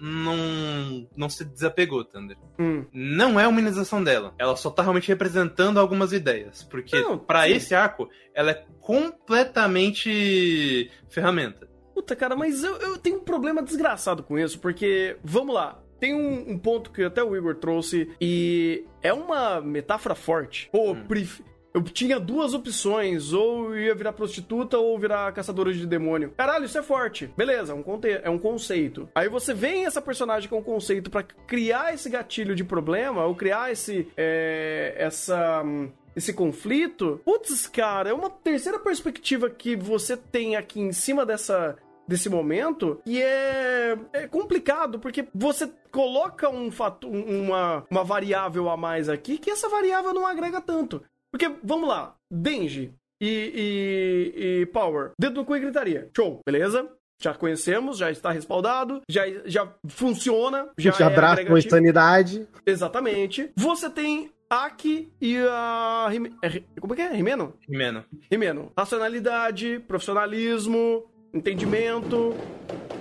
[0.01, 2.37] não, não se desapegou, Thunder.
[2.59, 2.85] Hum.
[2.93, 4.35] Não é a humanização dela.
[4.39, 6.63] Ela só tá realmente representando algumas ideias.
[6.63, 7.21] Porque sim.
[7.49, 11.69] esse arco, ela é completamente ferramenta.
[11.95, 16.15] Puta, cara, mas eu, eu tenho um problema desgraçado com isso, porque, vamos lá, tem
[16.15, 20.69] um, um ponto que até o Igor trouxe, e é uma metáfora forte.
[20.73, 26.33] Pô, pref- eu tinha duas opções, ou ia virar prostituta ou virar caçadora de demônio.
[26.37, 27.31] Caralho, isso é forte.
[27.37, 29.09] Beleza, é um, conte- é um conceito.
[29.15, 33.35] Aí você vem essa personagem com um conceito pra criar esse gatilho de problema, ou
[33.37, 34.09] criar esse.
[34.17, 35.63] é, essa.
[35.65, 37.21] hum, esse conflito.
[37.25, 41.77] Putz, cara, é uma terceira perspectiva que você tem aqui em cima dessa
[42.11, 48.69] desse momento e é, é complicado porque você coloca um fato, um- uma, uma variável
[48.69, 51.03] a mais aqui que essa variável não agrega tanto.
[51.33, 52.93] Porque, vamos lá, Denji
[53.23, 56.11] e, e, e Power, dedo no cu e gritaria.
[56.17, 56.91] Show, beleza?
[57.23, 62.49] Já conhecemos, já está respaldado, já, já funciona, A já gente é abraça com insanidade.
[62.67, 63.51] Exatamente.
[63.57, 66.09] Você tem Aki e a.
[66.43, 67.13] É Como é que é?
[67.13, 67.55] Rimeno?
[67.69, 68.05] Rimeno.
[68.33, 68.73] Rimeno.
[68.77, 72.35] Racionalidade, profissionalismo, entendimento,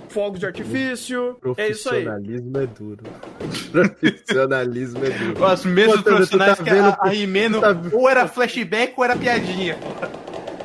[0.08, 1.36] fogos de artifício.
[1.56, 2.04] É isso aí.
[2.04, 3.04] Profissionalismo é duro.
[3.72, 5.44] Profissionalismo é duro.
[5.52, 9.04] Os mesmos Pô, profissionais tá que vendo- a, a Rimeno, tá- ou era flashback ou
[9.04, 9.76] era piadinha.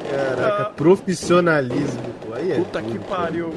[0.10, 0.66] Caraca, Ah.
[0.76, 2.34] profissionalismo, pô.
[2.34, 3.22] Aí é Puta duro, que cara.
[3.22, 3.54] pariu.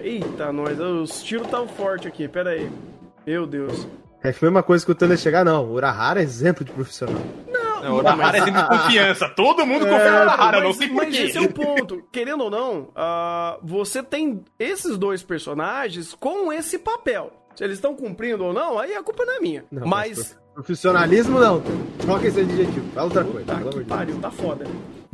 [0.00, 0.78] Eita, nós.
[0.80, 2.68] Os tiros tão fortes aqui, pera aí.
[3.26, 3.86] Meu Deus.
[4.24, 5.64] É a mesma coisa que o ia chegar, não.
[5.64, 7.20] O Urahara é exemplo de profissional.
[7.52, 7.60] Não,
[7.90, 9.28] o Urahara é sempre de confiança.
[9.30, 11.22] Todo mundo confia no Urahara, não mas, sei mas porquê.
[11.22, 12.02] esse é o ponto.
[12.12, 17.32] Querendo ou não, ah, você tem esses dois personagens com esse papel.
[17.54, 19.64] Se eles estão cumprindo ou não, aí a culpa não é minha.
[19.70, 20.18] Não, mas.
[20.18, 21.62] mas Profissionalismo não.
[21.98, 22.86] Troca esse adjetivo.
[22.94, 23.98] Fala outra coisa, Puta pelo amor que de Deus.
[23.98, 24.66] pariu, tá foda.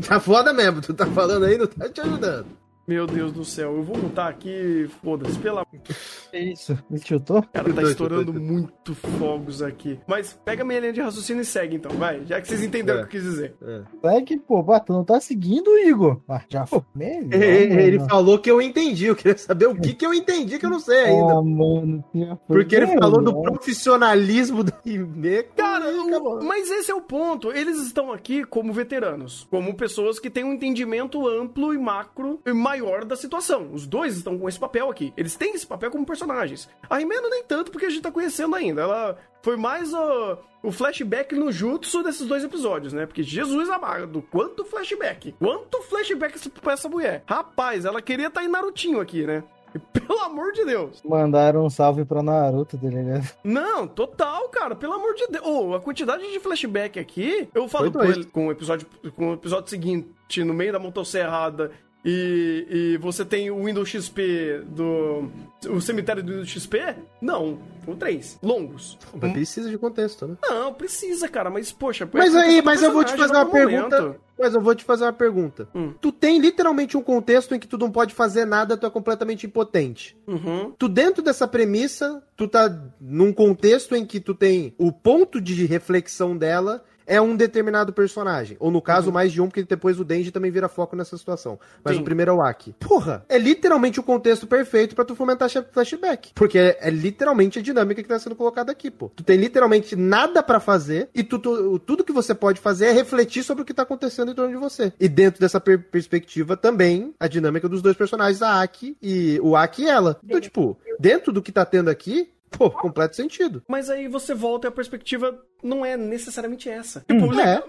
[0.07, 2.47] Tá foda mesmo, tu tá falando aí, não tá te ajudando.
[2.89, 5.65] Meu Deus do céu, eu vou mutar aqui, foda-se, pela
[6.33, 6.77] É isso.
[6.91, 7.43] Me tiltou?
[7.53, 10.01] cara tá estourando muito fogos aqui.
[10.07, 13.03] Mas pega minha linha de raciocínio e segue então, vai, já que vocês entenderam É.
[13.05, 13.55] o que eu quis dizer.
[13.63, 14.17] É.
[14.17, 16.21] É que, pô, tu não tá seguindo Igor.
[16.29, 16.81] Ah, já foi.
[16.95, 20.59] Melhor, Ele, ele falou que eu entendi, eu queria saber o que que eu entendi
[20.59, 21.33] que eu não sei ainda.
[21.35, 22.03] Ah, mano.
[22.47, 25.43] Porque ele falou do profissionalismo do Hime.
[25.57, 27.53] Cara, o- mas esse é o ponto.
[27.53, 32.53] Eles estão aqui como veteranos, como pessoas que têm um entendimento amplo e macro e
[32.53, 33.71] maior da situação.
[33.73, 35.13] Os dois estão com esse papel aqui.
[35.17, 36.69] Eles têm esse papel como personagens.
[36.89, 38.83] A Rimeno nem tanto, porque a gente tá conhecendo ainda.
[38.83, 43.07] Ela foi mais ó, o flashback no jutsu desses dois episódios, né?
[43.07, 45.33] Porque Jesus amado, quanto flashback.
[45.39, 47.23] Quanto flashback pra essa mulher.
[47.27, 49.45] Rapaz, ela queria estar em Narutinho aqui, né?
[49.75, 51.03] E, Pelo amor de Deus.
[51.05, 53.29] Mandaram um salve pra Naruto, tá ligado?
[53.45, 55.47] Não, total, cara, pelo amor de Deus.
[55.47, 59.35] Ô, a quantidade de flashback aqui, eu falo com, ele, com o episódio com o
[59.35, 61.71] episódio seguinte, no meio da motosserrada,
[62.05, 65.29] e, e você tem o Windows XP do.
[65.69, 66.95] O cemitério do Windows XP?
[67.21, 68.39] Não, são três.
[68.43, 68.97] Longos.
[69.21, 70.37] Mas precisa de contexto, né?
[70.43, 72.09] Não, precisa, cara, mas poxa.
[72.13, 74.01] Mas é aí, mas eu vou te fazer uma não do pergunta.
[74.01, 74.21] momento.
[74.39, 75.69] Mas eu vou te fazer uma pergunta.
[75.75, 75.93] Hum.
[76.01, 79.47] Tu tem literalmente um contexto em que tu não pode fazer nada, tu é completamente
[79.47, 80.17] impotente.
[80.29, 80.73] Uhum.
[80.79, 85.67] Tu dentro dessa premissa, tu tá num contexto em que tu tem o ponto de
[85.67, 88.57] reflexão dela é um determinado personagem.
[88.61, 91.59] Ou no caso, mais de um, porque depois o Denji também vira foco nessa situação.
[91.83, 92.03] Mas Sim.
[92.03, 92.75] o primeiro é o Aki.
[92.79, 96.33] Porra, é literalmente o contexto perfeito pra tu fomentar flashback.
[96.35, 99.09] Porque é, é literalmente a dinâmica que tá sendo colocada aqui, pô.
[99.17, 102.93] Tu tem literalmente nada pra fazer e tu, tu- tudo que você pode fazer é
[102.93, 104.93] refletir sobre o que tá acontecendo em torno de você.
[105.01, 109.57] E dentro dessa per- perspectiva também, a dinâmica dos dois personagens, a Aki e o
[109.57, 110.19] Aki e ela.
[110.25, 113.63] Então, tipo, dentro do que tá tendo aqui, pô, completo sentido.
[113.69, 117.01] Mas aí você volta e a perspectiva não é necessariamente essa.
[117.01, 117.63] Tipo, Hum, é.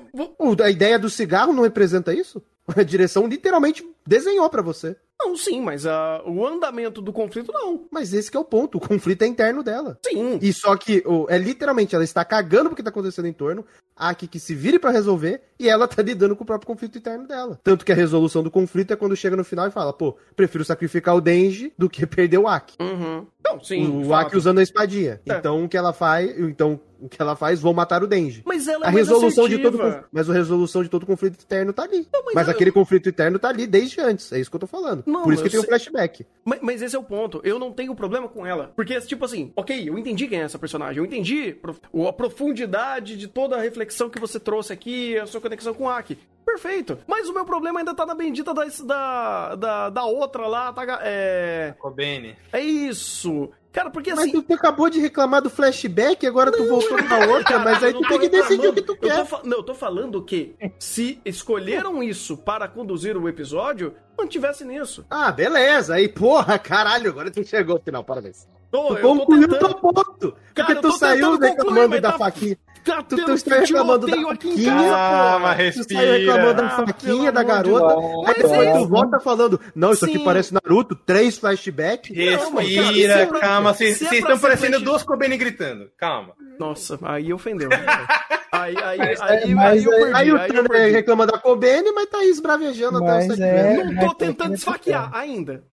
[0.64, 2.42] a ideia do cigarro não representa isso?
[2.76, 4.96] A direção literalmente desenhou pra você.
[5.22, 7.86] Não, sim, mas ah, o andamento do conflito não.
[7.92, 10.00] Mas esse que é o ponto, o conflito é interno dela.
[10.06, 10.40] Sim.
[10.42, 13.66] E só que o- é literalmente, ela está cagando porque tá acontecendo em torno,
[13.96, 16.98] a Aki que se vire pra resolver, e ela tá lidando com o próprio conflito
[16.98, 17.60] interno dela.
[17.64, 20.64] Tanto que a resolução do conflito é quando chega no final e fala, pô, prefiro
[20.64, 22.78] sacrificar o Denji do que perder o Aki.
[22.80, 23.28] Uhum.
[23.46, 24.02] Não, sim.
[24.02, 24.28] o fato.
[24.28, 25.20] Aki usando a espadinha.
[25.28, 25.34] É.
[25.34, 28.42] Então o que ela faz, então o que ela faz, vou matar o Denji.
[28.46, 29.80] Mas ela é A resolução de todo
[30.12, 32.08] mas a resolução de todo conflito interno tá ali.
[32.12, 34.60] Não, mas mas eu- aquele conflito interno tá ali desde antes, é isso que eu
[34.62, 35.04] tô falando.
[35.06, 36.26] Não, Por isso que tem o sei- flashback.
[36.44, 37.42] Mas, mas esse é o ponto.
[37.44, 38.72] Eu não tenho problema com ela.
[38.76, 40.98] Porque, tipo assim, ok, eu entendi quem é essa personagem.
[40.98, 41.56] Eu entendi
[41.94, 45.84] o- a profundidade de toda a reflexão que você trouxe aqui, a sua conexão com
[45.86, 46.18] o Aki.
[46.46, 46.98] Perfeito.
[47.06, 51.00] Mas o meu problema ainda tá na bendita da, da, da, da outra lá, tá?
[51.04, 51.76] É.
[51.78, 52.36] Kobene.
[52.52, 53.50] É isso.
[53.72, 54.42] Cara, porque Mas assim.
[54.42, 57.94] tu acabou de reclamar do flashback, agora tu voltou pra outra, Cara, mas aí eu
[57.94, 59.16] não tu tô tem que decidir o que tu Eu quer.
[59.18, 64.66] tô fa- não, eu tô falando que se escolheram isso para conduzir o episódio, mantivesse
[64.66, 65.06] nisso.
[65.10, 65.94] Ah, beleza.
[65.96, 68.48] Aí, porra, caralho, agora tu chegou ao final, parabéns.
[68.72, 70.32] Tô, Tu eu tô concluiu teu ponto.
[70.32, 72.58] Cara, Porque eu tu tô saiu concluir, reclamando mas da tá- faquinha.
[72.84, 75.54] Tá Tu- tu tendo está reclamando da aqui faquinha, casa, Calma.
[75.54, 76.00] Tu respira.
[76.00, 77.96] saiu reclamando da Ah, faquinha da garota.
[78.28, 80.24] Aí depois é tu volta falando, não, isso aqui Sim.
[80.24, 82.16] parece Naruto, três flashbacks.
[82.16, 83.74] Não, cara, Respira, é pra- calma.
[83.74, 85.90] se é Vocês pra estão ser parecendo flash- duas Kobene gritando.
[85.98, 86.34] Calma.
[86.60, 87.70] Nossa, aí ofendeu.
[88.52, 90.14] aí, aí, aí, é- aí, eu é- perdi.
[90.14, 90.92] Aí o perdi.
[90.92, 93.84] reclama da Kobene, mas tá aí esbravejando até o Mas sete é-.
[93.84, 95.64] Não tô Mas tentando desfaquear ainda.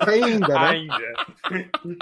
[0.00, 0.68] Ainda, né?
[0.68, 0.96] Ainda.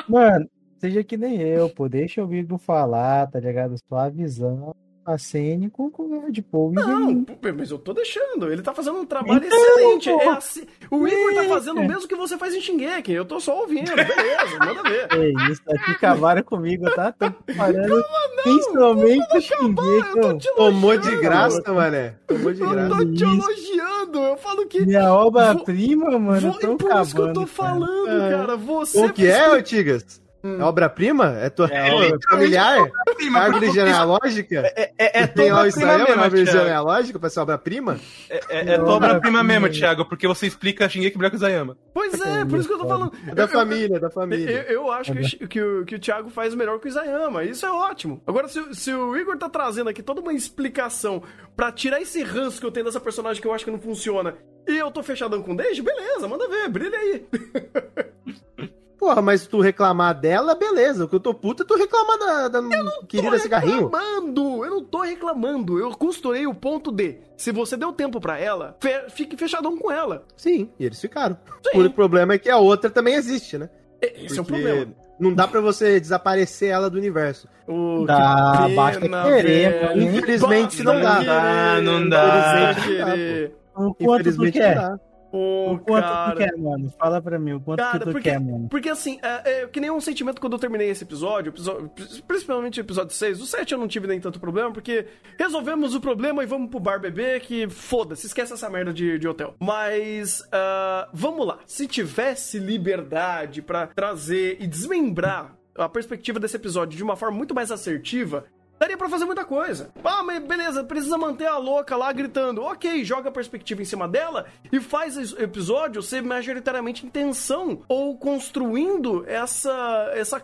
[0.09, 0.47] Mano,
[0.79, 1.89] seja que nem eu, pô.
[1.89, 3.77] Deixa o Igor falar, tá ligado?
[3.89, 4.75] Sua visão.
[5.05, 6.67] A Sene concorde, pô.
[6.67, 8.51] O Igor Não, pô, mas eu tô deixando.
[8.51, 10.11] Ele tá fazendo um trabalho Então, excelente.
[10.11, 13.13] É assim- O Igor tá fazendo o mesmo que você faz em Shingeki.
[13.13, 13.95] Eu tô só ouvindo.
[13.95, 15.07] Beleza, manda ver.
[15.15, 17.13] É isso, aqui cavaram comigo, tá?
[17.13, 18.05] Tô parando
[18.43, 19.23] principalmente
[19.61, 22.15] o Eu te Tomou de graça, mané.
[22.27, 22.97] Tomou de Eu graça.
[22.97, 24.19] tô te elogiando.
[24.19, 24.81] Eu falo que.
[24.85, 27.47] Minha obra-prima, mano, Vo- tão por isso que eu tô acabando, cara.
[27.47, 28.31] falando, É.
[28.31, 28.57] cara.
[28.57, 30.21] Você O que é, Antigas?
[30.61, 31.37] É obra-prima?
[31.41, 32.19] É tua É pô, obra-prima.
[32.31, 32.91] familiar?
[33.17, 34.73] Prima, Árvore genealógica?
[34.77, 37.99] É, é, é Tem lá o obra-prima Israel na mesmo, árvore genealógica pra ser obra-prima?
[38.31, 41.77] É, é, é tua obra-prima mesmo, Thiago, porque você explica Shingeki Black Zayama.
[41.93, 43.13] Pois é, por isso que eu tô falando.
[43.27, 44.67] É da Eu- eu- família, da Eu, família.
[44.69, 47.43] eu acho que, o- que, o, que o Thiago faz melhor que o Isayama.
[47.45, 48.23] Isso é ótimo.
[48.27, 51.23] Agora, se, o- se o Igor tá trazendo aqui toda uma explicação
[51.57, 54.35] pra tirar esse ranço que eu tenho dessa personagem que eu acho que não funciona
[54.69, 57.25] e eu tô fechadão com o Deji, beleza, manda ver, brilha aí.
[58.99, 61.05] Porra, mas tu reclamar dela, beleza.
[61.05, 62.61] O que eu tô puto é tu reclamar da, da
[63.07, 63.85] querida tô cigarrinho.
[63.89, 65.79] reclamando, eu não tô reclamando.
[65.79, 69.93] Eu costurei o ponto de, se você deu tempo pra ela, fe- fique fechadão com
[69.93, 70.25] ela.
[70.37, 71.37] Sim, e eles ficaram.
[71.71, 71.83] Sim.
[71.85, 73.69] O problema é que a outra também existe, né?
[74.01, 74.93] Esse é o Porque problema.
[75.19, 77.49] Não dá pra você desaparecer ela do universo.
[77.67, 79.87] Oh, que Dá, pena, basta querer, velho.
[79.89, 80.03] mano.
[80.03, 81.17] Infelizmente não dá.
[81.19, 82.27] querer, Não dá.
[82.27, 83.57] basta querer.
[83.75, 85.01] O quanto tu Infelizmente não dá.
[85.33, 86.33] Ô, O quanto cara.
[86.33, 86.93] tu quer, mano?
[86.99, 88.69] Fala pra mim, o quanto Cara, que tu porque, quer, mano?
[88.71, 91.91] porque assim, é, é que nem um sentimento quando eu terminei esse episódio, episódio-
[92.27, 93.41] principalmente o episódio 6.
[93.43, 95.07] O 7 eu não tive nem tanto problema, porque
[95.39, 99.29] resolvemos o problema e vamos pro bar beber, que foda-se, esquece essa merda de, de
[99.29, 99.55] hotel.
[99.61, 101.59] Mas, ah, vamos lá.
[101.67, 107.55] Se tivesse liberdade pra trazer e desmembrar a perspectiva desse episódio de uma forma muito
[107.55, 108.45] mais assertiva,
[108.79, 109.91] Daria pra fazer muita coisa.
[110.05, 112.63] Ah, mas beleza, precisa manter a louca lá gritando.
[112.63, 117.83] Ok, joga a perspectiva em cima dela e faz o episódio ser majoritariamente em tensão
[117.89, 120.43] ou construindo essa essa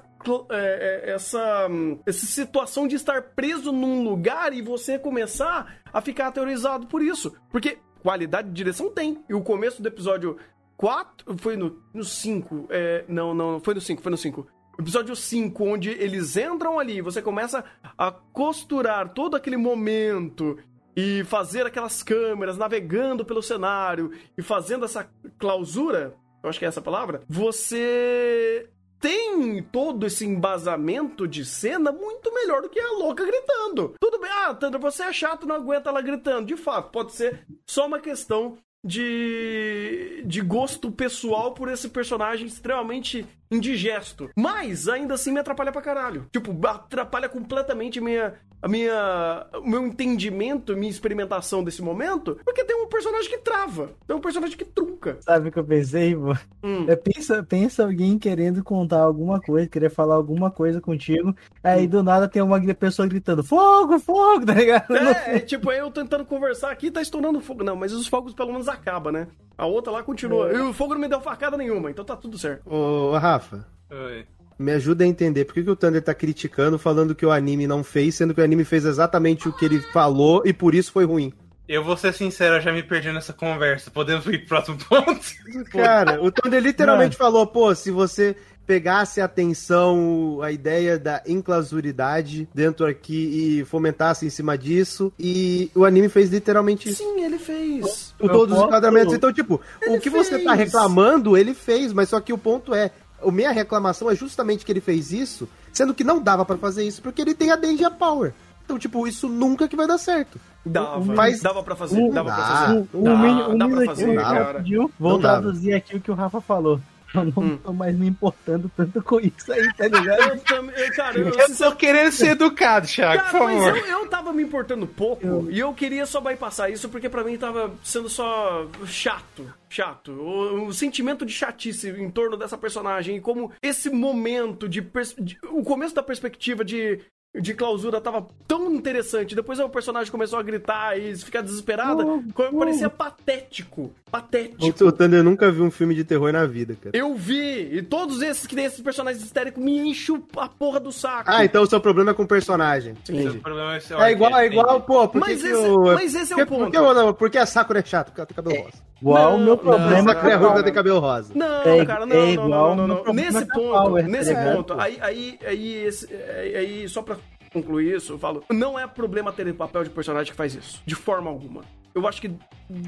[0.51, 6.01] é, é, essa hum, essa situação de estar preso num lugar e você começar a
[6.01, 7.35] ficar aterrorizado por isso.
[7.51, 9.23] Porque qualidade de direção tem.
[9.29, 10.39] E o começo do episódio
[10.77, 12.67] 4 foi no, no 5.
[12.71, 14.47] É, não, não, foi no 5, foi no 5.
[14.79, 17.65] Episódio 5, onde eles entram ali, você começa
[17.97, 20.59] a costurar todo aquele momento
[20.97, 25.09] e fazer aquelas câmeras navegando pelo cenário e fazendo essa
[25.39, 28.69] clausura, eu acho que é essa a palavra, você
[28.99, 33.95] tem todo esse embasamento de cena muito melhor do que a louca gritando.
[34.01, 36.47] Tudo bem, ah, Tandra, você é chato, não aguenta ela gritando.
[36.47, 43.27] De fato, pode ser só uma questão de, de gosto pessoal por esse personagem extremamente
[43.55, 44.31] indigesto.
[44.37, 46.27] Mas ainda assim me atrapalha pra caralho.
[46.33, 52.77] Tipo, atrapalha completamente minha, a minha, o meu entendimento, minha experimentação desse momento, porque tem
[52.77, 55.19] um personagem que trava, tem um personagem que trunca.
[55.21, 56.33] Sabe o que eu pensei, vô?
[56.63, 56.87] Hum.
[56.89, 62.05] É, pensa, pensa alguém querendo contar alguma coisa, querer falar alguma coisa contigo, aí do
[62.05, 64.95] nada tem uma pessoa gritando, fogo, fogo, tá ligado?
[64.95, 67.65] É, é, tipo, eu tentando conversar aqui, tá estourando fogo.
[67.65, 69.27] Não, mas os fogos pelo menos acabam, né?
[69.59, 70.53] A outra lá continua.
[70.53, 72.63] E o fogo não me deu facada nenhuma, então tá tudo certo.
[72.67, 73.42] Ô, Rafa,
[73.91, 74.25] Oi.
[74.59, 77.67] me ajuda a entender por que, que o Thunder tá criticando, falando que o anime
[77.67, 80.93] não fez, sendo que o anime fez exatamente o que ele falou e por isso
[80.93, 81.33] foi ruim.
[81.69, 83.91] Eu vou ser sincero, eu já me perdi nessa conversa.
[83.91, 85.21] Podemos ir pro próximo ponto?
[85.71, 88.37] Cara, o Thunder literalmente falou, pô, se você
[88.67, 95.71] pegasse a atenção, a ideia da enclausuridade dentro aqui e fomentasse em cima disso, e
[95.75, 97.03] o anime fez literalmente isso.
[97.03, 98.15] Sim, ele fez.
[98.19, 99.15] Com todos os posso- enquadramentos.
[99.15, 100.67] Então, tipo, Ele o que você tá fez.
[100.67, 102.91] reclamando, ele fez, mas só que o ponto é,
[103.27, 106.85] a minha reclamação é justamente que ele fez isso, sendo que não dava pra fazer
[106.85, 108.33] isso, porque ele tem a Danger Power.
[108.65, 110.41] Então, tipo, isso nunca que vai dar certo.
[110.65, 112.47] Dava, Mas- dava pra fazer, dava pra dá.
[112.67, 112.79] fazer.
[112.95, 114.23] Um, um, Dá, um dá pra fazer, dá.
[114.23, 114.65] cara.
[114.99, 115.33] Vou Não dá.
[115.33, 116.81] traduzir aqui o que o Rafa falou.
[117.15, 117.59] Eu não Hum.
[117.59, 120.21] tô mais me importando tanto com isso aí, tá ligado?
[120.23, 123.77] Eu também, eu, cara, eu, Eu tô querendo ser educado, Thiago, por Cara, mas favor.
[123.79, 127.37] eu, eu tava me importando pouco e eu queria só bypassar isso porque pra mim
[127.37, 129.53] tava sendo só chato.
[129.69, 130.13] Chato.
[130.13, 134.81] O, o sentimento de chatice em torno dessa personagem e como esse momento de,
[135.19, 137.01] de- O começo da perspectiva de.
[137.35, 139.35] De clausura tava tão interessante.
[139.35, 142.05] Depois o personagem começou a gritar e ficar desesperada.
[142.05, 142.23] Oh,
[142.53, 142.59] oh.
[142.59, 143.91] Parecia patético.
[144.11, 144.85] Patético.
[144.85, 146.95] O Thunder nunca viu um filme de terror na vida, cara.
[146.95, 147.75] Eu vi.
[147.75, 151.31] E todos esses que tem esses personagens histéricos me enchem a porra do saco.
[151.33, 152.93] Ah, então o seu problema é com o personagem.
[152.93, 153.39] O Entendi.
[153.39, 155.85] problema é, esse É igual, é igual, pô, Mas que esse- o...
[155.95, 156.71] mas esse é o porque, ponto.
[156.71, 158.77] Porque, não, porque a Sakura é chata, porque ela tem cabelo rosa.
[159.01, 161.33] Igual o Não, meu não, problema a Sakura é ruim, ela tem cabelo rosa.
[161.35, 163.03] Não, É- cara, é não, não, igual não, não, não.
[163.03, 167.17] problema Nesse da ponto, tá nesse ponto, aí, aí, aí, esse- aí, aí, só pra
[167.53, 170.95] concluir isso, eu falo, não é problema ter papel de personagem que faz isso, de
[170.95, 171.63] forma alguma.
[171.95, 172.31] Eu acho que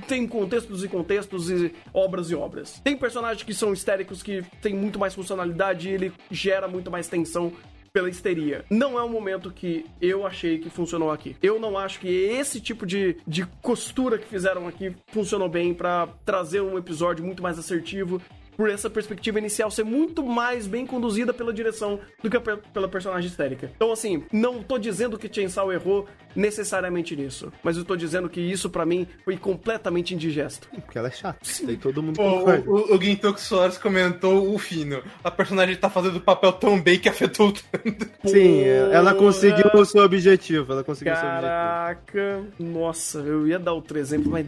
[0.08, 2.80] tem contextos e contextos e obras e obras.
[2.82, 7.06] Tem personagens que são histéricos, que tem muito mais funcionalidade e ele gera muito mais
[7.06, 7.52] tensão
[7.94, 8.64] pela histeria.
[8.68, 11.36] Não é o momento que eu achei que funcionou aqui.
[11.40, 16.08] Eu não acho que esse tipo de, de costura que fizeram aqui funcionou bem pra
[16.24, 18.20] trazer um episódio muito mais assertivo
[18.56, 22.88] por essa perspectiva inicial ser muito mais bem conduzida pela direção do que pe- pela
[22.88, 23.70] personagem histérica.
[23.76, 26.06] Então, assim, não tô dizendo que Chainsaw errou
[26.36, 30.68] necessariamente nisso, mas eu tô dizendo que isso pra mim foi completamente indigesto.
[30.70, 31.38] Porque ela é chata.
[31.64, 32.70] Daí todo mundo Pô, concorda.
[32.70, 35.02] o, o, o Gintoku Soares comentou o fino.
[35.22, 38.10] A personagem tá fazendo o papel tão bem que afetou tanto.
[38.24, 40.72] Sim, ela conseguiu o seu objetivo.
[40.72, 41.48] Ela conseguiu o seu objetivo.
[41.48, 44.46] Caraca, nossa, eu ia dar outro exemplo, mas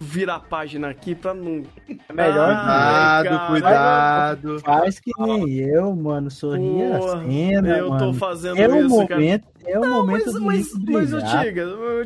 [0.00, 1.62] virar a página aqui pra não.
[2.08, 3.50] É melhor Ai, Cuidado, cara.
[3.50, 4.60] cuidado.
[4.60, 6.30] Faz que nem eu, mano.
[6.30, 8.12] Sorria Porra, a cena, eu mano.
[8.12, 9.20] tô fazendo É o isso, cara.
[9.20, 11.20] momento, é o momento Mas, do mas, mas ô,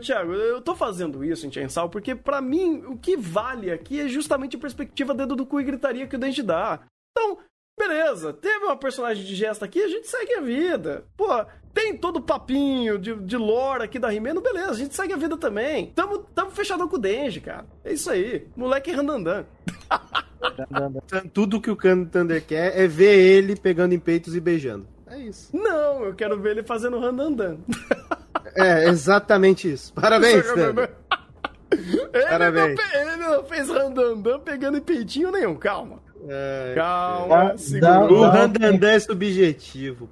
[0.00, 4.08] Thiago, eu tô fazendo isso em Chainsaw porque, pra mim, o que vale aqui é
[4.08, 6.80] justamente a perspectiva dedo do cu e gritaria que o Dente dá.
[7.10, 7.38] Então,
[7.78, 11.04] beleza, teve uma personagem de gesto aqui, a gente segue a vida.
[11.16, 11.28] Pô,
[11.72, 15.16] tem todo o papinho de, de lore aqui da Rimeno, beleza, a gente segue a
[15.16, 15.92] vida também.
[15.94, 17.66] Tamo, tamo fechadão com o Denji, cara.
[17.84, 18.46] É isso aí.
[18.56, 19.44] Moleque randandan.
[21.32, 24.86] Tudo que o Kano Thunder quer é ver ele pegando em peitos e beijando.
[25.06, 25.56] É isso.
[25.56, 27.58] Não, eu quero ver ele fazendo randandan.
[28.54, 29.92] É, exatamente isso.
[29.94, 30.90] Parabéns, Thunder.
[31.70, 32.78] Ele Parabéns.
[32.78, 36.00] não, ele não fez randandan pegando em peitinho nenhum, calma.
[36.28, 38.12] É, Calma, Dá- segura.
[38.12, 40.08] O Randandan é subjetivo.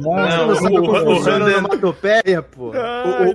[0.00, 2.72] Não, Não, o- como o funciona a Randan- onomatopeia, pô.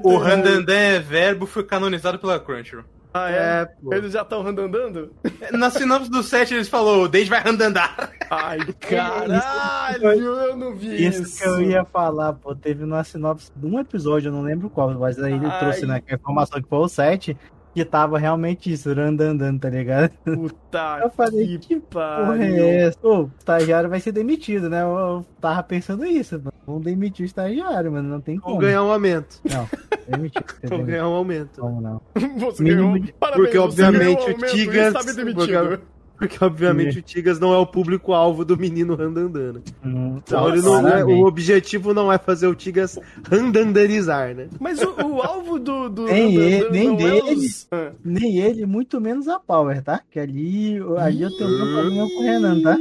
[0.04, 0.18] O.
[0.18, 2.86] Randandan é verbo, foi canonizado pela Crunchyroll.
[3.14, 3.34] Ah, é?
[3.36, 3.94] É, pô.
[3.94, 5.12] Eles já estão randandando?
[5.52, 8.12] Na sinopse do set eles falou, o Dave vai randandar.
[8.30, 11.24] Ai, caralho, eu não vi isso.
[11.24, 12.56] Isso que eu ia falar, pô.
[12.56, 15.60] Teve uma sinopse de um episódio, eu não lembro qual, mas aí ele Ai.
[15.60, 17.36] trouxe né, que a informação que foi o 7,
[17.74, 20.12] que tava realmente isso, andando, tá ligado?
[20.24, 22.98] Puta Eu falei, que, que Porra, é essa?
[23.02, 24.82] Ô, o estagiário vai ser demitido, né?
[24.82, 26.52] Eu, eu tava pensando isso, mano.
[26.66, 28.08] Vamos demitir o estagiário, mano.
[28.10, 28.56] Não tem como.
[28.56, 29.40] Vão ganhar um aumento.
[29.50, 29.68] Não,
[30.08, 30.44] demitir.
[30.64, 31.60] Vão ganhar um aumento.
[31.62, 32.02] Como não?
[32.40, 33.00] Você Mínimo ganhou.
[33.06, 35.82] de- Parabéns, Porque, você obviamente, o Tigas- demitido.
[36.22, 39.54] Porque, obviamente, o Tigas não é o público-alvo do menino Randandan.
[39.54, 39.62] né?
[39.84, 44.48] Não, Então, ele não é, o objetivo não é fazer o Tigas randandanizar, né?
[44.60, 45.90] Mas o, o alvo do.
[45.90, 47.32] do Nem do- ele, do- nem é dele.
[47.46, 47.68] os-.
[48.06, 50.00] Nem ele, muito menos a Power, tá?
[50.12, 52.78] Que ali, ali eu tenho um problema com o Renan, tá?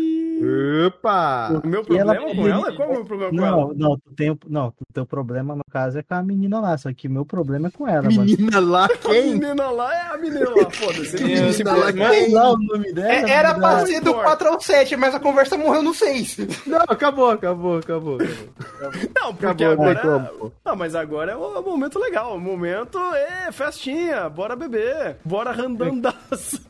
[0.87, 1.61] Opa!
[1.63, 2.73] O meu E ela- problema com ela?
[2.77, 3.57] Qual é o meu problema com ela?
[3.57, 6.77] Não, não, tu tem, não, o teu problema no caso é com a menina lá,
[6.79, 8.25] só que o meu problema é com ela, mano.
[8.25, 9.35] Menina lá, A quem?
[9.35, 11.23] menina lá é a menina lá, foda-se.
[11.23, 13.09] Menina lá, Sei lá o nome dela.
[13.13, 16.39] É, era mas pra ser do 4 ao 7, mas a conversa morreu no 6.
[16.67, 18.17] Não, acabou, acabou, acabou.
[18.17, 19.01] acabou.
[19.21, 20.05] Não, porque Acabou, agora.
[20.05, 20.53] não pô.
[20.65, 22.37] Não, mas agora é o, é o momento legal.
[22.37, 26.61] O momento é festinha, bora beber, bora randandaço.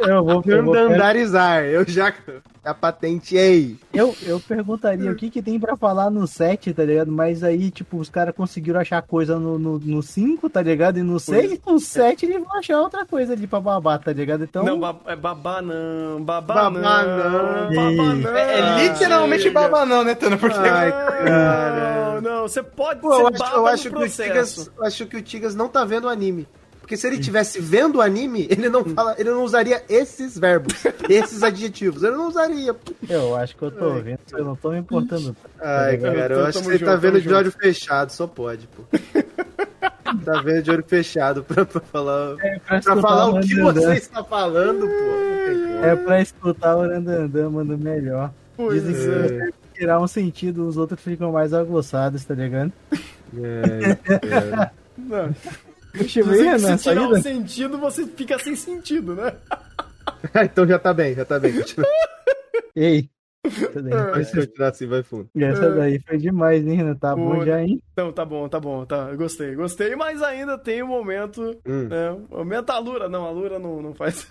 [0.00, 2.12] Eu vou, eu, vou, Randandarizar, eu já,
[2.64, 3.76] já patenteei.
[3.92, 7.12] eu, eu perguntaria o que que tem pra falar no 7, tá ligado?
[7.12, 10.98] Mas aí, tipo, os caras conseguiram achar coisa no, no, no 5, tá ligado?
[10.98, 14.44] E no 6, no 7 eles vão achar outra coisa ali pra babar, tá ligado?
[14.44, 16.70] Então, Não, ba- é babá não, babá, Babá
[17.04, 17.74] não, não.
[17.96, 18.36] babá não.
[18.36, 20.38] É, é literalmente baba não, né, Tano?
[20.38, 22.20] Porque Ai, Não, cara.
[22.22, 24.22] não, você pode Pô, ser eu acho, eu no acho que o processo.
[24.28, 26.46] Tigas, eu acho que o Tigas não tá vendo o anime.
[26.80, 30.74] Porque se ele tivesse vendo o anime, ele não fala, ele não usaria esses verbos,
[31.08, 32.02] esses adjetivos.
[32.02, 32.74] Ele não usaria.
[33.08, 35.36] eu acho que eu tô vendo, eu não tô me importando.
[35.60, 37.36] Ai, Tá cara, eu Tamo acho que junto, você tá vendo de junto.
[37.36, 38.82] olho fechado, só pode, pô.
[40.24, 43.92] tá vendo de olho fechado pra, pra falar, É pra, pra falar o que você
[43.94, 45.84] está falando, pô.
[45.86, 48.32] É pra escutar o Randandan, mano, melhor.
[48.56, 49.28] Pois Dizem que é.
[49.28, 52.72] se você tirar um sentido, os outros ficam mais aguçados, tá ligado?
[53.38, 55.34] É, Não.
[55.92, 59.34] Que na se tirar o sentido, você fica sem sentido, né?
[60.34, 60.44] é.
[60.44, 61.52] então já tá bem, já tá bem.
[62.76, 63.10] Ei,
[63.42, 65.28] essa daí, Pode continuar assim, vai fundo.
[65.34, 66.94] essa daí foi demais, hein, Renan?
[66.94, 67.82] Tá bom já, hein?
[67.92, 69.14] Então, tá bom, tá bom, tá.
[69.14, 71.58] Gostei, gostei, mas ainda tem o momento.
[71.66, 71.88] Hum.
[71.88, 73.08] Né, o momento a Lura.
[73.08, 74.28] Não, a Lura não, não faz.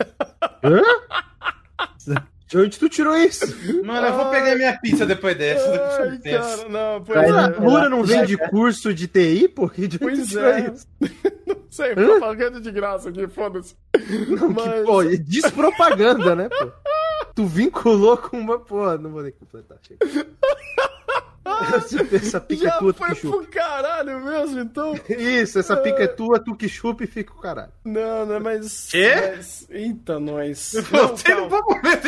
[2.50, 3.46] De onde tu tirou isso?
[3.86, 5.70] Mano, eu vou pegar minha pizza depois dessa.
[6.02, 7.48] Ai, cara, não, pois Vai é.
[7.60, 9.68] Lura não Já- vende curso de TI, pô?
[9.68, 10.72] De onde tu Pois tirou é.
[10.74, 10.88] isso?
[11.46, 13.76] Não sei, tô pagando de graça aqui, foda-se.
[13.94, 14.84] Mas.
[14.86, 16.72] Pô, e despropaganda, né, pô?
[17.36, 18.58] Tu vinculou com uma.
[18.60, 20.00] Pô, não vou nem completar, chega.
[22.14, 23.38] Essa pica é já tua, tu foi que chupa.
[23.38, 24.94] pro caralho mesmo, então.
[25.10, 27.72] Isso, essa pica é tua, tu que chupa e fica o caralho.
[27.84, 28.88] Não, não, mas.
[28.92, 29.14] Quê?
[29.36, 30.74] mas- Eita, nós.
[30.92, 31.60] Não, não calma.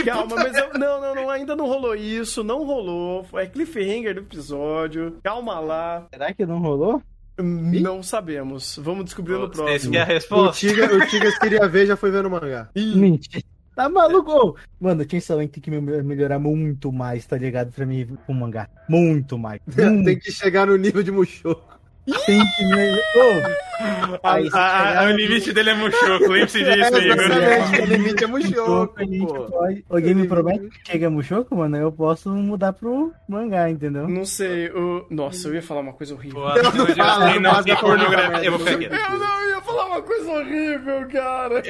[0.06, 3.26] Calma, mas eu, não, não, não, ainda não rolou isso, não rolou.
[3.36, 5.18] É cliffhanger do episódio.
[5.24, 6.08] Calma lá.
[6.14, 7.02] Será que não rolou?
[7.38, 8.78] Não sabemos.
[8.80, 9.91] Vamos descobrir no Esse próximo.
[9.94, 10.60] que é a O resposta.
[10.68, 12.70] Tigas, o Tigas queria ver, já foi ver no mangá.
[12.76, 13.44] Mentira.
[13.76, 14.57] Tá maluco?
[14.80, 17.72] Mano, Chainsaw Man tem que me- melhorar muito mais, tá ligado?
[17.72, 18.68] Pra mim com o mangá.
[18.89, 19.61] Muito mais.
[19.65, 19.76] Muito.
[20.06, 21.80] Tem que chegar no nível de Mushoku.
[22.07, 22.11] Ô,
[24.23, 27.82] A- a- a- o limite dele é Mushoku, lembre-se disso, É, Igor.
[27.82, 28.94] o limite é Mushoku,
[29.28, 29.44] pô.
[29.45, 29.86] pode...
[29.90, 31.78] Alguém me promete que chega Mushoku, mano?
[31.78, 34.07] Eu posso mudar pro mangá, entendeu?
[34.07, 35.06] Não sei, o...
[35.10, 36.41] Nossa, eu ia falar uma coisa horrível.
[36.41, 38.30] Pô, não, não não, fala, não, não não, não pornografia.
[38.32, 38.78] não Eu vou fala.
[38.78, 39.11] ficar quieto.
[39.14, 41.64] Eu não ia falar uma coisa horrível, cara.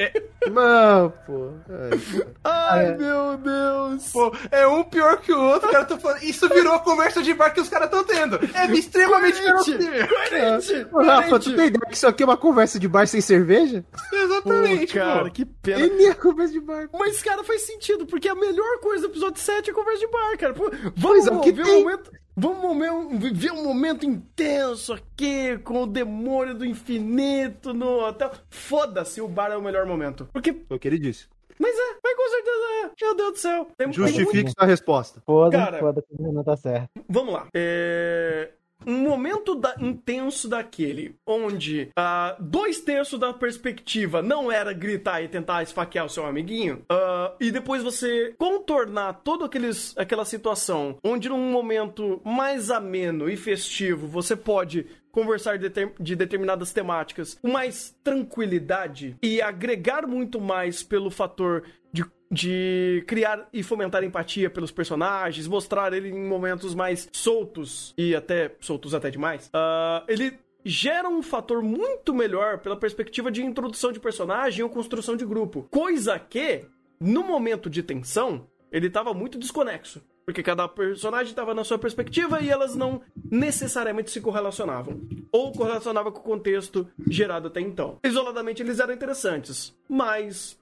[0.52, 1.52] Não, pô.
[1.70, 2.26] É.
[2.44, 2.98] Ai, é.
[2.98, 4.12] meu Deus.
[4.12, 5.86] Pô, é um pior que o outro, cara.
[5.86, 8.40] Tô falando, isso virou a conversa de bar que os caras estão tendo.
[8.54, 9.88] É extremamente verossímil.
[10.32, 13.22] Coerente, Ô, Rafa, tu tem ideia que isso aqui é uma conversa de bar sem
[13.22, 13.84] cerveja?
[14.12, 15.32] Exatamente, Pô, cara, pô.
[15.32, 15.86] que pena.
[15.86, 16.90] Ele é conversa de bar.
[16.94, 20.38] Mas, cara, faz sentido, porque a melhor coisa do episódio 7 é conversa de bar,
[20.38, 20.54] cara.
[20.54, 21.76] Pô, vamos é, ver tem?
[21.76, 22.12] um momento.
[22.36, 28.32] Vamos viver um momento intenso aqui, com o demônio do infinito no hotel.
[28.50, 30.28] Foda-se, o bar é o melhor momento.
[30.32, 31.28] Porque, Foi o que ele disse.
[31.60, 33.06] mas é, mas com certeza é.
[33.06, 33.66] Meu Deus do céu.
[33.78, 35.22] Tem, tem Justifique sua resposta.
[35.26, 35.80] Foda, Cara.
[35.80, 36.90] foda não tá certo.
[37.10, 37.48] Vamos lá.
[37.54, 38.52] É...
[38.86, 45.28] Um momento da- intenso daquele, onde ah, dois terços da perspectiva não era gritar e
[45.28, 49.50] tentar esfaquear o seu amiguinho, ah, e depois você contornar toda
[49.98, 56.72] aquela situação, onde num momento mais ameno e festivo você pode conversar de, de determinadas
[56.72, 64.04] temáticas com mais tranquilidade e agregar muito mais pelo fator de, de criar e fomentar
[64.04, 69.50] empatia pelos personagens, mostrar ele em momentos mais soltos e até soltos até demais.
[69.54, 75.16] ah, ele gera um fator muito melhor pela perspectiva de introdução de personagem ou construção
[75.16, 75.68] de grupo.
[75.72, 76.66] Coisa que,
[77.00, 80.02] no momento de tensão, ele estava muito desconexo.
[80.24, 85.02] Porque cada personagem estava na sua perspectiva e elas não necessariamente se correlacionavam.
[85.32, 87.98] Ou correlacionavam com o contexto gerado até então.
[88.04, 90.58] Isoladamente eles eram interessantes, mas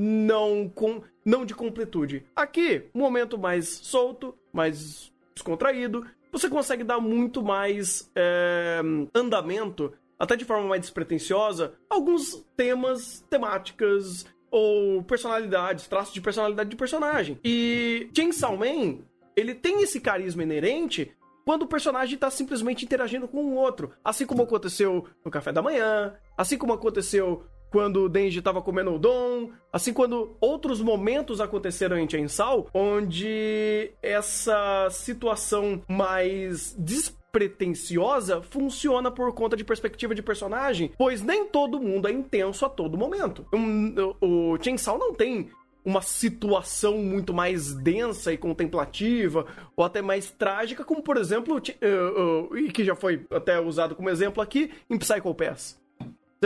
[0.00, 2.24] não com não de completude.
[2.36, 8.80] Aqui, um momento mais solto, mais descontraído, você consegue dar muito mais é,
[9.12, 16.76] andamento, até de forma mais despretensiosa, alguns temas, temáticas ou personalidades, traços de personalidade de
[16.76, 17.38] personagem.
[17.44, 18.98] E Chainsaw Man,
[19.34, 21.12] ele tem esse carisma inerente
[21.44, 23.90] quando o personagem está simplesmente interagindo com o outro.
[24.04, 28.94] Assim como aconteceu no café da manhã, assim como aconteceu quando o Denji estava comendo
[28.94, 39.10] o Dom, assim quando outros momentos aconteceram em Chainsaw, onde essa situação mais despretensiosa funciona
[39.10, 43.46] por conta de perspectiva de personagem, pois nem todo mundo é intenso a todo momento.
[43.52, 45.50] O o Chainsaw não tem
[45.84, 52.52] uma situação muito mais densa e contemplativa, ou até mais trágica, como por exemplo, uh,
[52.52, 55.80] uh, e que já foi até usado como exemplo aqui, em Psycho Pass.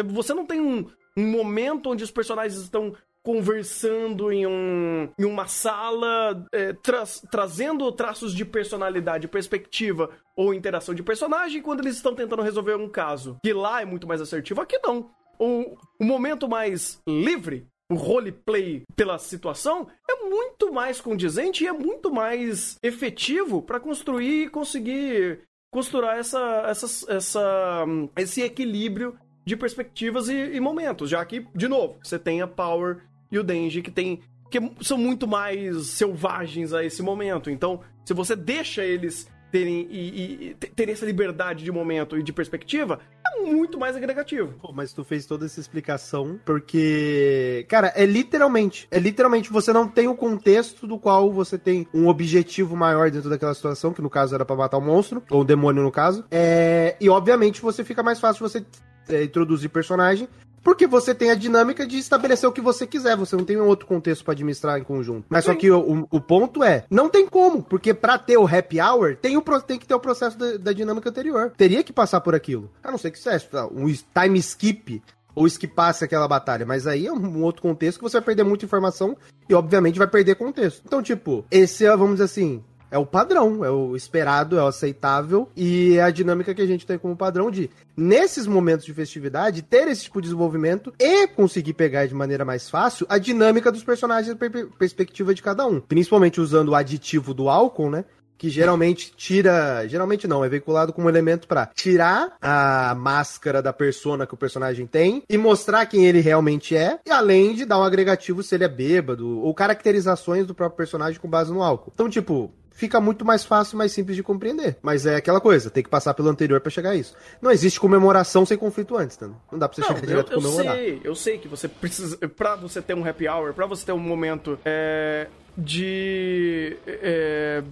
[0.07, 0.87] Você não tem um,
[1.17, 2.95] um momento onde os personagens estão
[3.25, 10.93] conversando em, um, em uma sala, é, tra- trazendo traços de personalidade, perspectiva ou interação
[10.93, 13.39] de personagem quando eles estão tentando resolver um caso.
[13.45, 15.11] Que lá é muito mais assertivo, aqui não.
[15.39, 21.73] O, o momento mais livre, o roleplay pela situação, é muito mais condizente e é
[21.73, 27.85] muito mais efetivo para construir e conseguir costurar essa, essa, essa,
[28.17, 31.11] esse equilíbrio de perspectivas e, e momentos.
[31.11, 32.99] Já que, de novo, você tem a Power
[33.31, 34.21] e o Denji que tem.
[34.51, 37.51] que são muito mais selvagens a esse momento.
[37.51, 42.33] Então, se você deixa eles terem, e, e- terem essa liberdade de momento e de
[42.33, 43.01] perspectiva,
[43.41, 44.55] muito mais agregativo.
[44.61, 49.89] Pô, mas tu fez toda essa explicação porque, cara, é literalmente, é literalmente você não
[49.89, 54.11] tem o contexto do qual você tem um objetivo maior dentro daquela situação, que no
[54.11, 56.25] caso era pra matar o monstro, ou o demônio no caso.
[56.31, 58.65] É, e obviamente você fica mais fácil você
[59.09, 60.29] é, introduzir personagem,
[60.63, 63.67] porque você tem a dinâmica de estabelecer o que você quiser, você não tem um
[63.67, 65.25] outro contexto pra administrar em conjunto.
[65.29, 65.59] Mas só Sim.
[65.59, 69.37] que o, o- ponto é, não tem como, porque pra ter o happy hour, tem,
[69.37, 71.53] o, tem que ter o processo da, da dinâmica anterior.
[71.57, 72.71] Teria que passar por aquilo.
[72.83, 75.03] A não ser que seja um time skip
[75.35, 78.67] ou esquipasse aquela batalha, mas aí é um outro contexto que você vai perder muita
[78.67, 79.17] informação
[79.49, 80.83] e obviamente vai perder contexto.
[80.85, 84.67] Então, tipo, esse é, vamos dizer assim, é o padrão, é o esperado, é o
[84.67, 88.93] aceitável e é a dinâmica que a gente tem como padrão de, nesses momentos de
[88.95, 93.73] festividade, ter esse tipo de desenvolvimento e conseguir pegar de maneira mais fácil a dinâmica
[93.73, 95.81] dos personagens, per- perspectiva de cada um.
[95.81, 98.05] Principalmente usando o aditivo do álcool, né?
[98.43, 104.27] Que geralmente tira, geralmente não, é veiculado como elemento pra tirar a máscara da persona
[104.27, 107.85] que o personagem tem e mostrar quem ele realmente é, e além de dar um
[107.85, 111.93] agregativo se ele é bêbado ou caracterizações do próprio personagem com base no álcool.
[111.95, 114.77] Então, tipo, fica muito mais fácil, mais simples de compreender.
[114.83, 117.15] Mas é aquela coisa, tem que passar pelo anterior pra chegar a isso.
[117.41, 119.29] Não existe comemoração sem conflito antes, tá?
[119.53, 120.75] Não dá pra você Não, chegar eu, direto eu comemorar.
[120.75, 122.17] sei, eu sei que você precisa.
[122.29, 126.77] Pra você ter um happy hour, pra você ter um momento é, de.
[126.89, 127.63] é,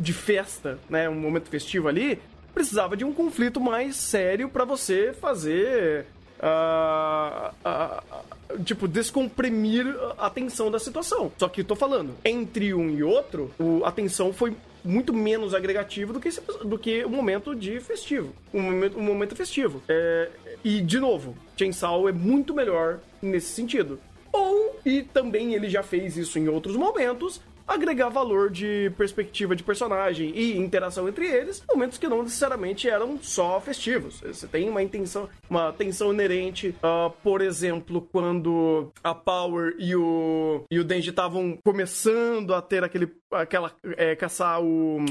[0.00, 1.08] de festa, né?
[1.08, 2.18] Um momento festivo ali,
[2.54, 6.06] precisava de um conflito mais sério pra você fazer.
[6.42, 8.22] ah, ah, ah,
[8.64, 9.86] tipo, descomprimir
[10.18, 11.30] a tensão da situação.
[11.38, 16.14] Só que tô falando, entre um e outro, o- a tensão foi muito menos agregativo
[16.14, 18.32] do que, esse- do que o momento de festivo.
[18.54, 19.82] O momento, o momento festivo.
[19.86, 20.30] É,
[20.64, 24.00] e, de novo, Chainsaw é muito melhor nesse sentido.
[24.32, 27.40] Ou, e também ele já fez isso em outros momentos,
[27.74, 33.18] agregar valor de perspectiva de personagem e interação entre eles, momentos que não necessariamente eram
[33.22, 34.20] só festivos.
[34.20, 40.64] Você tem uma intenção, uma tensão inerente, ah, por exemplo, quando a Power e o
[40.70, 45.04] e o Denji estavam começando a ter aquele aquela é, caçar o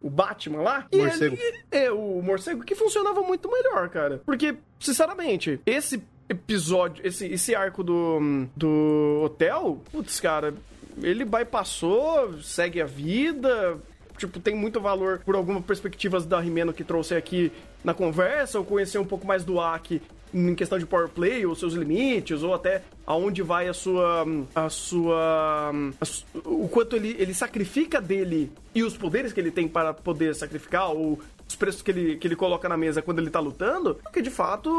[0.00, 0.86] o Batman lá.
[0.92, 1.36] E Morcego.
[1.36, 4.22] ele- é, o morcego, que funcionava muito melhor, cara.
[4.24, 10.54] Porque, sinceramente, esse episódio, esse, esse arco do, do hotel, putz, cara,
[11.02, 13.78] ele bypassou, segue a vida.
[14.16, 17.52] Tipo, tem muito valor por algumas perspectivas da Rimeno que trouxe aqui
[17.84, 20.02] na conversa, ou conhecer um pouco mais do Aki
[20.34, 24.26] em questão de power play, ou seus limites, ou até aonde vai a sua.
[24.54, 25.72] a sua.
[26.00, 29.94] a su- o quanto ele, ele sacrifica dele e os poderes que ele tem para
[29.94, 31.18] poder sacrificar, ou
[31.48, 34.30] os preços que ele, que ele coloca na mesa quando ele tá lutando, porque de
[34.30, 34.70] fato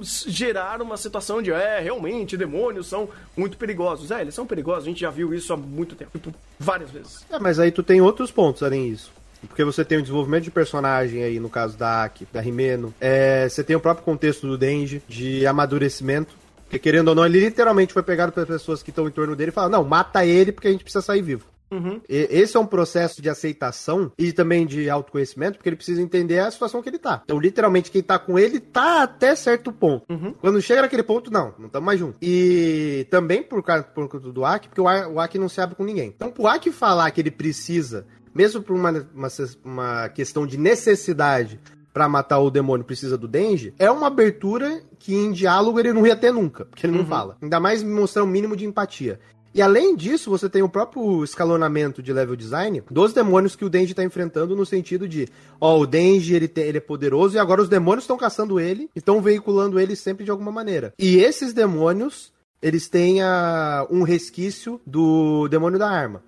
[0.00, 4.10] s- gerar uma situação de é, realmente, demônios são muito perigosos.
[4.10, 7.24] É, eles são perigosos, a gente já viu isso há muito tempo, tipo, várias vezes.
[7.30, 9.12] É, mas aí tu tem outros pontos além disso.
[9.46, 12.94] Porque você tem o desenvolvimento de personagem aí, no caso da Aki, da Rimeno.
[12.98, 16.34] É, você tem o próprio contexto do Denji, de amadurecimento.
[16.64, 19.50] Porque querendo ou não, ele literalmente foi pegado pelas pessoas que estão em torno dele
[19.50, 21.44] e falaram, não, mata ele porque a gente precisa sair vivo.
[21.70, 22.00] Uhum.
[22.08, 26.38] E- Esse é um processo de aceitação e também de autoconhecimento, porque ele precisa entender
[26.38, 27.22] a situação que ele tá.
[27.24, 30.04] Então, literalmente, quem tá com ele tá até certo ponto.
[30.40, 32.18] Quando chega naquele ponto, não, não estamos mais juntos.
[32.22, 35.74] E também por causa por conta do Aki, porque o o Aki não se abre
[35.74, 36.12] com ninguém.
[36.14, 39.28] Então, pro Aki falar que ele precisa, mesmo por uma, uma,
[39.64, 41.60] uma questão de necessidade
[41.92, 46.04] pra matar o demônio precisa do Denji, é uma abertura que em diálogo ele não
[46.06, 47.36] ia ter nunca, porque ele não fala.
[47.40, 49.20] Ainda mais mostrar um mínimo de empatia.
[49.54, 53.70] E além disso, você tem o próprio escalonamento de level design dos demônios que o
[53.70, 55.28] Denji tá enfrentando no sentido de,
[55.60, 58.90] ó, o Denji ele, tem- ele é poderoso e agora os demônios estão caçando ele
[58.94, 60.92] e estão veiculando ele sempre de alguma maneira.
[60.98, 66.22] E esses demônios, eles têm a, um resquício do demônio da arma.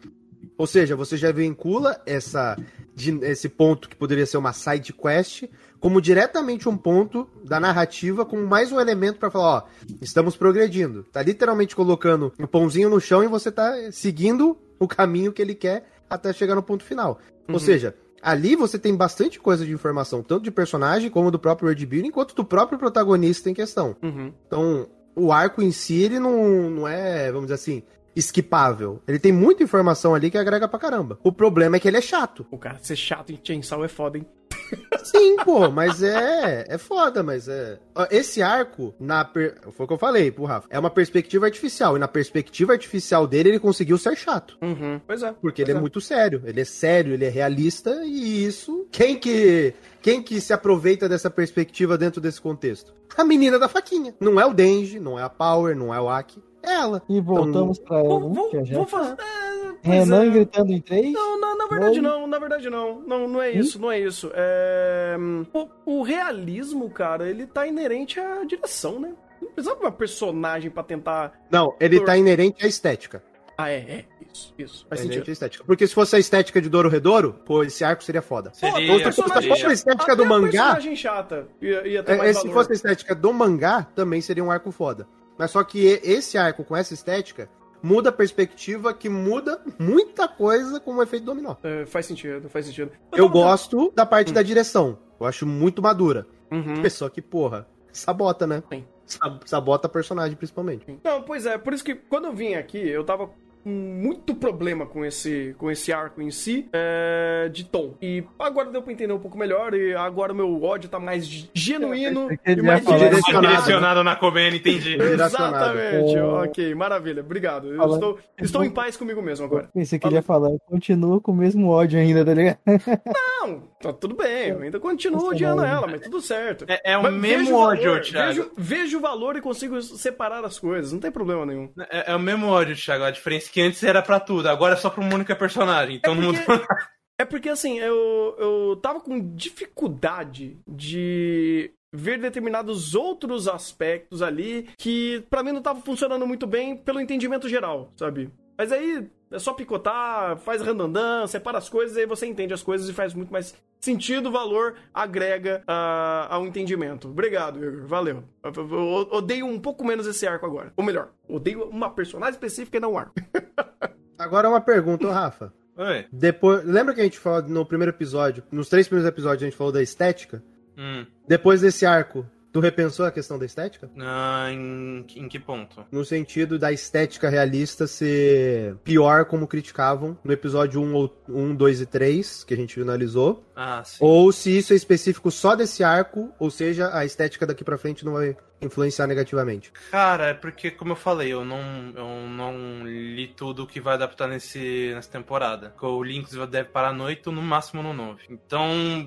[0.59, 2.57] Ou seja, você já vincula essa,
[2.95, 5.45] de- esse ponto que poderia ser uma side quest
[5.79, 9.63] como diretamente um ponto da narrativa, como mais um elemento pra falar, ó,
[10.01, 11.03] estamos progredindo.
[11.13, 15.55] Tá literalmente colocando o pãozinho no chão e você tá seguindo o caminho que ele
[15.55, 17.19] quer até chegar no ponto final.
[17.47, 21.67] Ou seja, ali você tem bastante coisa de informação, tanto de personagem como do próprio
[21.67, 23.95] world building, quanto do próprio protagonista em questão.
[24.03, 24.33] Uhum.
[24.47, 27.83] Então, o arco em si, ele não, não é, vamos dizer assim,
[28.17, 29.03] esquipável.
[29.07, 31.19] Ele tem muita informação ali que agrega pra caramba.
[31.23, 32.47] O problema é que ele é chato.
[32.51, 34.27] O cara ser chato em Chainsaw é foda, hein?
[35.05, 36.65] Sim, pô, mas é.
[36.69, 37.79] É foda, mas é.
[38.11, 39.25] Esse arco, na.
[39.25, 39.57] Per...
[39.73, 40.67] Foi o que eu falei pro Rafa.
[40.71, 41.97] É uma perspectiva artificial.
[41.97, 44.57] E na perspectiva artificial dele, ele conseguiu ser chato.
[44.61, 45.01] Uhum.
[45.07, 45.33] Pois é.
[45.33, 46.43] Porque pois ele é muito sério.
[46.45, 48.03] Ele é sério, ele é realista.
[48.05, 48.87] E isso.
[48.91, 49.75] Quem que.
[50.03, 52.95] Quem que se aproveita dessa perspectiva dentro desse contexto?
[53.17, 54.15] A menina da faquinha.
[54.21, 56.43] Não é o Denji, não é a Power, não é o Aki.
[56.67, 57.03] É ela.
[57.09, 58.75] E voltamos pra ela, Vamos, vamos, Já já.
[58.75, 59.13] vamos fazer.
[59.13, 60.31] É, pois Renan é.
[60.31, 61.13] gritando em três.
[61.13, 62.01] Não, na, na verdade Oi?
[62.03, 63.01] não, na verdade não.
[63.03, 64.31] Não, não é isso, não é isso.
[64.35, 65.17] É...
[65.53, 69.13] O, o realismo, cara, ele tá inerente à direção, né?
[69.41, 71.33] Não precisava de uma personagem pra tentar.
[71.51, 73.23] Não, ele Por- tá inerente à estética.
[73.59, 74.05] Ah, é, é.
[74.33, 74.87] Isso, isso.
[74.89, 75.31] Faz É inerente sentido.
[75.31, 75.65] à estética.
[75.65, 78.51] Porque se fosse a estética de Doro Redouro, pô, esse arco seria foda.
[78.53, 79.43] Seria, outra coisa, seria.
[79.43, 82.43] se fosse a estética Até do mangá, personagem chata ia, ia ter é, mais se
[82.49, 82.53] valor.
[82.55, 85.07] fosse a estética do mangá, também seria um arco foda.
[85.39, 87.49] Mas só que esse arco com essa estética
[87.83, 91.57] muda a perspectiva que muda muita coisa com o efeito dominó.
[91.63, 92.91] É, faz sentido, faz sentido.
[93.13, 94.99] Eu gosto da parte da direção.
[95.21, 96.27] Eu acho muito madura.
[96.51, 96.81] Uhum.
[96.83, 98.63] Pessoa que, porra, sabota, né?
[98.73, 98.85] Sim.
[99.05, 100.99] Sa- Sabota a personagem, principalmente.
[101.05, 103.31] Não, pois é, por isso que quando eu vim aqui, eu tava
[103.69, 107.95] muito problema com esse, com esse arco em si, é, de tom.
[108.01, 111.27] E agora deu pra entender um pouco melhor, e agora o meu ódio tá mais
[111.53, 113.47] genuíno e mais direcionado.
[113.47, 114.97] Direcionado na Comene, entendi.
[115.03, 116.23] Exatamente, É.
[116.23, 117.73] ok, maravilha, obrigado.
[117.75, 119.69] Eu estou, estou em paz comigo mesmo agora.
[119.75, 122.59] Pensei que ele ia falar, continua com o mesmo ódio ainda, tá ligado?
[123.07, 125.69] Não, tá tudo bem, eu ainda continuo odiando mano.
[125.73, 126.65] ela, mas tudo certo.
[126.69, 128.29] É, é o Mas mesmo ódio, valor, Thiago.
[128.33, 131.69] Vejo, vejo o valor e consigo separar as coisas, não tem problema nenhum.
[131.91, 133.05] É, é o mesmo ódio, Thiago.
[133.05, 135.97] A diferença é que antes era pra tudo, agora é só pra uma única personagem.
[135.97, 136.67] Então não porque- mudou.
[137.19, 145.25] É porque assim, eu, eu tava com dificuldade de ver determinados outros aspectos ali que
[145.31, 148.31] pra mim não tava funcionando muito bem pelo entendimento geral, sabe?
[148.59, 152.89] Mas aí, É só picotar, faz randandã, separa as coisas, aí você entende as coisas
[152.89, 157.09] e faz muito mais sentido, valor, agrega uh, ao entendimento.
[157.09, 157.87] Obrigado, Igor.
[157.87, 158.25] Valeu.
[158.43, 160.73] Eu, eu, eu odeio um pouco menos esse arco agora.
[160.77, 163.15] Ou melhor, odeio uma personagem específica e não um arco.
[164.19, 165.53] Agora uma pergunta, Rafa.
[165.77, 166.07] Oi.
[166.11, 169.57] Depois, lembra que a gente falou no primeiro episódio, nos três primeiros episódios a gente
[169.57, 170.43] falou da estética?
[170.77, 171.05] Hum.
[171.29, 172.27] Depois desse arco,
[172.57, 173.91] tu repensou a questão da estética?
[174.01, 175.85] Ah, em, em que ponto?
[175.93, 181.87] No sentido da estética realista ser pior como criticavam no episódio 1, 1 2 e
[181.87, 183.45] 3, que a gente finalizou.
[183.55, 183.99] Ah, sim.
[184.01, 188.07] Ou se isso é específico só desse arco, ou seja, a estética daqui pra frente
[188.07, 189.71] não vai influenciar negativamente.
[189.91, 191.61] Cara, é porque, como eu falei, eu não,
[191.95, 195.75] eu não li tudo que vai adaptar nesse, nessa temporada.
[195.79, 198.23] O Links deve parar no 8, no máximo no 9.
[198.31, 199.07] Então,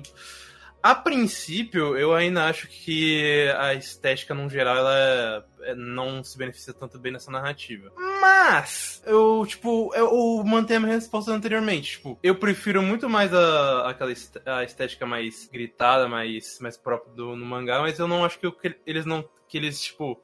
[0.82, 6.72] a princípio, eu ainda acho que a estética, no geral, ela é, não se beneficia
[6.72, 7.92] tanto bem nessa narrativa.
[8.20, 11.92] Mas, eu, tipo, eu mantenho a minha resposta anteriormente.
[11.92, 14.12] Tipo, eu prefiro muito mais a, aquela
[14.46, 18.50] a estética mais gritada, mais, mais própria do, no mangá, mas eu não acho que,
[18.50, 19.28] que eles não.
[19.48, 20.22] que eles, tipo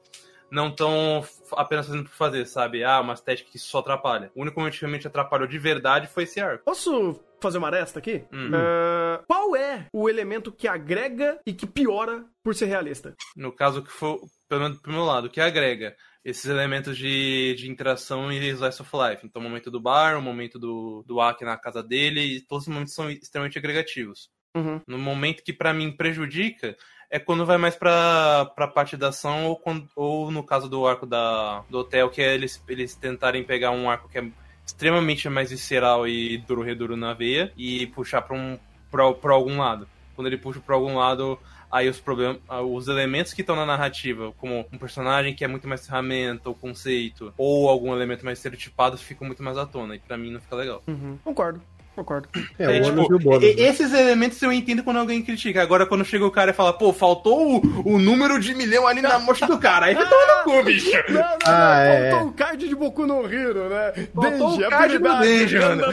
[0.51, 2.83] não estão apenas fazendo por fazer, sabe?
[2.83, 4.31] Ah, uma estética que só atrapalha.
[4.35, 6.65] O único momento que realmente atrapalhou de verdade foi esse arco.
[6.65, 8.25] Posso fazer uma aresta aqui?
[8.31, 13.15] Uh, qual é o elemento que agrega e que piora por ser realista?
[13.35, 14.19] No caso que for,
[14.49, 18.91] pelo menos pro meu lado, que agrega esses elementos de, de interação e slice of
[18.93, 19.25] life.
[19.25, 22.67] Então, o momento do bar, o momento do, do Aki na casa dele, e todos
[22.67, 24.29] os momentos são extremamente agregativos.
[24.55, 24.81] Uhum.
[24.87, 26.75] No momento que para mim prejudica
[27.09, 30.85] é quando vai mais pra, pra parte da ação ou, quando, ou no caso do
[30.85, 34.27] arco da, do hotel, que é eles, eles tentarem pegar um arco que é
[34.65, 38.59] extremamente mais visceral e duro reduro na veia e puxar pra, um,
[38.91, 39.87] pra, pra algum lado.
[40.15, 41.39] Quando ele puxa pra algum lado,
[41.71, 45.67] aí os problemas, os elementos que estão na narrativa, como um personagem que é muito
[45.67, 49.95] mais ferramenta, ou conceito, ou algum elemento mais estereotipado, ficam muito mais à tona.
[49.95, 50.83] E pra mim não fica legal.
[50.87, 51.17] Uhum.
[51.23, 51.61] Concordo.
[51.97, 52.29] Concordo.
[52.59, 53.41] É, É, o ônus tipo, e o bônus.
[53.41, 53.49] né?
[53.57, 55.63] esses elementos eu entendo quando alguém critica.
[55.63, 59.01] Agora, quando chega o cara e fala, pô, faltou o, o número de milhão ali
[59.01, 59.87] na mocha do cara.
[59.87, 60.91] Aí vai tomar no cu, bicho.
[61.09, 61.37] Não, não, não.
[61.47, 62.11] Ah, é.
[62.11, 63.93] Faltou o card de Boku no Hero, né?
[64.13, 65.83] Faltou Denji, o card do Denji, mano.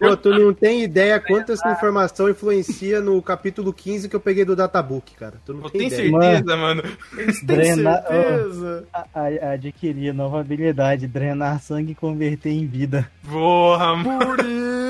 [0.00, 4.44] Pô, tu não tem ideia quanto essa informação influencia no capítulo 15 que eu peguei
[4.44, 5.34] do Databook, cara.
[5.46, 6.10] Tu não Pô, tem ideia.
[6.10, 6.82] certeza, mano.
[7.44, 8.84] Drenar- certeza.
[8.92, 13.08] A- a- Adquirir nova habilidade, drenar sangue e converter em vida.
[13.30, 14.18] Porra, mano.
[14.26, 14.81] Por isso,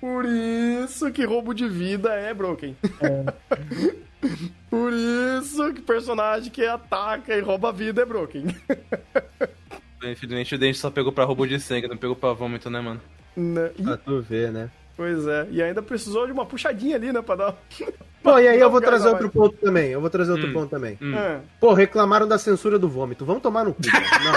[0.00, 2.76] por isso que roubo de vida é broken.
[4.70, 8.46] por isso que personagem que ataca e rouba a vida é broken.
[10.02, 13.00] Infelizmente o Dente só pegou pra roubo de sangue, não pegou pra vômito, né, mano?
[13.36, 13.70] Né?
[13.78, 14.70] Ih, Pra tu ver, né?
[14.96, 17.54] Pois é, e ainda precisou de uma puxadinha ali, né, pra dar...
[18.22, 19.88] Pô, e aí eu vou trazer outro ponto também.
[19.90, 20.52] Eu vou trazer outro Hum.
[20.52, 20.98] ponto também.
[21.00, 21.14] Hum.
[21.16, 21.40] É.
[21.58, 23.24] Pô, reclamaram da censura do vômito.
[23.24, 23.80] Vamos tomar no cu.
[23.82, 24.34] Não.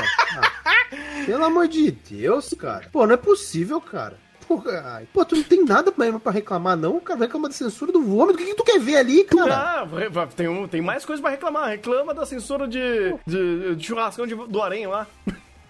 [0.66, 2.88] Ah, pelo amor de Deus, cara.
[2.94, 4.16] Pô, não é possível, cara.
[4.62, 5.08] Pô, ai.
[5.14, 7.20] Pô, tu não tem nada pra, pra reclamar, não, cara.
[7.20, 8.36] Vai reclamar da censura do vômito.
[8.36, 9.56] O que, que tu quer ver ali, cara?
[9.84, 11.70] Ah, tem, um- tem mais coisa pra reclamar.
[11.70, 15.08] Reclama da censura de, de, de churrascão de- do Aranha lá.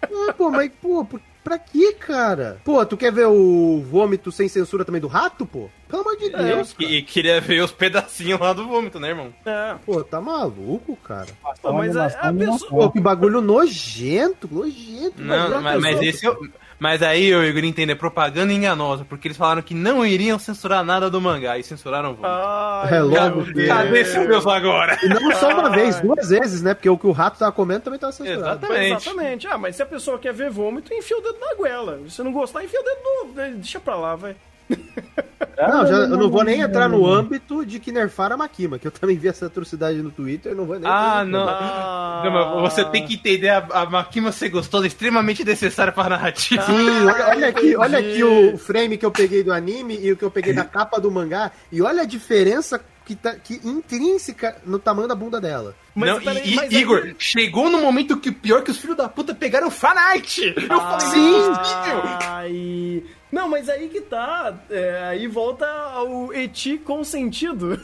[0.02, 2.58] Ah, pô, mas, pô, por- pra quê, cara?
[2.64, 5.70] Pô, tu quer ver o vômito sem censura também do rato, pô?
[5.88, 6.92] Pelo amor de Deus, cara.
[6.92, 9.34] E, queria ver os pedacinhos lá do vômito, né, irmão?
[9.46, 9.76] É.
[9.86, 11.28] Pô, tá maluco, cara?
[11.62, 12.70] Pô, mas a, a pessoa...
[12.70, 15.22] Pô, que bagulho nojento, nojento.
[15.22, 16.38] Não, mas, mas esse eu,
[16.84, 20.84] Mas aí, eu Igor, entendo, é propaganda enganosa, porque eles falaram que não iriam censurar
[20.84, 22.26] nada do mangá, e censuraram o.
[22.26, 23.68] Ai, É logo meu.
[23.70, 25.00] Cadê seu Deus agora?
[25.02, 25.80] E não só uma Ai.
[25.80, 26.74] vez, duas vezes, né?
[26.74, 28.66] Porque o que o rato tava comendo também tava censurado.
[28.66, 29.08] Exatamente.
[29.08, 29.48] Exatamente.
[29.48, 32.02] Ah, mas se a pessoa quer ver vômito, enfia o dedo na goela.
[32.10, 33.54] Se não gostar, enfia o dedo no...
[33.56, 34.36] Deixa pra lá, vai.
[34.70, 38.88] Não, já, eu não vou nem entrar no âmbito de que nerfaram a Makima, que
[38.88, 41.48] eu também vi essa atrocidade no Twitter, eu não vou nem Ah, entrar não.
[41.48, 42.22] Ah.
[42.26, 46.64] Não, mas você tem que entender a, a Makima ser gostosa, extremamente necessária pra narrativa.
[46.64, 50.18] Sim, olha, olha aqui, olha aqui o frame que eu peguei do anime e o
[50.18, 54.56] que eu peguei da capa do mangá, e olha a diferença que tá que intrínseca
[54.66, 55.76] no tamanho da bunda dela.
[55.94, 58.72] Mas não, peraí, e, mas e- aí- Igor, chegou no momento que o pior que
[58.72, 60.40] os filhos da puta pegaram fanart.
[60.40, 61.00] Eu Ah.
[61.00, 61.52] falei, Sim.
[61.52, 62.26] é.
[62.28, 63.04] Ai.
[63.34, 64.54] Não, mas aí que tá.
[64.70, 67.82] É, aí volta ao Eti consentido.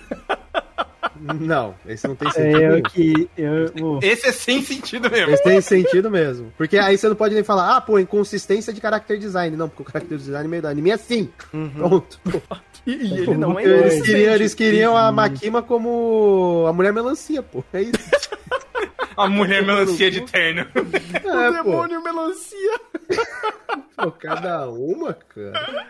[1.21, 2.55] Não, esse não tem sentido.
[2.55, 2.77] É, nenhum.
[2.77, 3.29] eu que.
[3.37, 5.33] Eu, Esse é sem sentido mesmo.
[5.33, 6.53] Esse tem sentido mesmo.
[6.55, 9.57] Porque aí você não pode nem falar, ah, pô, inconsistência de character design.
[9.57, 11.29] Não, porque o character design meio do anime é assim.
[11.75, 12.19] Pronto.
[12.87, 17.43] E, e ele não é Eles queriam, eles queriam a Makima como a mulher melancia,
[17.43, 17.61] pô.
[17.73, 17.91] É isso.
[19.23, 20.65] A mulher melancia de terno.
[21.25, 21.63] O É, pô.
[21.63, 22.79] demônio melancia.
[23.95, 25.87] Pô, cada uma, cara.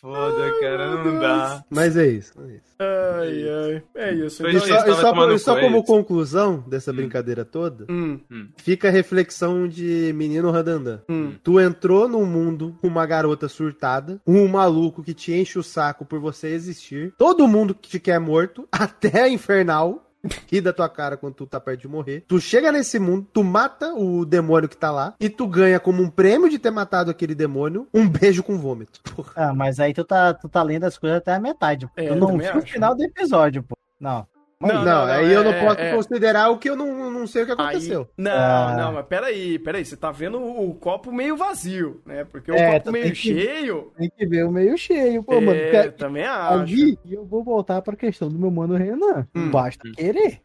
[0.00, 1.64] Foda, cara, não dá.
[1.70, 2.32] Mas é isso.
[2.40, 2.76] É isso.
[2.78, 3.82] Ai, ai.
[3.94, 4.46] É isso.
[4.46, 4.68] E Então, só, Eles e
[5.00, 8.20] só- e só com como conclusão dessa brincadeira toda, hum,
[8.56, 11.00] fica a reflexão de menino Randandan.
[11.08, 11.34] hum.
[11.42, 16.04] Tu entrou num mundo com uma garota surtada, um maluco que te enche o saco
[16.04, 20.02] por você existir, todo mundo que te quer morto, até a infernal.
[20.50, 22.24] Ri da tua cara quando tu tá perto de morrer.
[22.26, 26.02] Tu chega nesse mundo, tu mata o demônio que tá lá e tu ganha como
[26.02, 29.00] um prêmio de ter matado aquele demônio um beijo com vômito.
[29.14, 29.32] Porra.
[29.36, 31.92] Ah, mas aí tu tá, tu tá lendo as coisas até a metade, pô.
[31.96, 33.76] É, tu eu não viu o final do episódio, pô.
[33.98, 34.26] Não.
[34.58, 37.26] Não, Não, não, aí é- eu não posso é- considerar o que eu não, não
[37.26, 38.08] sei o que Aí- aconteceu.
[38.16, 38.74] não, Ah.
[38.78, 39.84] não, mas peraí, peraí.
[39.84, 42.24] Você tá vendo o, o copo meio vazio, né?
[42.24, 43.92] Porque o É, copo meio tem que- cheio.
[43.98, 45.60] Tem que ver o meio cheio, pô, é, mano.
[45.60, 46.54] Porque também acho.
[46.54, 49.26] ali eu vou voltar pra questão do meu mano Renan.
[49.34, 49.50] Hum.
[49.50, 50.40] Basta querer.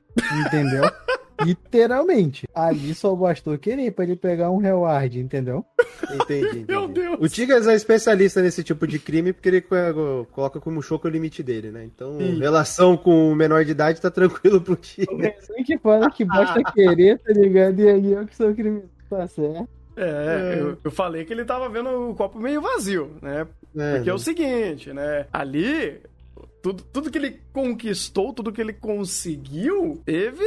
[0.45, 0.83] Entendeu?
[1.43, 2.47] Literalmente.
[2.53, 5.65] Ali só bastou querer pra ele pegar um reward, entendeu?
[6.13, 6.65] Entendi, entendi.
[6.67, 7.17] Meu Deus.
[7.19, 11.11] O Tigas é especialista nesse tipo de crime porque ele co- coloca como choco o
[11.11, 11.83] limite dele, né?
[11.83, 12.39] Então, Sim.
[12.39, 15.17] relação com o menor de idade tá tranquilo pro O Tigas.
[15.17, 17.79] Renan que fala que basta querer, tá ligado?
[17.79, 19.67] E aí eu que sou criminoso, tá certo?
[19.97, 23.45] É, eu, eu falei que ele tava vendo o copo meio vazio, né?
[23.75, 24.21] É, Porque é o né?
[24.23, 25.25] seguinte, né?
[25.33, 25.99] Ali,
[26.61, 30.45] tudo, tudo que ele conquistou, tudo que ele conseguiu, teve,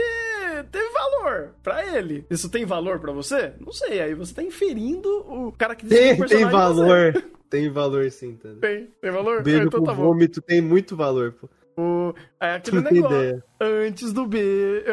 [0.71, 2.25] teve valor pra ele.
[2.31, 3.53] Isso tem valor pra você?
[3.61, 4.01] Não sei.
[4.01, 7.25] Aí você tá inferindo o cara que desenha o tem, tem valor.
[7.51, 8.59] Tem valor sim, entendeu?
[8.59, 9.41] Tem, tem valor?
[9.41, 11.49] Beijo então com tá vômito tem muito valor, pô.
[11.81, 13.43] O- é aquele não tem negócio.
[13.61, 14.41] Antes do be...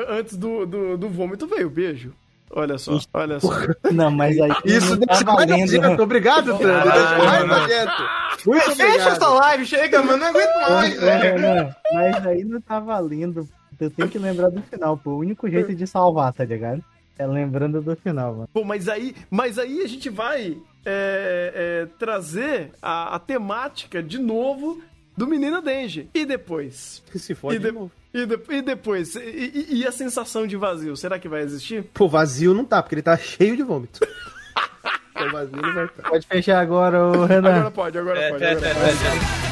[0.07, 2.13] antes do, do, do vômito veio o beijo.
[2.53, 3.49] Olha só, olha só.
[3.91, 6.03] Não, mas aí Isso não tá deixa mais valendo.
[6.03, 7.47] Obrigado, mais mano.
[7.47, 7.91] nojento.
[8.45, 11.21] Muito Fecha essa live, chega, mano, não aguento mais, Ô, velho.
[11.37, 13.47] Renan, mas aí não tá valendo.
[13.79, 15.11] Eu tenho que lembrar do final, pô.
[15.11, 16.83] O único jeito de salvar, tá ligado?
[17.17, 18.49] É lembrando do final, mano.
[18.53, 24.17] Pô, mas aí, mas aí a gente vai é, é, trazer a, a temática de
[24.19, 24.81] novo
[25.15, 26.09] do Menino Denji.
[26.13, 27.01] E depois?
[27.15, 27.91] Se fode E, de de- novo.
[28.13, 29.15] E, de- e depois?
[29.15, 30.95] E, e- e a sensação de vazio?
[30.97, 31.83] Será que vai existir?
[31.93, 33.99] Pô, vazio não tá, porque ele tá cheio de vômito.
[35.31, 36.09] Vazio não vai estar.
[36.09, 37.49] Pode fechar agora, ô Renan.
[37.57, 38.43] Agora pode, agora É, pode.
[38.43, 39.50] é, Agora é, pode.